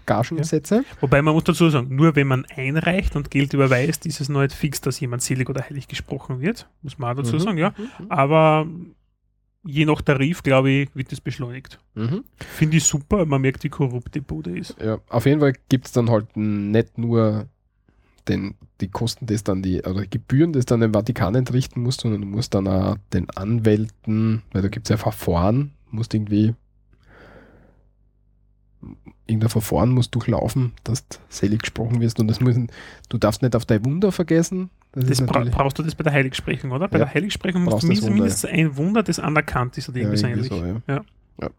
[0.05, 0.83] Gagensätze.
[0.99, 4.41] Wobei man muss dazu sagen, nur wenn man einreicht und Geld überweist, ist es noch
[4.41, 6.67] nicht fix, dass jemand selig oder heilig gesprochen wird.
[6.81, 7.39] Muss man auch dazu Mhm.
[7.39, 7.73] sagen, ja.
[8.09, 8.67] Aber
[9.63, 11.79] je nach Tarif, glaube ich, wird das beschleunigt.
[11.95, 12.23] Mhm.
[12.37, 14.75] Finde ich super, man merkt, wie korrupt die Bude ist.
[14.81, 17.47] Ja, auf jeden Fall gibt es dann halt nicht nur
[18.27, 22.21] den, die Kosten, das dann die, oder Gebühren, das dann dem Vatikan entrichten musst, sondern
[22.21, 26.53] du musst dann auch den Anwälten, weil da gibt es ja Verfahren, musst irgendwie
[29.27, 32.71] irgendein Verfahren muss durchlaufen, dass du selig gesprochen wirst und das müssen,
[33.09, 34.69] du darfst nicht auf dein Wunder vergessen.
[34.93, 36.87] Das, Das bra brauchst du das bei der Heiligsprechung, oder?
[36.89, 37.05] Bei Ja.
[37.05, 40.09] der Heiligsprechung musst Brauchst du mindestens, Wunder, mindestens ein Wunder, das anerkannt ist oder ja,
[40.09, 40.47] irgendwie ähnlich.
[40.49, 40.65] so.
[40.93, 41.01] Ja.
[41.41, 41.49] Ja.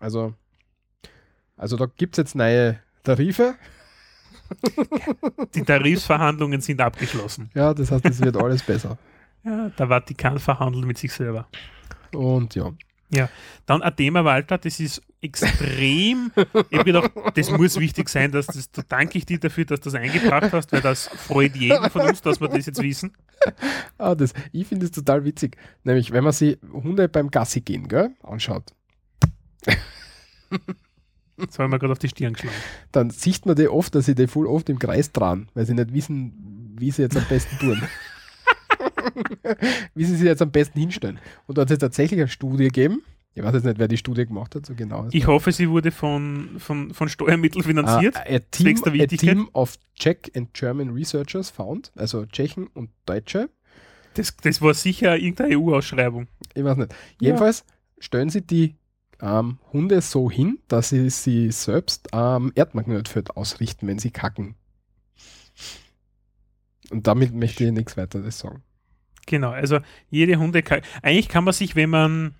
[0.00, 0.34] Also,
[1.56, 3.54] also da gibt es jetzt neue Tarife.
[5.54, 7.50] Die Tarifsverhandlungen sind abgeschlossen.
[7.54, 8.98] Ja, das heißt, es wird alles besser.
[9.44, 11.48] Ja, der Vatikan verhandelt mit sich selber.
[12.14, 12.70] Und ja,
[13.66, 16.32] Dann ein Thema, Walter, das ist extrem.
[16.70, 19.80] ich habe gedacht, das muss wichtig sein, dass das, da danke ich dir dafür, dass
[19.80, 23.12] du das eingebracht hast, weil das freut jeden von uns, dass wir das jetzt wissen.
[23.98, 25.56] Ah, das, ich finde es total witzig.
[25.84, 28.72] Nämlich, wenn man sich Hunde beim Gassi gehen gell, anschaut,
[31.36, 32.56] Das habe ich mir gerade auf die Stirn geschlagen.
[32.92, 35.74] dann sieht man die oft, dass sie die voll oft im Kreis dran, weil sie
[35.74, 37.82] nicht wissen, wie sie jetzt am besten tun.
[39.94, 41.18] Wie sie sich jetzt am besten hinstellen.
[41.46, 43.02] Und da hat es jetzt tatsächlich eine Studie gegeben.
[43.34, 45.08] Ich weiß jetzt nicht, wer die Studie gemacht hat, so genau.
[45.10, 48.14] Ich hoffe, sie wurde von, von, von Steuermitteln finanziert.
[48.16, 53.48] Ah, a, team, a team of Czech and German researchers found, also Tschechen und Deutsche,
[54.14, 56.26] Das, das war sicher irgendeine EU-Ausschreibung.
[56.54, 56.92] ich weiß nicht.
[56.92, 57.28] Ja.
[57.28, 57.64] Jedenfalls
[57.98, 58.74] stellen sie die
[59.22, 64.56] ähm, Hunde so hin, dass sie sie selbst am Erdmagnetfeld ausrichten, wenn sie kacken.
[66.90, 68.62] Und damit möchte ich nichts weiteres sagen.
[69.26, 69.78] Genau, also
[70.10, 70.62] jede Hunde.
[71.02, 72.34] Eigentlich kann man sich, wenn man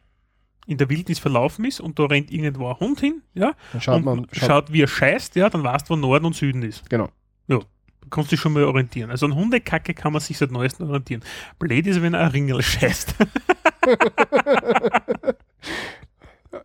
[0.67, 3.97] in der Wildnis verlaufen ist und da rennt irgendwo ein Hund hin, ja, Dann schaut
[3.97, 6.63] und man, schaut, schaut, wie er scheißt, ja, dann weißt du, wo Norden und Süden
[6.63, 6.89] ist.
[6.89, 7.11] genau.
[7.49, 9.11] Du kannst dich schon mal orientieren.
[9.11, 11.23] Also an Hundekacke kann man sich seit neuestem orientieren.
[11.59, 13.15] Blöd ist, wenn er ein Ringel scheißt.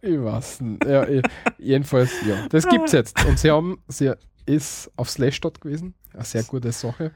[0.01, 0.85] Ich weiß nicht.
[0.85, 1.07] Ja,
[1.57, 2.47] jedenfalls, ja.
[2.49, 3.23] Das gibt's jetzt.
[3.25, 4.11] Und sie haben, sie
[4.47, 5.93] ist auf Slashdot gewesen.
[6.13, 7.11] Eine sehr gute Sache.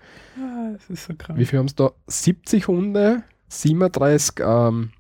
[0.74, 1.40] Das ist so krank.
[1.40, 1.92] Wie viel haben es da?
[2.08, 4.92] 70 Hunde, 37 ähm,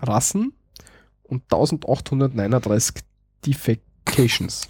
[0.00, 0.52] Rassen,
[1.24, 3.02] und 1839
[3.44, 4.66] Defecations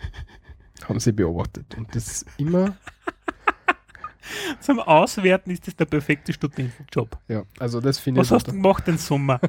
[0.88, 1.74] haben sie beobachtet.
[1.76, 2.76] Und das ist immer,
[4.60, 7.16] Zum Auswerten ist das der perfekte Studentenjob.
[7.28, 8.26] ja, also das finde ich.
[8.30, 9.40] Was hast du gemacht den Sommer?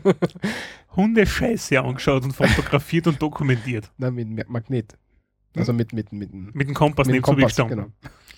[0.95, 3.89] Hundescheiße angeschaut und fotografiert und dokumentiert.
[3.97, 4.95] Nein, mit Ma- Magnet.
[5.55, 7.77] Also mit, mit, mit, mit dem Kompass neben so Kompass, gestanden.
[7.77, 7.91] genau.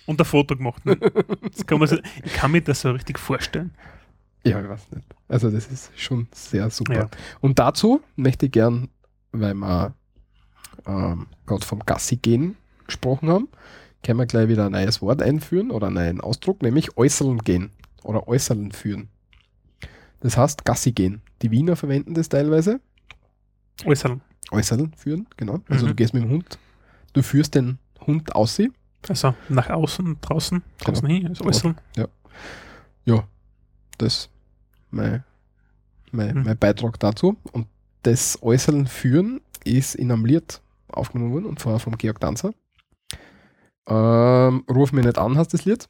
[0.06, 0.84] Und ein Foto gemacht.
[0.86, 0.96] Ne?
[1.66, 3.72] Kann so, ich kann mir das so richtig vorstellen.
[4.44, 5.06] Ja, ich weiß nicht.
[5.28, 6.94] Also das ist schon sehr super.
[6.94, 7.10] Ja.
[7.40, 8.88] Und dazu möchte ich gern,
[9.32, 9.94] weil wir
[10.86, 12.56] ähm, gerade vom Gassi gehen
[12.86, 13.48] gesprochen haben,
[14.02, 17.70] können wir gleich wieder ein neues Wort einführen oder einen neuen Ausdruck, nämlich äußern gehen
[18.02, 19.08] oder äußern führen.
[20.20, 21.20] Das heißt Gassi gehen.
[21.42, 22.80] Die Wiener verwenden das teilweise.
[23.84, 24.22] Äußern.
[24.50, 25.60] Äußern führen, genau.
[25.68, 25.90] Also Mhm.
[25.90, 26.58] du gehst mit dem Hund,
[27.12, 28.70] du führst den Hund aus sie.
[29.08, 31.76] Also nach außen, draußen, draußen hin, also äußern.
[31.96, 33.24] Ja,
[33.98, 34.28] das
[34.90, 35.24] mein,
[36.12, 36.42] mein, Mhm.
[36.44, 37.36] mein Beitrag dazu.
[37.52, 37.66] Und
[38.02, 42.52] das Äußern führen ist in einem Lied aufgenommen worden, und zwar vom Georg Danzer.
[43.86, 45.88] Ähm, Ruf mich nicht an, heißt das Lied.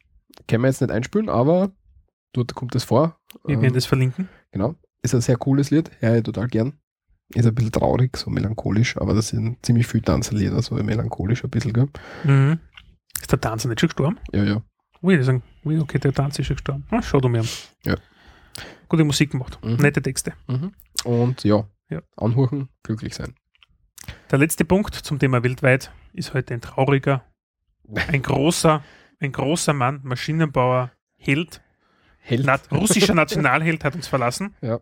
[0.49, 1.71] Können wir jetzt nicht einspielen, aber
[2.33, 3.19] dort kommt es vor.
[3.45, 4.29] Wir Ähm, werden das verlinken.
[4.53, 4.75] Genau.
[5.03, 6.75] Ist ein sehr cooles Lied, ich total gern.
[7.35, 11.51] Ist ein bisschen traurig, so melancholisch, aber das sind ziemlich viele Tanzerlieder, so melancholisch ein
[11.51, 11.89] bisschen, gell?
[12.25, 12.59] Mhm.
[13.21, 14.19] Ist der Tanzer nicht schon gestorben?
[14.33, 14.63] Ja, ja.
[15.03, 16.85] Ui, die sagen, ui, okay, der Tanzer ist schon gestorben.
[16.91, 17.49] Ah, schau du mir an.
[17.85, 17.97] Ja.
[18.89, 19.59] Gute Musik gemacht.
[19.63, 19.77] Mhm.
[19.77, 20.33] Nette Texte.
[20.49, 20.73] Mhm.
[21.05, 22.03] Und ja, Ja.
[22.17, 23.35] anhören, glücklich sein.
[24.31, 27.23] Der letzte Punkt zum Thema weltweit ist heute ein trauriger,
[28.09, 28.83] ein großer,
[29.21, 31.63] ein großer Mann, Maschinenbauer, Held,
[32.19, 32.45] Held.
[32.47, 34.55] Na, russischer Nationalheld hat uns verlassen.
[34.63, 34.81] Der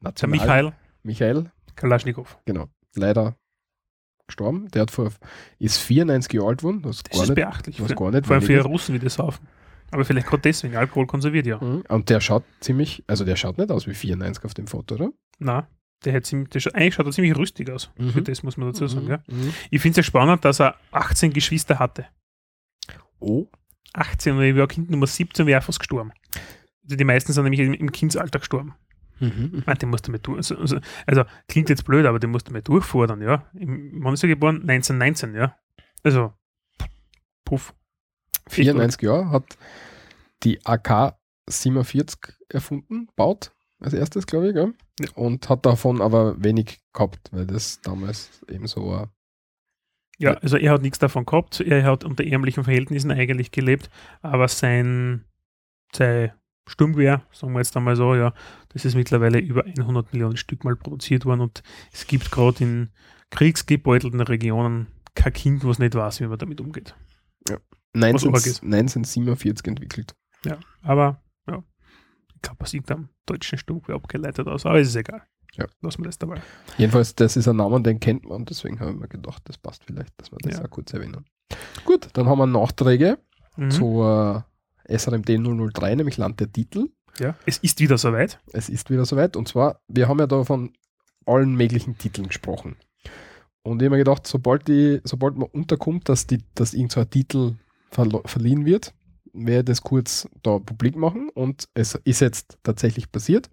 [0.00, 0.72] National- Michael
[1.02, 2.38] Michael, Kalaschnikow.
[2.44, 3.36] genau, leider
[4.26, 4.68] gestorben.
[4.68, 5.10] Der hat vor,
[5.58, 6.82] ist 94 Jahre alt geworden.
[6.82, 7.80] Das, Das ist nicht, beachtlich.
[7.80, 9.46] was Für, gar nicht vor allem für Russen, wie das saufen.
[9.90, 10.76] Aber vielleicht gerade deswegen.
[10.76, 11.60] Alkohol konserviert ja.
[11.60, 11.82] Mhm.
[11.88, 15.10] Und der schaut ziemlich, also der schaut nicht aus wie 94 auf dem Foto, oder?
[15.38, 15.66] Na,
[16.04, 17.90] der hat ziemlich, der eigentlich schaut er ziemlich rüstig aus.
[17.98, 18.10] Mhm.
[18.10, 19.08] Für das muss man dazu sagen.
[19.08, 19.18] Ja.
[19.26, 19.52] Mhm.
[19.70, 22.06] Ich finde es ja spannend, dass er 18 Geschwister hatte.
[23.20, 23.46] Oh,
[23.92, 26.12] 18 und ich war Kind Nummer 17 wäre fast gestorben.
[26.84, 28.74] Also die meisten sind nämlich im, im Kindsalter gestorben.
[29.22, 29.62] Mhm.
[29.66, 30.28] Meine, den musst du mit.
[30.28, 33.46] Also, also, klingt jetzt blöd, aber den musst du mit durchfordern, ja.
[33.52, 34.68] Wann ist er geboren?
[34.68, 35.56] 1919, ja.
[36.02, 36.32] Also,
[37.44, 37.74] puff.
[38.48, 39.56] 94 Jahre hat
[40.42, 41.16] die AK
[41.48, 42.18] 47
[42.48, 44.74] erfunden, baut als erstes, glaube ich, gell?
[45.00, 45.08] Ja.
[45.14, 49.12] und hat davon aber wenig gehabt, weil das damals eben so war.
[50.18, 51.60] Ja, also er hat nichts davon gehabt.
[51.60, 55.24] Er hat unter ärmlichen Verhältnissen eigentlich gelebt, aber sein,
[55.92, 56.32] sein
[56.68, 58.32] Sturmgewehr, sagen wir jetzt einmal so, ja,
[58.70, 62.90] das ist mittlerweile über 100 Millionen Stück mal produziert worden und es gibt gerade in
[63.30, 66.94] kriegsgebeutelten Regionen kein Kind, was nicht weiß, wie man damit umgeht.
[67.94, 68.62] 19, arg ist.
[68.62, 70.14] 1947 entwickelt.
[70.46, 71.62] Ja, aber ja,
[72.34, 75.22] ich glaube, es liegt am deutschen Sturmgewehr abgeleitet aus, aber es ist egal.
[75.54, 75.66] Ja.
[75.82, 76.40] Lassen wir das dabei.
[76.78, 79.84] Jedenfalls, das ist ein Name, den kennt man, deswegen habe ich mir gedacht, das passt
[79.84, 80.64] vielleicht, dass wir das Ja.
[80.64, 81.26] auch kurz erwähnen.
[81.84, 83.18] Gut, dann haben wir Nachträge
[83.58, 83.70] Mhm.
[83.70, 84.46] zur
[84.96, 86.88] SRMD 003, nämlich Land der Titel.
[87.18, 88.38] Ja, es ist wieder soweit.
[88.52, 89.36] Es ist wieder soweit.
[89.36, 90.72] Und zwar, wir haben ja da von
[91.26, 92.76] allen möglichen Titeln gesprochen.
[93.62, 97.00] Und ich habe mir gedacht, sobald, die, sobald man unterkommt, dass, die, dass irgend so
[97.00, 97.54] ein Titel
[97.90, 98.94] verliehen wird,
[99.32, 101.28] werde ich das kurz da publik machen.
[101.28, 103.50] Und es ist jetzt tatsächlich passiert.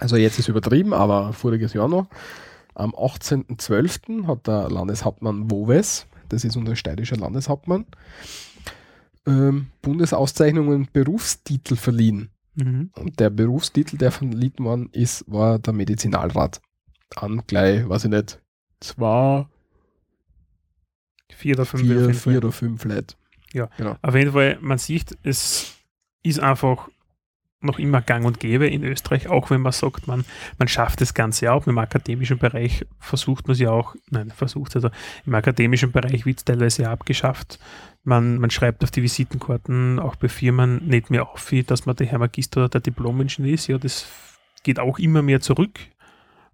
[0.00, 2.08] Also jetzt ist übertrieben, aber voriges Jahr noch.
[2.74, 4.26] Am 18.12.
[4.26, 7.86] hat der Landeshauptmann Woves, das ist unser steirischer Landeshauptmann,
[9.26, 12.30] ähm, Bundesauszeichnungen und Berufstitel verliehen.
[12.54, 12.90] Mhm.
[12.96, 16.60] Und der Berufstitel, der verliehen worden ist, war der Medizinalrat.
[17.16, 18.40] An gleich, weiß ich nicht,
[18.80, 19.46] zwei,
[21.34, 21.82] Vier oder fünf.
[21.82, 23.14] vier, vier oder fünf Leute.
[24.02, 25.74] Auf jeden Fall, man sieht, es
[26.22, 26.88] ist einfach
[27.62, 30.24] noch immer gang und gäbe in Österreich, auch wenn man sagt, man,
[30.58, 31.66] man schafft das Ganze auch.
[31.66, 34.90] Im akademischen Bereich versucht man es ja auch, nein, versucht also
[35.26, 37.58] im akademischen Bereich wird es teilweise ja abgeschafft.
[38.02, 42.06] Man, man schreibt auf die Visitenkarten auch bei Firmen nicht mehr auf, dass man der
[42.06, 43.66] Herr Magister oder der Diplom-Ingenieur ist.
[43.66, 44.08] Ja, das
[44.62, 45.78] geht auch immer mehr zurück.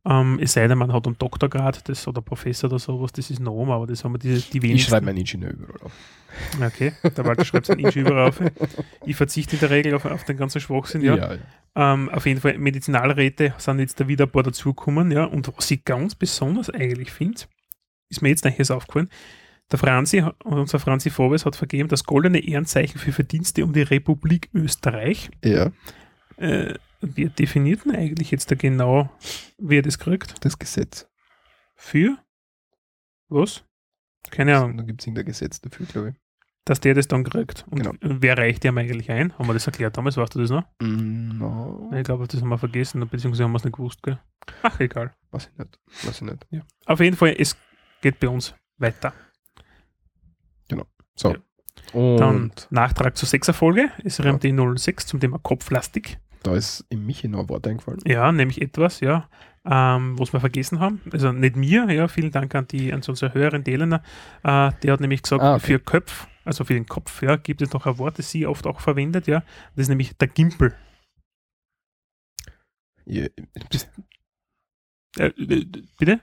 [0.09, 3.41] Ähm, es sei denn, man hat einen Doktorgrad das, oder Professor oder sowas, das ist
[3.41, 4.91] norm, aber das haben wir die, die Ich wenigsten.
[4.91, 5.93] schreibe meinen Ingenieur überall auf.
[6.63, 8.41] Okay, der Walter schreibt sein Inch überall auf.
[9.05, 11.17] Ich verzichte in der Regel auf, auf den ganzen Schwachsinn, ja.
[11.17, 11.39] ja.
[11.75, 15.25] Ähm, auf jeden Fall, Medizinalräte sind jetzt da wieder ein paar dazugekommen, ja.
[15.25, 17.41] Und was ich ganz besonders eigentlich finde,
[18.09, 19.09] ist mir jetzt nachher aufgefallen,
[19.73, 24.49] der Franzi, unser Franzi Forbes hat vergeben das goldene Ehrenzeichen für Verdienste um die Republik
[24.55, 25.31] Österreich.
[25.45, 25.73] ja,
[26.37, 29.11] Äh, wer definiert denn eigentlich jetzt da genau,
[29.59, 30.45] wer das kriegt?
[30.45, 31.09] das Gesetz.
[31.75, 32.17] Für?
[33.29, 33.65] Was?
[34.31, 34.77] Keine Ahnung.
[34.77, 36.15] Da gibt es irgendein Gesetz dafür, glaube ich.
[36.65, 37.65] dass der das dann kriegt.
[37.71, 37.93] Und Genau.
[38.01, 39.33] wer reicht ihm eigentlich ein?
[39.39, 40.17] Haben wir das erklärt damals?
[40.17, 40.65] Weißt du das noch?
[40.81, 44.03] Mm, No, Ich glaube, das haben wir vergessen, beziehungsweise haben wir es nicht gewusst.
[44.03, 44.19] Gell?
[44.63, 45.15] Ach, egal.
[45.31, 45.79] weiß ich nicht.
[46.03, 46.45] Weiß ich nicht.
[46.87, 47.57] Auf jeden Fall, es
[48.03, 49.13] geht bei uns weiter.
[51.19, 51.31] So.
[51.33, 51.39] Ja.
[51.93, 56.19] Dann Und Nachtrag zur 6er Folge, SRMD 06 zum Thema Kopflastik.
[56.47, 58.01] Da ist im Michi noch ein Wort eingefallen.
[58.07, 59.29] Ja, nämlich etwas, ja,
[59.65, 61.01] ähm, was wir vergessen haben.
[61.13, 63.97] Also nicht mir, ja, vielen Dank an die an unsere Hörerinnen, die Elena.
[64.45, 65.67] Äh, der hat nämlich gesagt, Ah, okay.
[65.67, 68.67] für Köpf, also für den Kopf, ja, gibt es noch ein Wort, das sie oft
[68.67, 69.41] auch verwendet, ja.
[69.75, 70.75] Das ist nämlich der Gimpel.
[73.05, 73.31] Ich,
[75.19, 75.67] Äh, äh,
[75.99, 76.21] bitte?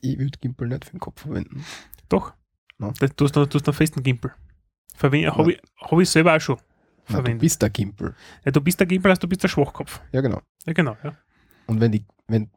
[0.00, 1.64] ich würde Gimpel nicht für den Kopf verwenden.
[2.08, 2.32] Doch.
[2.80, 2.92] Ja.
[2.98, 4.32] Das, du, hast, noch- du hast einen festen Gimpel.
[4.96, 5.36] Verwen- Ja.
[5.36, 6.58] Habe ich, hab ich selber auch schon
[7.06, 7.40] Na, du verwendet.
[7.40, 8.14] bist der Gimpel.
[8.44, 10.00] ja, du bist der Gimpel, also du bist der Schwachkopf.
[10.12, 10.40] Ja, genau.
[10.66, 10.96] Ja, genau.
[11.02, 11.14] Ja.
[11.66, 12.50] Und wenn die, wenn,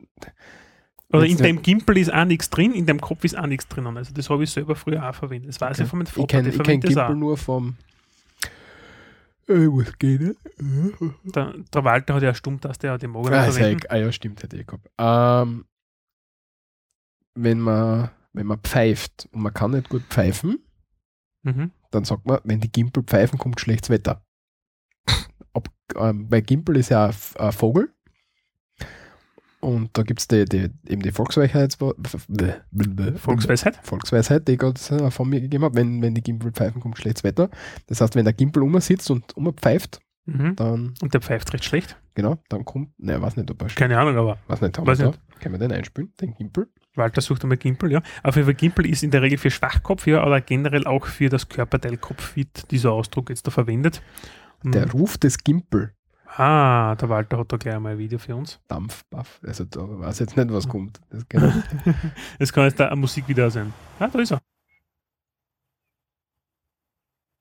[1.11, 3.68] Oder in der- dem Gimpel ist auch nichts drin, in dem Kopf ist auch nichts
[3.68, 3.95] drinnen.
[3.98, 5.49] Also das habe ich selber früher auch verwendet.
[5.49, 5.84] Das weiß Okay.
[5.84, 7.19] ich von meinem ich Vater, kenne der ich kenn verwendet das Gimpel auch.
[7.19, 7.76] nur vom
[9.49, 10.40] äh, was geht nicht?
[11.36, 14.57] Der, der Walter hat ja Stummtaste, auch die mag er Ah, ah ja, stimmt, hätte
[14.57, 14.90] ich gehabt.
[14.98, 15.65] Ähm,
[17.36, 20.60] wenn man, wenn man pfeift und man kann nicht gut pfeifen,
[21.44, 21.72] Mhm.
[21.91, 24.22] dann sagt man, wenn die Gimpel pfeifen, kommt schlechtes Wetter.
[25.95, 27.89] Ob, ähm, bei Gimpel ist ja ein, Vogel.
[29.59, 31.76] Und da gibt es die, die, eben die Volksweisheit,
[33.18, 33.80] Volksweisheit.
[33.81, 37.23] Volksweisheit, die Gott äh, von mir gegeben hat, wenn, wenn die Gimpel pfeifen, kommt schlechtes
[37.23, 37.49] Wetter.
[37.88, 39.99] Das heißt, wenn der Gimpel umsitzt und umpfeift,
[40.30, 40.57] Mhm.
[40.57, 41.95] dann, Und der pfeift recht schlecht.
[42.14, 44.97] genau, dann kommt, ne, weiß nicht, ob er Keine Ahnung, aber weiß nicht, haben Weiß
[44.97, 45.19] da, nicht.
[45.39, 46.68] können wir den einspielen, den Gimpel?
[46.95, 48.01] Walter sucht einmal Gimpel, ja.
[48.23, 51.30] Auf jeden Fall Gimpel ist in der Regel für Schwachkopf, ja, aber generell auch für
[51.30, 54.01] das Körperteil Kopf wird dieser Ausdruck jetzt da verwendet.
[54.63, 54.71] Mhm.
[54.71, 55.93] Der Ruf des Gimpel,
[56.25, 58.59] ah, der Walter hat da gleich einmal ein Video für uns.
[58.67, 60.99] Dampfbaff, also da weiß jetzt nicht, was kommt.
[61.09, 61.53] Das genau.
[62.39, 63.73] Es kann jetzt da ein Musikvideo sein.
[63.99, 64.41] Ah, da ist er.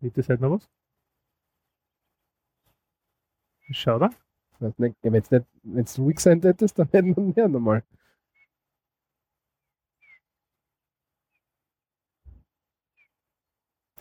[0.01, 0.68] Mit der Seite noch was?
[3.70, 4.10] Schau da.
[4.59, 7.82] Weiß nicht, wenn es nicht, wenn's ruhig sein hättest, dann hätten wir mehr nochmal.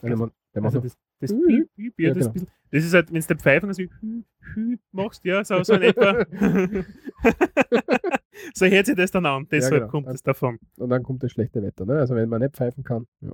[0.02, 1.48] Wenn man, wenn man Also so, das, Hü.
[1.48, 2.46] Piep, Piep, ja, Ja, das, genau.
[2.72, 4.24] das ist halt, wenn du den Pfeifen so hü,
[4.54, 6.26] hü machst, ja, so, so in etwa.
[8.54, 9.88] so hört sich das dann an, deshalb genau.
[9.92, 10.60] kommt es davon.
[10.78, 11.86] und dann kommt das schlechte Wetter.
[11.86, 12.00] Ne?
[12.00, 13.08] Also wenn man nicht pfeifen kann.
[13.22, 13.32] Ja.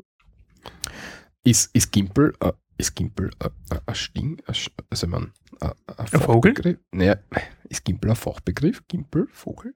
[1.43, 4.55] Ist, ist Gimpel, äh, ist Gimpel äh, äh, ein Sting, ein
[4.89, 6.53] also man, äh, ein Vogel?
[6.53, 6.79] Fachbegriff?
[6.91, 7.15] Naja,
[7.67, 8.87] ist Gimpel ein Fachbegriff?
[8.87, 9.73] Gimpel, Vogel?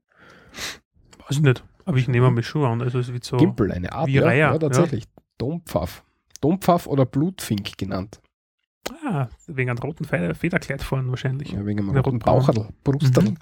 [1.20, 3.38] Weiß ich nicht, aber ich nehme mich schon an, also es wird so.
[3.38, 5.06] Gimpel, eine Art, wie ja, Reiher, ja, tatsächlich.
[5.38, 6.05] Dompfaff.
[6.50, 8.22] Dompfaff oder Blutfink genannt.
[9.04, 11.52] Ah, wegen einem roten Fe- Federkleid fahren wahrscheinlich.
[11.52, 12.20] Ja, wegen einem roten Rotbraun.
[12.46, 13.24] Baucherl, Brustel.
[13.32, 13.38] Mhm.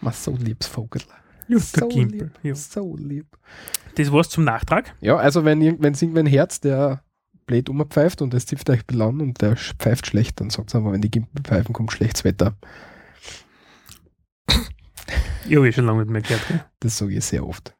[0.00, 1.02] Man so liebs Vogel.
[1.46, 2.54] Ja, so lieb, Ja.
[2.56, 3.26] so lieb.
[3.94, 4.96] Das war's zum Nachtrag.
[5.00, 7.04] Ja, also wenn irgend- wenn es irgendwann Herz, der
[7.46, 11.02] blöd umpfeift und das zipft euch an und der pfeift schlecht, dann sagt aber, wenn
[11.02, 12.56] die Gimpel pfeifen, kommt schlechtes Wetter.
[15.46, 16.48] Ich habe schon lange nicht mehr gehört.
[16.48, 16.64] gell?
[16.80, 17.76] Das sage ich sehr oft.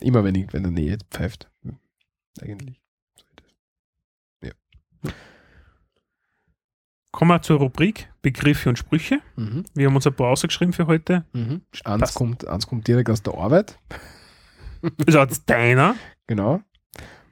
[0.00, 1.50] Immer wenn ich in der Nähe pfeift.
[2.40, 2.80] Eigentlich.
[7.12, 9.20] Kommen wir zur Rubrik Begriffe und Sprüche.
[9.36, 9.64] Mhm.
[9.74, 11.24] Wir haben uns ein paar ausgeschrieben für heute.
[11.32, 11.62] Mhm.
[11.84, 13.78] Eins, kommt, eins kommt direkt aus der Arbeit.
[15.06, 15.94] Ist auch jetzt deiner.
[16.26, 16.60] Genau.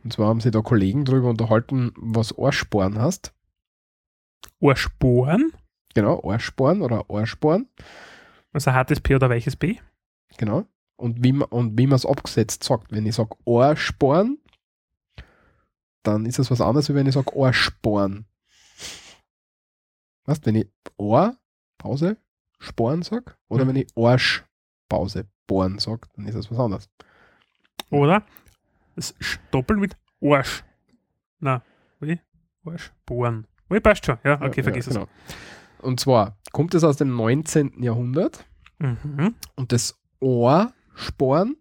[0.04, 3.34] Und zwar haben sich da Kollegen drüber unterhalten, was Ohrsporen hast.
[4.60, 5.52] Ohrsporen.
[5.94, 7.68] Genau, Ohrsporen oder Ohrsporen.
[8.52, 9.76] Also ein hartes P oder weiches B.
[10.38, 10.64] Genau.
[10.96, 12.92] Und wie man und wie man es abgesetzt sagt.
[12.92, 14.38] Wenn ich sage Ohrsporen,
[16.02, 18.26] dann ist es was anderes, wie wenn ich sage Ohrsporen.
[20.24, 21.36] Weißt wenn ich Ohr,
[21.78, 22.16] Pause,
[22.58, 23.68] Sporen sag, oder Mhm.
[23.68, 24.44] wenn ich Arsch,
[24.88, 26.88] Pause, Bohren sag, dann ist es was anderes.
[27.90, 28.24] Oder
[28.94, 29.14] das
[29.50, 30.62] doppelt mit Arsch.
[31.40, 31.62] Na,
[32.00, 32.20] wie?
[32.64, 32.92] Arsch.
[33.04, 33.46] Bohren.
[33.68, 34.18] Oh, passt schon.
[34.22, 35.08] Ja, okay, Ja, vergiss ja, genau.
[35.78, 37.82] Und zwar kommt es aus dem 19.
[37.82, 38.44] Jahrhundert.
[38.78, 39.36] Mhm.
[39.54, 41.56] und das Ohrsporen,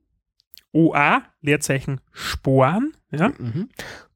[0.72, 2.94] OA, Leerzeichen Sporen.
[3.12, 3.30] Ja.
[3.38, 3.70] mhm.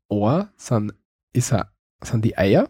[0.09, 0.93] Ohr sind,
[1.33, 1.71] ist a,
[2.03, 2.69] sind die Eier,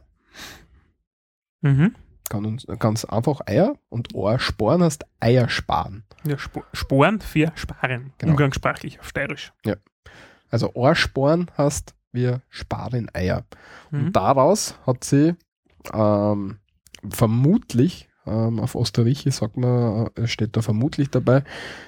[1.62, 1.96] Mhm.
[2.30, 6.04] ganz, ganz einfach Eier und Ohrsporen heißt Eiersparen.
[6.26, 8.14] ja Sp Sporen für Sparen.
[8.20, 8.34] Genau.
[8.34, 9.52] Umgangssprachlich auf Steirisch.
[10.52, 13.46] Also Ohrsporen heißt, wir sparen Eier.
[13.92, 14.00] Mhm.
[14.08, 15.36] Und daraus hat sie
[15.92, 16.60] ähm,
[17.10, 21.44] vermutlich, ähm, auf Österreichisch sagt man, steht da vermutlich dabei,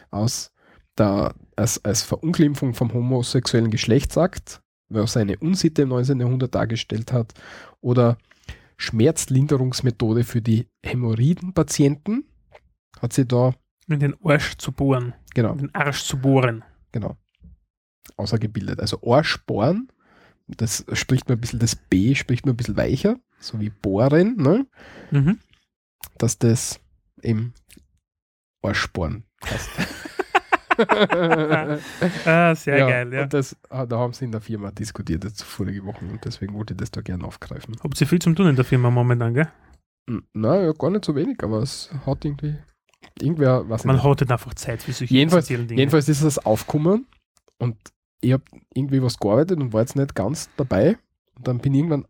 [0.10, 0.52] aus
[0.98, 6.19] der, als, als Verunglimpfung vom homosexuellen Geschlechtsakt, was eine Unsitte im 19.
[6.19, 7.34] Jahrhundert dargestellt hat,
[7.81, 8.18] oder
[8.77, 12.26] Schmerzlinderungsmethode für die Hämorrhoidenpatienten,
[13.01, 13.53] hat sie da,
[13.88, 15.14] In den Arsch zu bohren.
[15.34, 16.64] genau, In den Arsch zu bohren.
[16.91, 17.18] genau,
[18.18, 18.80] außergebildet.
[18.80, 19.89] Also Ohrsporen
[20.47, 24.35] Das spricht mir ein bisschen, das B spricht mir ein bisschen weicher, so wie bohren,
[24.38, 24.65] ne?
[25.11, 25.39] Mhm.
[26.18, 26.80] dass das
[27.22, 27.53] eben
[28.61, 29.69] Arschsporn heißt.
[32.25, 33.23] ah, sehr geil, ja.
[33.23, 36.53] Und das, ah, da haben sie in der Firma diskutiert jetzt vorige Woche und deswegen
[36.53, 37.75] wollte ich das da gerne aufgreifen.
[37.83, 39.47] Habt ihr viel zum Tun in der Firma momentan, gell?
[40.09, 42.55] N- Na, ja, gar nicht so wenig, aber es hat irgendwie,
[43.21, 45.73] irgendwer, was Man hat halt einfach Zeit für solche Jedenfalls- Dinge.
[45.73, 47.05] Jedenfalls ist das aufgekommen
[47.59, 47.75] und
[48.21, 48.43] ich habe
[48.73, 50.97] irgendwie was gearbeitet und war jetzt nicht ganz dabei.
[51.35, 52.05] Und dann bin ich irgendwann,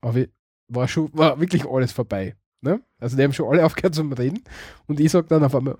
[0.00, 0.24] aber
[0.68, 2.36] war schon, war wirklich alles vorbei.
[2.62, 2.80] Ne?
[3.00, 4.44] Also die haben schon alle aufgehört zum Reden
[4.86, 5.76] und ich sage dann auf einmal,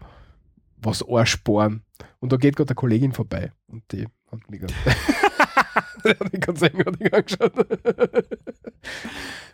[0.82, 1.82] was Arschbohren.
[2.20, 4.60] Und da geht gerade eine Kollegin vorbei und die hat mich
[6.04, 7.52] die hat mich ganz eigenartig angeschaut.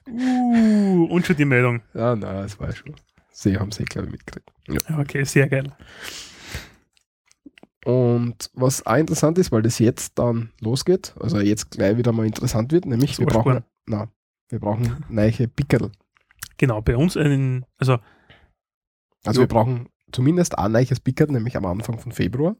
[0.08, 1.82] uh, und schon die Meldung.
[1.94, 2.94] ja, nein, das war schon.
[3.30, 4.50] Sie haben sie, glaube ich, mitgekriegt.
[4.68, 4.98] Ja.
[4.98, 5.72] Okay, sehr geil.
[7.84, 12.26] Und was auch interessant ist, weil das jetzt dann losgeht, also jetzt gleich wieder mal
[12.26, 14.08] interessant wird, nämlich Das wir brauchen, na,
[14.48, 15.92] wir brauchen neue Pickerl.
[16.58, 17.98] Genau, bei uns einen, also
[19.24, 19.44] Also Jo.
[19.44, 22.56] wir brauchen zumindest ein neues Pickerl, nämlich am Anfang von Februar,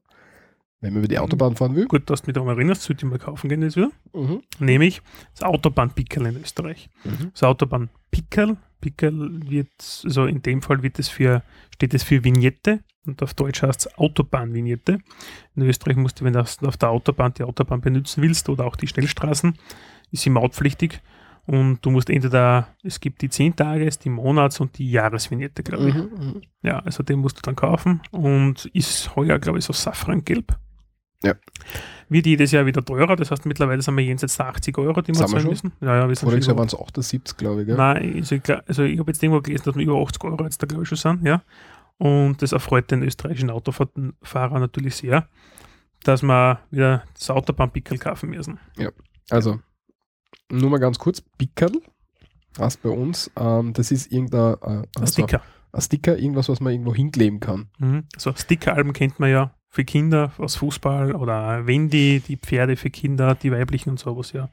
[0.81, 1.23] wenn man über die Mhm.
[1.23, 1.87] Autobahn fahren will.
[1.87, 3.91] gut, dass du mich daran erinnerst, sollte ich mal kaufen gehen jetzt wieder.
[4.13, 4.43] Mhm.
[4.59, 5.01] Nämlich
[5.33, 6.89] das Autobahnpickerl in Österreich.
[7.05, 7.31] Mhm.
[7.33, 9.71] Das Autobahnpickerl, Pickerl wird,
[10.05, 11.43] also in dem Fall wird es für,
[11.75, 14.99] steht es für Vignette und auf Deutsch heißt es Autobahnvignette.
[15.57, 18.77] In Österreich musst du, wenn du auf der Autobahn die Autobahn benutzen willst oder auch
[18.77, 19.57] die Schnellstraßen,
[20.13, 21.01] ist sie mautpflichtig
[21.47, 25.89] und du musst entweder, es gibt die 10 Tages, die Monats- und die Jahresvignette, glaube
[25.89, 25.95] ich.
[25.95, 26.11] Mhm.
[26.19, 26.43] Mhm.
[26.63, 30.59] Ja, also den musst du dann kaufen und ist heuer, glaube ich, so safrangelb.
[31.23, 31.35] Ja.
[32.09, 35.09] Wird jedes Jahr wieder teurer, das heißt mittlerweile sind wir jenseits der 80 Euro, die
[35.09, 35.51] wir zahlen schon?
[35.51, 35.73] müssen.
[35.81, 37.67] Ja, ja, wir sind Voriges Jahr waren es 78, glaube ich.
[37.67, 37.77] Gell?
[37.77, 38.37] Nein, also
[38.67, 40.89] also ich habe jetzt irgendwo gelesen, dass wir über 80 Euro jetzt da glaube ich
[40.89, 41.43] schon sind, ja.
[41.99, 45.29] Und das erfreut den österreichischen Autofahrer natürlich sehr,
[46.05, 48.59] dass wir wieder das Autobahnpickel kaufen müssen.
[49.31, 49.61] Also,
[50.51, 51.73] nur mal ganz kurz, Pickerl
[52.59, 55.43] heißt bei uns, ähm, das ist irgendein äh, also Sticker.
[55.73, 57.69] ein Sticker, irgendwas, was man irgendwo hinkleben kann.
[57.79, 58.05] Mhm.
[58.17, 63.35] So Stickeralben kennt man ja für Kinder aus Fußball oder Wendy, die Pferde für Kinder,
[63.35, 64.49] die weiblichen und sowas, ja.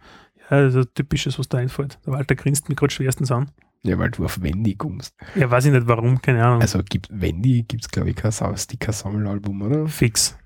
[0.50, 1.98] Ja, das ist ein typisches, was da einfällt.
[2.06, 3.50] Der Walter grinst mich gerade schwerstens an.
[3.84, 5.16] Ja, weil du auf Wendy kommst.
[5.36, 6.62] Ja, weiß ich nicht warum, keine Ahnung.
[6.62, 9.88] Also gibt Wendy, gibt es glaube ich kein Sa- Sticker-Sammelalbum, oder?
[9.88, 10.38] Fix.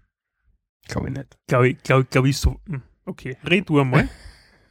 [0.87, 1.37] Glaube ich nicht.
[1.47, 2.57] Glaube ich, glaube glaub ich so.
[2.67, 4.07] Hm, Okay, red du einmal.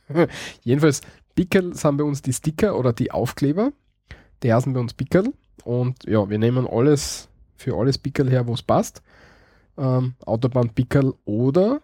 [0.62, 1.00] Jedenfalls,
[1.34, 3.72] Pickerl sind bei uns die Sticker oder die Aufkleber.
[4.42, 5.32] Die heißen bei uns Pickerl.
[5.64, 9.02] Und ja, wir nehmen alles für alles Pickerl her, wo es passt.
[9.76, 11.80] Ähm, Autobahn-Pickerl oder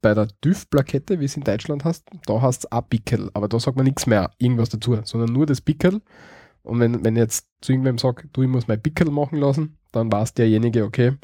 [0.00, 3.30] bei der TÜV-Plakette, wie es in Deutschland hast, da hast es auch Pickerl.
[3.34, 6.00] Aber da sagt man nichts mehr, irgendwas dazu, sondern nur das Pickerl.
[6.62, 10.12] Und wenn, wenn jetzt zu irgendwem sage, du, ich muss mein Pickerl machen lassen, dann
[10.12, 11.16] weiß derjenige, okay,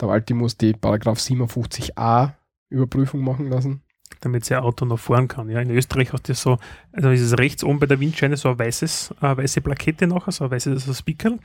[0.00, 2.32] der Walti muss die Paragraph 57a
[2.70, 3.82] Überprüfung machen lassen.
[4.20, 5.48] Damit sein Auto noch fahren kann.
[5.48, 6.58] Ja, in Österreich hast du so,
[6.92, 10.32] also ist es rechts oben bei der Windscheine so eine weißes, eine weiße Plakette nachher,
[10.32, 11.36] so ein weißes so ein Speaker,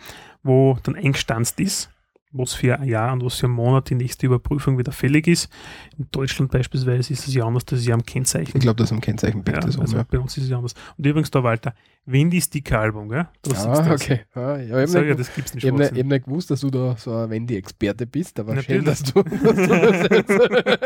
[0.44, 1.90] wo dann eingestanzt ist,
[2.32, 5.50] was für ein Jahr und was für einen Monat die nächste Überprüfung wieder fällig ist.
[5.98, 8.58] In Deutschland beispielsweise ist es ja anders, das ist ja am Kennzeichen.
[8.58, 9.56] Ich glaube, das ist am Kennzeichenbild.
[9.56, 10.06] Ja, das also ja.
[10.10, 10.74] bei uns ist es ja anders.
[10.98, 11.74] Und übrigens da, Walter,
[12.08, 13.20] Wendy Sticker-Album, gell?
[13.20, 14.02] Ah, das.
[14.02, 14.22] okay.
[14.36, 16.06] Ah, ja, ich habe nicht, nicht.
[16.06, 19.02] nicht, gewusst, dass du da so ein Wendy-Experte bist, aber schön, Natürlich.
[19.02, 20.85] dass du, dass du das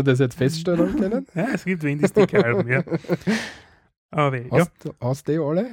[0.00, 0.06] Ja, ja.
[0.06, 1.26] wir das jetzt feststellen können.
[1.34, 2.82] Ja, es gibt Wendy Sticker-Alben, ja.
[4.10, 5.66] Aber ja, Hast, hast du die alle?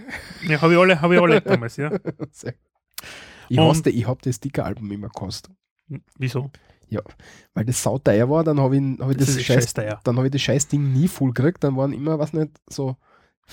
[0.48, 1.92] ja habe ich alle, habe ich alle damals, ja.
[3.50, 5.54] Ich, Und- die- ich habe das Sticker-Album immer gekostet.
[6.18, 6.52] Wieso?
[7.54, 10.00] Weil das sauteuer war, dann habe ich, hab ich Das das, scheiß, scheißteuer.
[10.04, 11.64] dann habe ich das Scheißding nie voll gekriegt.
[11.64, 12.96] Dann waren immer, was nicht, so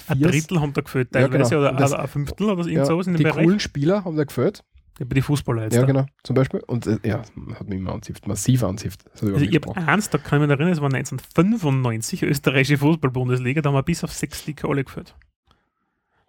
[0.08, 1.68] Ein vier, Drittel haben da gefällt Ja, teilweise genau.
[1.68, 3.44] oder, das- ein Fünftel oder irgend ja, sowas in die dem Bereich.
[3.46, 4.64] coolen Spieler haben da gefällt.
[4.98, 5.74] Ja, bei den Fußballer jetzt.
[5.74, 5.86] Ja, da.
[5.86, 6.60] genau, zum Beispiel.
[6.60, 7.22] Und äh, ja,
[7.54, 10.72] hat mich immer anzifft, massiv hat Also ich habe eins, da kann ich mich erinnern,
[10.72, 15.16] es war 1995, österreichische Fußball-Bundesliga, da haben wir bis auf sechs Sticker alle geführt.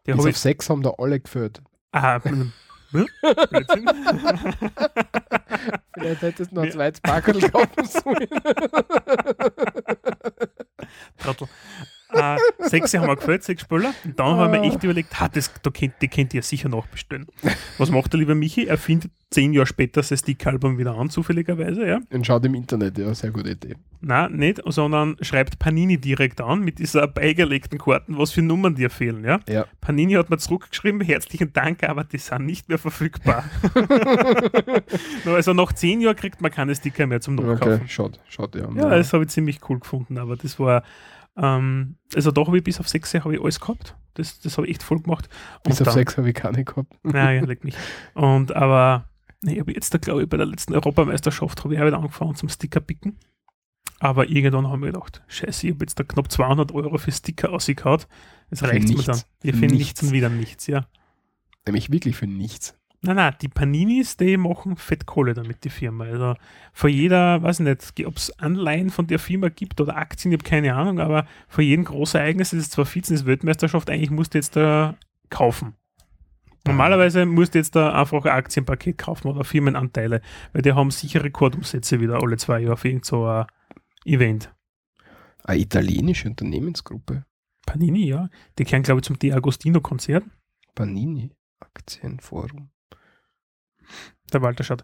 [0.06, 0.38] Die Bis auf ich.
[0.38, 1.22] sechs haben da alle.
[1.92, 2.52] Ah, hm,
[2.92, 3.08] hm,
[3.50, 3.86] Blödsinn.
[5.94, 8.28] Vielleicht hättest du noch ein zweites Packerl kaufen sollen.
[11.18, 11.48] Trottel.
[12.16, 12.38] Äh,
[12.70, 13.94] sechs haben wir gefällt, sechs Spieler.
[14.04, 14.64] Und dann haben wir Ah.
[14.66, 17.28] echt überlegt, ha, das, da könnt, die könnt ihr sicher nachbestellen.
[17.78, 18.66] Was macht der liebe Michi?
[18.66, 22.00] Er findet zehn Jahre später sein Stick-Album wieder an, zufälligerweise, ja.
[22.12, 23.76] Und schaut im Internet, ja, sehr gute Idee.
[24.02, 28.90] Nein, nicht, sondern schreibt Panini direkt an mit dieser beigelegten Karten, was für Nummern dir
[28.92, 29.24] fehlen.
[29.26, 29.40] Ja?
[29.50, 29.66] Ja.
[29.82, 33.44] Panini hat mir zurückgeschrieben, herzlichen Dank, aber die sind nicht mehr verfügbar.
[35.26, 37.88] Also nach zehn Jahren kriegt man keine Sticker mehr zum Okay, Nachkaufen.
[37.90, 38.70] schaut, schaut ja.
[38.76, 40.84] Ja, das habe ich ziemlich cool gefunden, aber das war,
[41.38, 43.96] ähm, also da habe ich bis auf sechs habe ich alles gehabt.
[44.14, 45.28] Das, das habe ich echt voll gemacht.
[45.64, 46.94] Bis Und auf dann- sechs habe ich keine gehabt.
[47.04, 47.76] Naja, leck mich.
[48.14, 49.10] Und aber,
[49.42, 52.48] nee, aber jetzt, da glaube ich, bei der letzten Europameisterschaft habe ich wieder angefangen zum
[52.50, 53.18] Sticker picken.
[54.00, 57.52] Aber irgendwann haben wir gedacht, scheiße, ich habe jetzt da knapp 200 Euro für Sticker
[57.52, 58.02] ausgehauen.
[58.50, 59.22] Das Für reicht mir dann.
[59.42, 59.78] Wir finden nichts.
[60.02, 60.86] nichts und wieder nichts, ja.
[61.66, 62.78] Nämlich wirklich für nichts.
[63.06, 66.06] Nein, nein, die Paninis, die machen Fettkohle damit, die Firma.
[66.06, 66.34] Also
[66.74, 70.40] für jeder, weiß ich nicht, ob es Anleihen von der Firma gibt oder Aktien, ich
[70.40, 74.34] habe keine Ahnung, aber für jeden Großereignis, das ist zwar Vize, das Weltmeisterschaft, eigentlich musst
[74.34, 74.96] du jetzt da
[75.30, 75.76] kaufen.
[76.66, 80.22] Normalerweise musst du jetzt da einfach ein Aktienpaket kaufen oder Firmenanteile,
[80.54, 83.46] weil die haben sicher Rekordumsätze wieder alle zwei Jahre für irgend so ein
[84.04, 84.52] Event.
[85.44, 87.24] Eine italienische Unternehmensgruppe.
[87.68, 88.30] Panini, ja.
[88.58, 90.24] Die kehren, glaube ich, zum De Agostino-Konzert.
[90.74, 91.30] Panini
[91.60, 92.72] Aktienforum.
[94.34, 94.84] Der Walter schaut.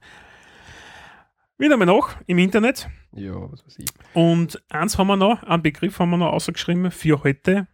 [1.57, 2.89] Wieder mal nach im Internet.
[3.13, 3.89] Ja, was weiß ich.
[4.13, 7.67] Und eins haben wir noch, einen Begriff haben wir noch ausgeschrieben für heute,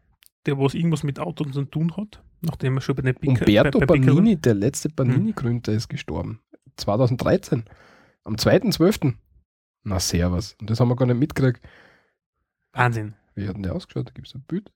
[0.45, 3.80] der was irgendwas mit Autos zu tun hat, nachdem wir schon bei den Pickel- Umberto
[3.80, 6.41] bei- bei Panini, der letzte Panini-Gründer, ist gestorben.
[6.78, 7.64] 2013.
[8.24, 9.16] Am 2.12.
[9.84, 10.56] Na, servus.
[10.60, 11.62] Und das haben wir gar nicht mitgekriegt.
[12.74, 13.16] Wahnsinn.
[13.36, 14.10] Wie hat denn der ausgeschaut?
[14.10, 14.70] Da gibt es ein Bild.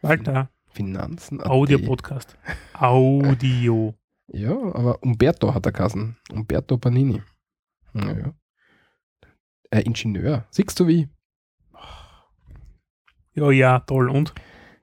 [0.00, 1.42] Walter, Finanzen.
[1.44, 2.38] Audio-Podcast.
[2.72, 3.94] Audio.
[4.28, 6.16] Ja, aber Umberto hat er geheißen.
[6.32, 7.22] Umberto Panini.
[7.92, 8.34] Naja.
[9.70, 10.46] Ein Ingenieur.
[10.50, 11.08] Siehst du wie?
[13.34, 14.08] Ja, ja, toll.
[14.10, 14.34] Und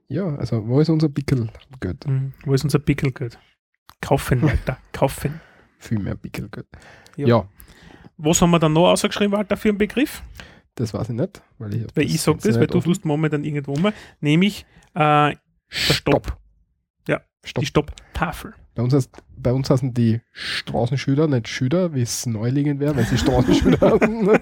[0.08, 2.06] Ja, also wo ist unser Pickelgeld?
[2.06, 3.38] hm, wo ist unser Pickelgeld?
[4.02, 5.40] Kaufen, Walter, kaufen.
[5.80, 6.68] Viel mehr Pickelgeld.
[7.18, 7.28] Ja.
[7.28, 7.50] Ja.
[8.18, 10.24] Was haben wir dann noch ausgeschrieben, Walter, für einen Begriff?
[10.78, 11.42] das weiß ich nicht.
[11.58, 12.90] Weil ich, Weil ich sage das, weil du offen.
[12.92, 15.34] tust momentan irgendwo mal, nämlich äh,
[15.70, 16.38] Stopp.
[17.08, 17.62] Ja, Stopp.
[17.62, 18.54] die Stopptafel.
[18.76, 23.06] Bei uns, heißt, bei uns heißen die Straßenschüler nicht Schüler, wie es Neulingen wäre, wenn
[23.06, 24.26] sie Straßenschüler heißen.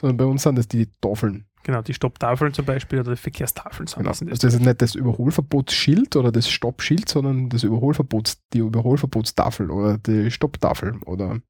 [0.00, 1.46] Sondern bei uns sind das die Tafeln.
[1.62, 4.10] Genau, die Stopptafeln zum Beispiel oder die Verkehrstafeln sind Genau.
[4.10, 4.22] das.
[4.22, 9.98] Also das ist nicht das Überholverbotsschild oder das Stoppschild, sondern das Überholverbots, die Überholverbotstafel oder
[9.98, 11.40] die Stopptafel oder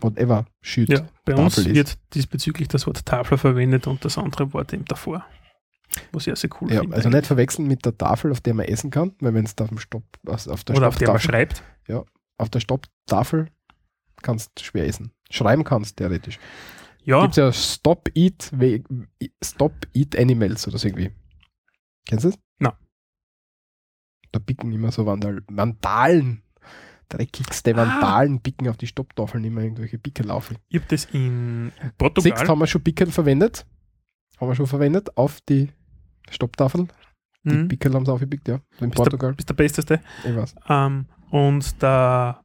[0.00, 0.90] whatever Schild.
[0.90, 1.74] Ja, bei uns Tafel ist.
[1.76, 5.24] wird diesbezüglich das Wort Tafel verwendet und das andere Wort eben davor.
[6.12, 6.96] Was auch sehr cool Ja, finde.
[6.96, 9.68] also nicht verwechseln mit der Tafel, auf der man essen kann, weil wenn es auf
[9.68, 11.62] dem Stopp, also auf der Oder auf der man Stopptafel, schreibt.
[12.38, 13.48] auf der Stopptafel
[14.22, 15.12] kannst du schwer essen.
[15.30, 16.38] Schreiben kannst theoretisch.
[17.04, 18.52] Ja, Gibt es ja Stop Eat,
[19.42, 21.10] Stop Eat Animals oder so irgendwie.
[22.06, 22.38] Kennst du das?
[22.58, 22.76] Na.
[24.30, 26.42] Da picken immer so Vandal Vandalen.
[27.08, 27.76] Dreckigste Ah.
[27.78, 30.52] Vandalen picken auf die Stopptafeln immer irgendwelche Pickel auf.
[30.68, 32.48] ich habe das in Portugal.
[32.48, 33.66] haben wir schon Pickel verwendet.
[34.40, 35.70] Haben wir schon verwendet auf die
[36.30, 36.88] Stopptafel.
[37.44, 37.68] Die Mhm.
[37.68, 38.60] Pickel haben sie aufgepickt, ja.
[38.80, 39.32] In Bist Portugal.
[39.32, 40.00] Bist der Besteste.
[40.24, 40.54] Ich weiß.
[40.68, 42.38] Ähm, und der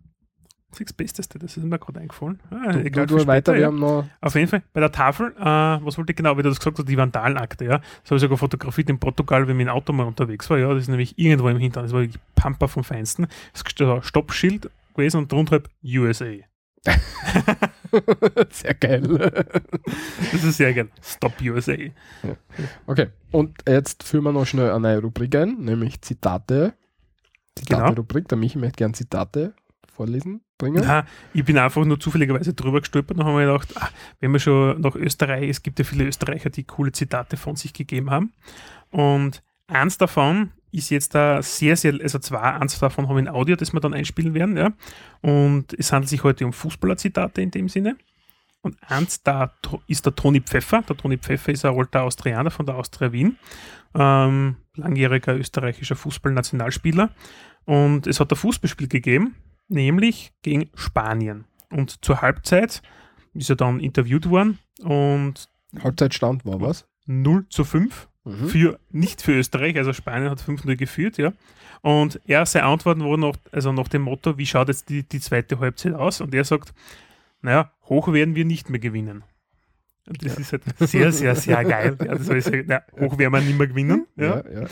[0.79, 2.39] das Besteste, das ist mir gerade eingefallen.
[2.51, 3.67] Ah, Du, egal, du, du weiter, später, wir ja.
[3.67, 4.05] haben noch.
[4.21, 6.77] Auf jeden Fall, bei der Tafel, äh, was wollte ich genau, wie du das gesagt
[6.77, 7.77] hast, die Vandalenakte, ja.
[7.79, 10.71] Das habe ich sogar fotografiert in Portugal, wenn dem Auto mal unterwegs war, ja.
[10.71, 13.27] Das ist nämlich irgendwo im Hintergrund, das war wirklich Pampa vom Feinsten.
[13.53, 16.25] Es ist ein Stoppschild gewesen und drunter halt USA.
[18.51, 19.01] Sehr geil.
[20.31, 20.89] Das ist sehr geil.
[21.01, 21.75] Stop USA.
[22.85, 26.73] Okay, und jetzt führen wir noch schnell eine neue Rubrik ein, nämlich Zitate.
[27.55, 27.79] Genau.
[27.79, 28.27] Zitate-Rubrik.
[28.27, 29.53] Der Michi möchte gerne Zitate
[29.91, 30.83] vorlesen, bringen.
[30.85, 33.89] Na, ich bin einfach nur zufälligerweise drüber gestolpert und habe mir gedacht, ah,
[34.19, 37.73] wenn wir schon nach Österreich, es gibt ja viele Österreicher, die coole Zitate von sich
[37.73, 38.33] gegeben haben.
[38.91, 43.27] Und eins davon ist jetzt da sehr, sehr, also zwei, eins davon haben wir ein
[43.27, 44.73] Audio, das wir dann einspielen werden, ja.
[45.21, 47.97] Und es handelt sich heute um Fußballer-Zitate in dem Sinne.
[48.61, 49.53] Und eins da
[49.87, 50.81] ist der Toni Pfeffer.
[50.81, 53.37] Der Toni Pfeffer ist ein alter Austrianer von der Austria Wien.
[53.95, 57.11] Ähm, langjähriger österreichischer Fußballnationalspieler.
[57.65, 59.35] Und es hat ein Fußballspiel gegeben,
[59.67, 61.45] nämlich gegen Spanien.
[61.69, 62.81] Und zur Halbzeit
[63.33, 65.49] ist er dann interviewt worden und
[65.83, 66.87] Halbzeitstand war was?
[67.05, 68.47] 0 zu 5 Mhm.
[68.47, 71.33] für, nicht für Österreich, also Spanien hat 5-0 geführt, ja.
[71.81, 75.19] Und er, seine Antworten wurden noch, also nach dem Motto, wie schaut jetzt die, die
[75.19, 76.21] zweite Halbzeit aus?
[76.21, 76.73] Und er sagt,
[77.41, 79.23] naja, hoch werden wir nicht mehr gewinnen.
[80.07, 81.97] Und das ist halt sehr, sehr, sehr geil.
[81.99, 84.07] Ja, das heißt, na, hoch werden wir nicht mehr gewinnen.
[84.15, 84.37] Ja.
[84.37, 84.67] Ja, ja, ja.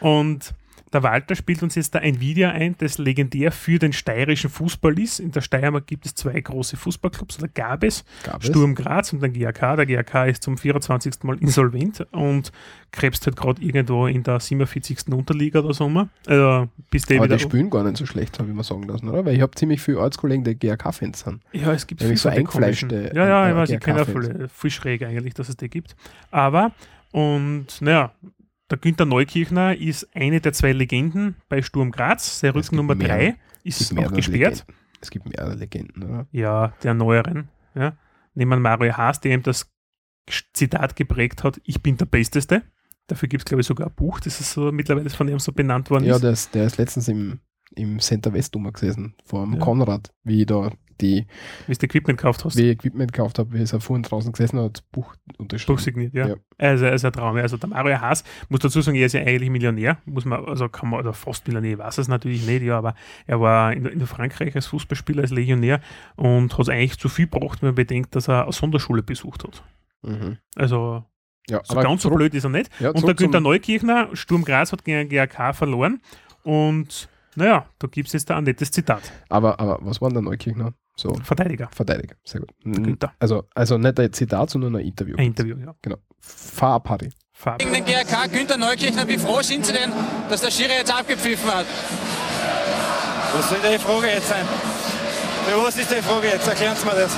[0.00, 0.54] Und
[0.96, 4.98] der Walter spielt uns jetzt da ein Video ein, das legendär für den steirischen Fußball
[4.98, 5.20] ist.
[5.20, 8.02] In der Steiermark gibt es zwei große Fußballclubs, oder gab es.
[8.22, 8.48] Gab es.
[8.48, 9.76] Sturm Graz und den GAK.
[9.76, 11.22] Der GAK ist zum 24.
[11.24, 12.50] Mal insolvent und
[12.92, 15.08] krebst halt gerade irgendwo in der 47.
[15.12, 15.86] Unterliga oder so.
[15.90, 16.08] mal.
[16.26, 19.10] Äh, bis der Aber die spielen gar nicht so schlecht, habe ich mal sagen lassen,
[19.10, 19.26] oder?
[19.26, 21.42] Weil ich habe ziemlich viele Ortskollegen, die GRK-Fans sind.
[21.52, 24.26] Ja, es gibt Nämlich so eingefleischte, Ja, ja, ich weiß, ich kenne GRK-Fans.
[24.28, 24.48] viele.
[24.48, 25.94] Viel schräg eigentlich, dass es die gibt.
[26.30, 26.72] Aber,
[27.12, 28.12] und naja,
[28.70, 32.40] der Günther Neukirchner ist eine der zwei Legenden bei Sturm Graz.
[32.40, 33.18] Sein Es Rücken Nummer mehrere.
[33.18, 34.54] drei Es ist gibt auch gesperrt.
[34.58, 34.74] Legenden.
[35.00, 36.26] Es gibt mehrere Legenden, oder?
[36.32, 37.48] Ja, der neueren.
[37.74, 37.96] Ja.
[38.34, 39.70] Nehmen wir Mario Haas, der ihm das
[40.52, 42.62] Zitat geprägt hat, ich bin der Besteste.
[43.06, 45.52] Dafür gibt es, glaube ich, sogar ein Buch, das ist so mittlerweile von ihm so
[45.52, 46.22] benannt worden Ja, ist.
[46.24, 47.38] der ist, der ist letztens im,
[47.76, 49.58] im Center West gesessen, vor dem Ja.
[49.60, 51.26] Konrad, wie da die,
[51.66, 52.56] Wie du Equipment gekauft hast.
[52.56, 55.76] wie ich Equipment gekauft habe, wie ich vorhin draußen gesessen habe, das Buch unterschrieben.
[55.76, 56.28] Durchsigniert, ja.
[56.28, 56.34] Ja.
[56.58, 57.36] Also, also ein Traum.
[57.36, 60.68] Also der Mario Haas, muss dazu sagen, er ist ja eigentlich Millionär, muss man, also
[60.68, 62.94] kann man, oder fast Millionär, weiß es natürlich nicht, ja, aber
[63.26, 65.80] er war in, in Frankreich als Fußballspieler, als Legionär
[66.16, 69.62] und hat eigentlich zu viel gebracht, wenn man bedenkt, dass er eine Sonderschule besucht hat.
[70.02, 70.38] Mhm.
[70.54, 71.04] Also
[71.48, 72.70] Ja, so ganz so blöd ist er nicht.
[72.80, 76.00] Ja, und der Günther Neukirchner, Sturm Graz hat gegen GAK verloren
[76.42, 77.08] und
[77.38, 79.12] naja, da gibt es jetzt ein nettes Zitat.
[79.28, 80.72] Aber, aber was war denn der Neukirchner?
[80.98, 82.16] So, Verteidiger, Verteidiger.
[82.24, 82.50] Sehr gut.
[82.64, 83.12] der Günther.
[83.18, 85.16] Also, also nicht ein Zitat, sondern ein Interview.
[85.18, 85.74] Ein Interview, ja.
[85.82, 85.98] Genau.
[86.20, 87.10] Fahr ab, Harry.
[87.32, 87.62] Farbe.
[87.62, 89.92] Gegen den GRK Günther Neukirchner, wie froh sind Sie denn,
[90.30, 91.66] dass der Schiri jetzt abgepfiffen hat?
[93.34, 94.46] Was soll die Frage jetzt sein?
[95.46, 96.48] Für was ist die Frage jetzt?
[96.48, 97.12] Erklären Sie mir das.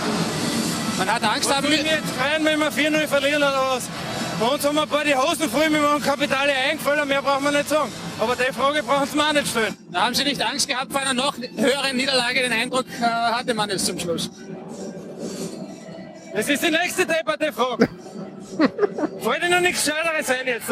[0.98, 3.88] Man hat Angst Was haben wir jetzt freuen, wenn wir 4-0 verlieren oder was?
[4.40, 7.44] Bei uns haben wir ein paar die Hosen voll mit einem Kapitale eingefallen, mehr brauchen
[7.44, 7.92] wir nicht sagen.
[8.20, 9.76] Aber die Frage brauchen Sie mir auch nicht stellen.
[9.92, 12.42] Da haben Sie nicht Angst gehabt vor einer noch höheren Niederlage?
[12.42, 14.30] Den Eindruck äh, hatte man jetzt zum Schluss.
[16.34, 17.88] Das ist die nächste depperte Frage.
[18.58, 20.68] Ihnen noch nichts Scheideres ein jetzt?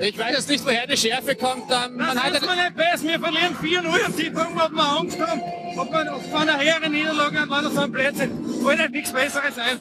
[0.00, 1.64] Ich weiß jetzt nicht, woher die Schärfe kommt.
[1.70, 3.02] Ähm, man Das hat ist mir nicht besser.
[3.04, 5.42] Wir verlieren 4-0 und Sie fragen, ob wir Angst haben.
[5.76, 8.62] Ob wir vor einer höheren Niederlage an so einem Blödsinn.
[8.64, 9.80] Fällt Ihnen nichts Besseres ein.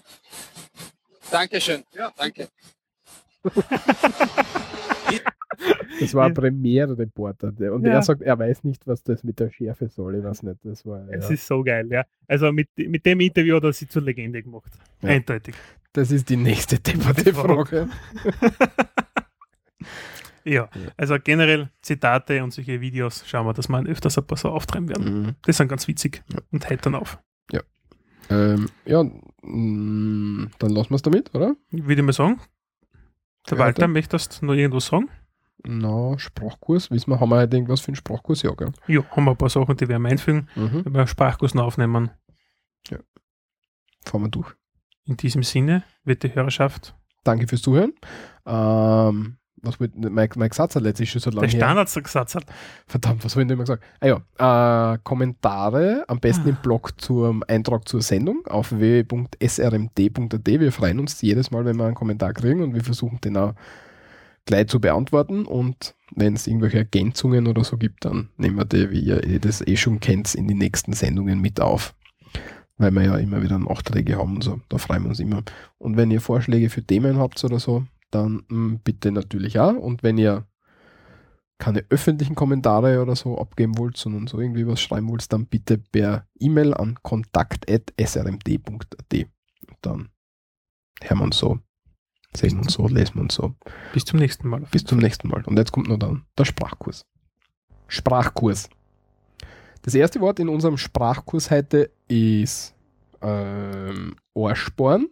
[1.29, 1.83] Dankeschön.
[1.93, 2.11] Ja.
[2.17, 2.47] Danke.
[5.99, 7.47] Das war ein Premiere-Reporter.
[7.73, 7.93] Und Ja.
[7.93, 10.15] er sagt, er weiß nicht, was das mit der Schärfe soll.
[10.17, 10.59] Ich weiß nicht.
[10.63, 11.33] Das war, Es ja.
[11.33, 12.03] ist so geil, ja.
[12.27, 14.71] Also mit, mit dem Interview hat er sie zur Legende gemacht.
[15.01, 15.09] Ja.
[15.09, 15.55] Eindeutig.
[15.93, 17.89] das ist die nächste depperte Frage.
[20.43, 24.47] Ja, also generell Zitate und solche Videos schauen wir, dass wir öfters ein paar so
[24.49, 25.21] auftreiben werden.
[25.23, 25.35] Mhm.
[25.45, 26.39] Das sind ganz witzig Ja.
[26.51, 27.19] und heitern auf.
[28.29, 31.55] Ähm, ja, mh, dann lassen wir es damit, oder?
[31.71, 32.41] Würde ich mal sagen.
[33.49, 35.07] Der Ja, Walter, möchtest du noch irgendwas sagen?
[35.67, 36.89] Na, Sprachkurs.
[36.91, 38.41] Wissen wir, haben wir heute irgendwas für einen Sprachkurs?
[38.41, 38.71] Ja, gell?
[38.87, 40.85] Ja, haben wir ein paar Sachen, die werden wir einfügen, Mhm.
[40.85, 42.09] wenn wir einen Sprachkurs noch aufnehmen.
[44.05, 44.53] Fahren wir durch.
[45.05, 46.95] In diesem Sinne wird die Hörerschaft,
[47.25, 47.91] Danke fürs Zuhören.
[48.45, 51.59] Ähm, was wollte Mike, Mike Satz hat letztlich schon so lange der her.
[51.59, 52.45] Standardsatz hat.
[52.87, 53.83] Verdammt, was habe ich denn immer gesagt?
[53.99, 54.07] Ah
[54.39, 60.47] ja, äh, Kommentare am besten im Blog zum Eintrag zur Sendung auf www.srmd.at.
[60.47, 63.53] Wir freuen uns jedes Mal, wenn wir einen Kommentar kriegen und wir versuchen den auch
[64.47, 65.45] gleich zu beantworten.
[65.45, 69.37] Und wenn es irgendwelche Ergänzungen oder so gibt, dann nehmen wir die, wie ihr eh
[69.37, 71.93] das eh schon kennt, in die nächsten Sendungen mit auf.
[72.77, 74.59] Weil wir ja immer wieder Nachträge haben und so.
[74.69, 75.43] Da freuen wir uns immer.
[75.77, 79.75] Und wenn ihr Vorschläge für Themen habt oder so, dann mh, bitte natürlich auch.
[79.75, 80.47] Und wenn ihr
[81.59, 85.79] keine öffentlichen Kommentare oder so abgeben wollt, sondern so irgendwie was schreiben wollt, dann bitte
[85.79, 89.27] per E-Mail an kontakt.srmd.at.
[89.81, 90.09] Dann
[91.01, 91.59] hören wir uns so,
[92.37, 93.55] sehen uns so, lesen wir uns so.
[93.93, 94.61] Bis zum nächsten Mal.
[94.71, 95.43] Bis zum nächsten Mal.
[95.45, 97.05] Und jetzt kommt noch dann der Sprachkurs.
[97.87, 98.69] Sprachkurs.
[99.81, 102.75] Das erste Wort in unserem Sprachkurs heute ist
[103.21, 105.07] ähm, Ohrsporn.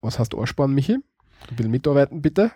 [0.00, 0.94] Was heißt Ohrsporn, Michi?
[0.94, 2.52] Ein bisschen mitarbeiten, bitte.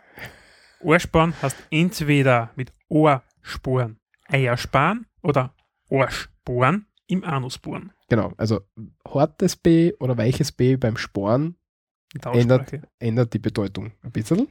[0.81, 3.99] Ohrsporn heißt entweder mit Ohrsporen
[4.29, 5.55] Eiersparen oder
[5.89, 7.93] Ohrsporen im Anusbohren.
[8.09, 8.61] Genau, also
[9.07, 11.57] hartes B oder weiches B beim Sporn
[12.33, 12.73] Ändert.
[12.99, 14.49] Ändert die Bedeutung ein bisschen.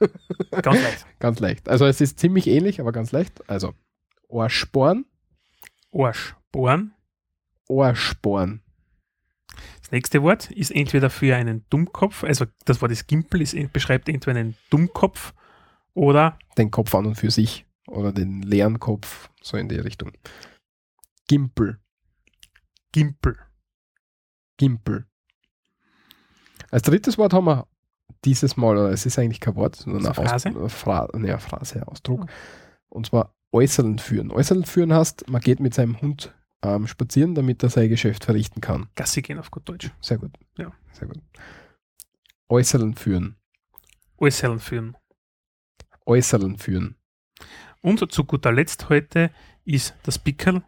[0.50, 1.06] Ganz leicht.
[1.20, 1.68] Ganz leicht.
[1.68, 3.48] Also es ist ziemlich ähnlich, aber ganz leicht.
[3.48, 3.74] Also
[4.28, 5.04] Ohrsporn,
[5.90, 6.94] Ohrsporen.
[7.68, 8.60] Ohrsporn.
[9.80, 14.08] Das nächste Wort ist entweder für einen Dummkopf, also das Wort ist Gimpel, ist, beschreibt
[14.08, 15.32] entweder einen Dummkopf
[15.94, 17.66] oder Den Kopf an und für sich.
[17.86, 20.10] Oder den leeren Kopf, so in die Richtung.
[21.28, 21.78] Gimpel.
[22.90, 23.38] Gimpel.
[24.56, 25.06] Gimpel.
[26.70, 27.66] Als drittes Wort haben wir
[28.24, 30.48] dieses Mal, oder es ist eigentlich kein Wort, sondern eine eine Phrase?
[30.50, 32.26] Aus, nee, eine Phrase, Ausdruck.
[32.88, 34.30] Und zwar äußerlen führen.
[34.30, 38.60] Äußerlen führen heißt, man geht mit seinem Hund ähm, spazieren, damit er sein Geschäft verrichten
[38.60, 38.88] kann.
[38.94, 39.90] Gassi gehen auf gut Deutsch.
[40.00, 40.32] Sehr gut.
[40.58, 40.72] Ja.
[40.92, 41.20] Sehr gut.
[42.48, 43.36] Äußerlen führen.
[44.18, 44.96] Äußerlen führen.
[46.06, 46.96] Äußerlen führen.
[47.82, 49.30] Und zu guter Letzt heute
[49.64, 50.62] ist das Pickel,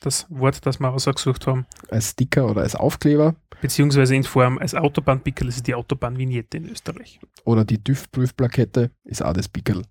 [0.00, 4.74] das Wort, das wir ausgesucht haben, Als Sticker oder als Aufkleber beziehungsweise in Form als
[4.74, 7.20] Autobahnpickel, das ist die Autobahnvignette in Österreich.
[7.44, 9.82] oder die TÜV-Prüfplakette ist auch das Pickel.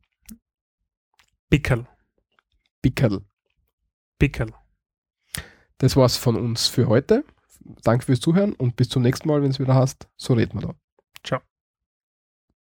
[1.49, 1.88] Pickel.
[2.82, 3.22] Pickel.
[4.19, 4.53] Pickel.
[5.77, 7.26] Das war's von uns für heute.
[7.84, 10.07] Danke fürs Zuhören und bis zum nächsten Mal, wenn es wieder hast.
[10.18, 10.76] So reden wir da.
[11.23, 11.41] Ciao.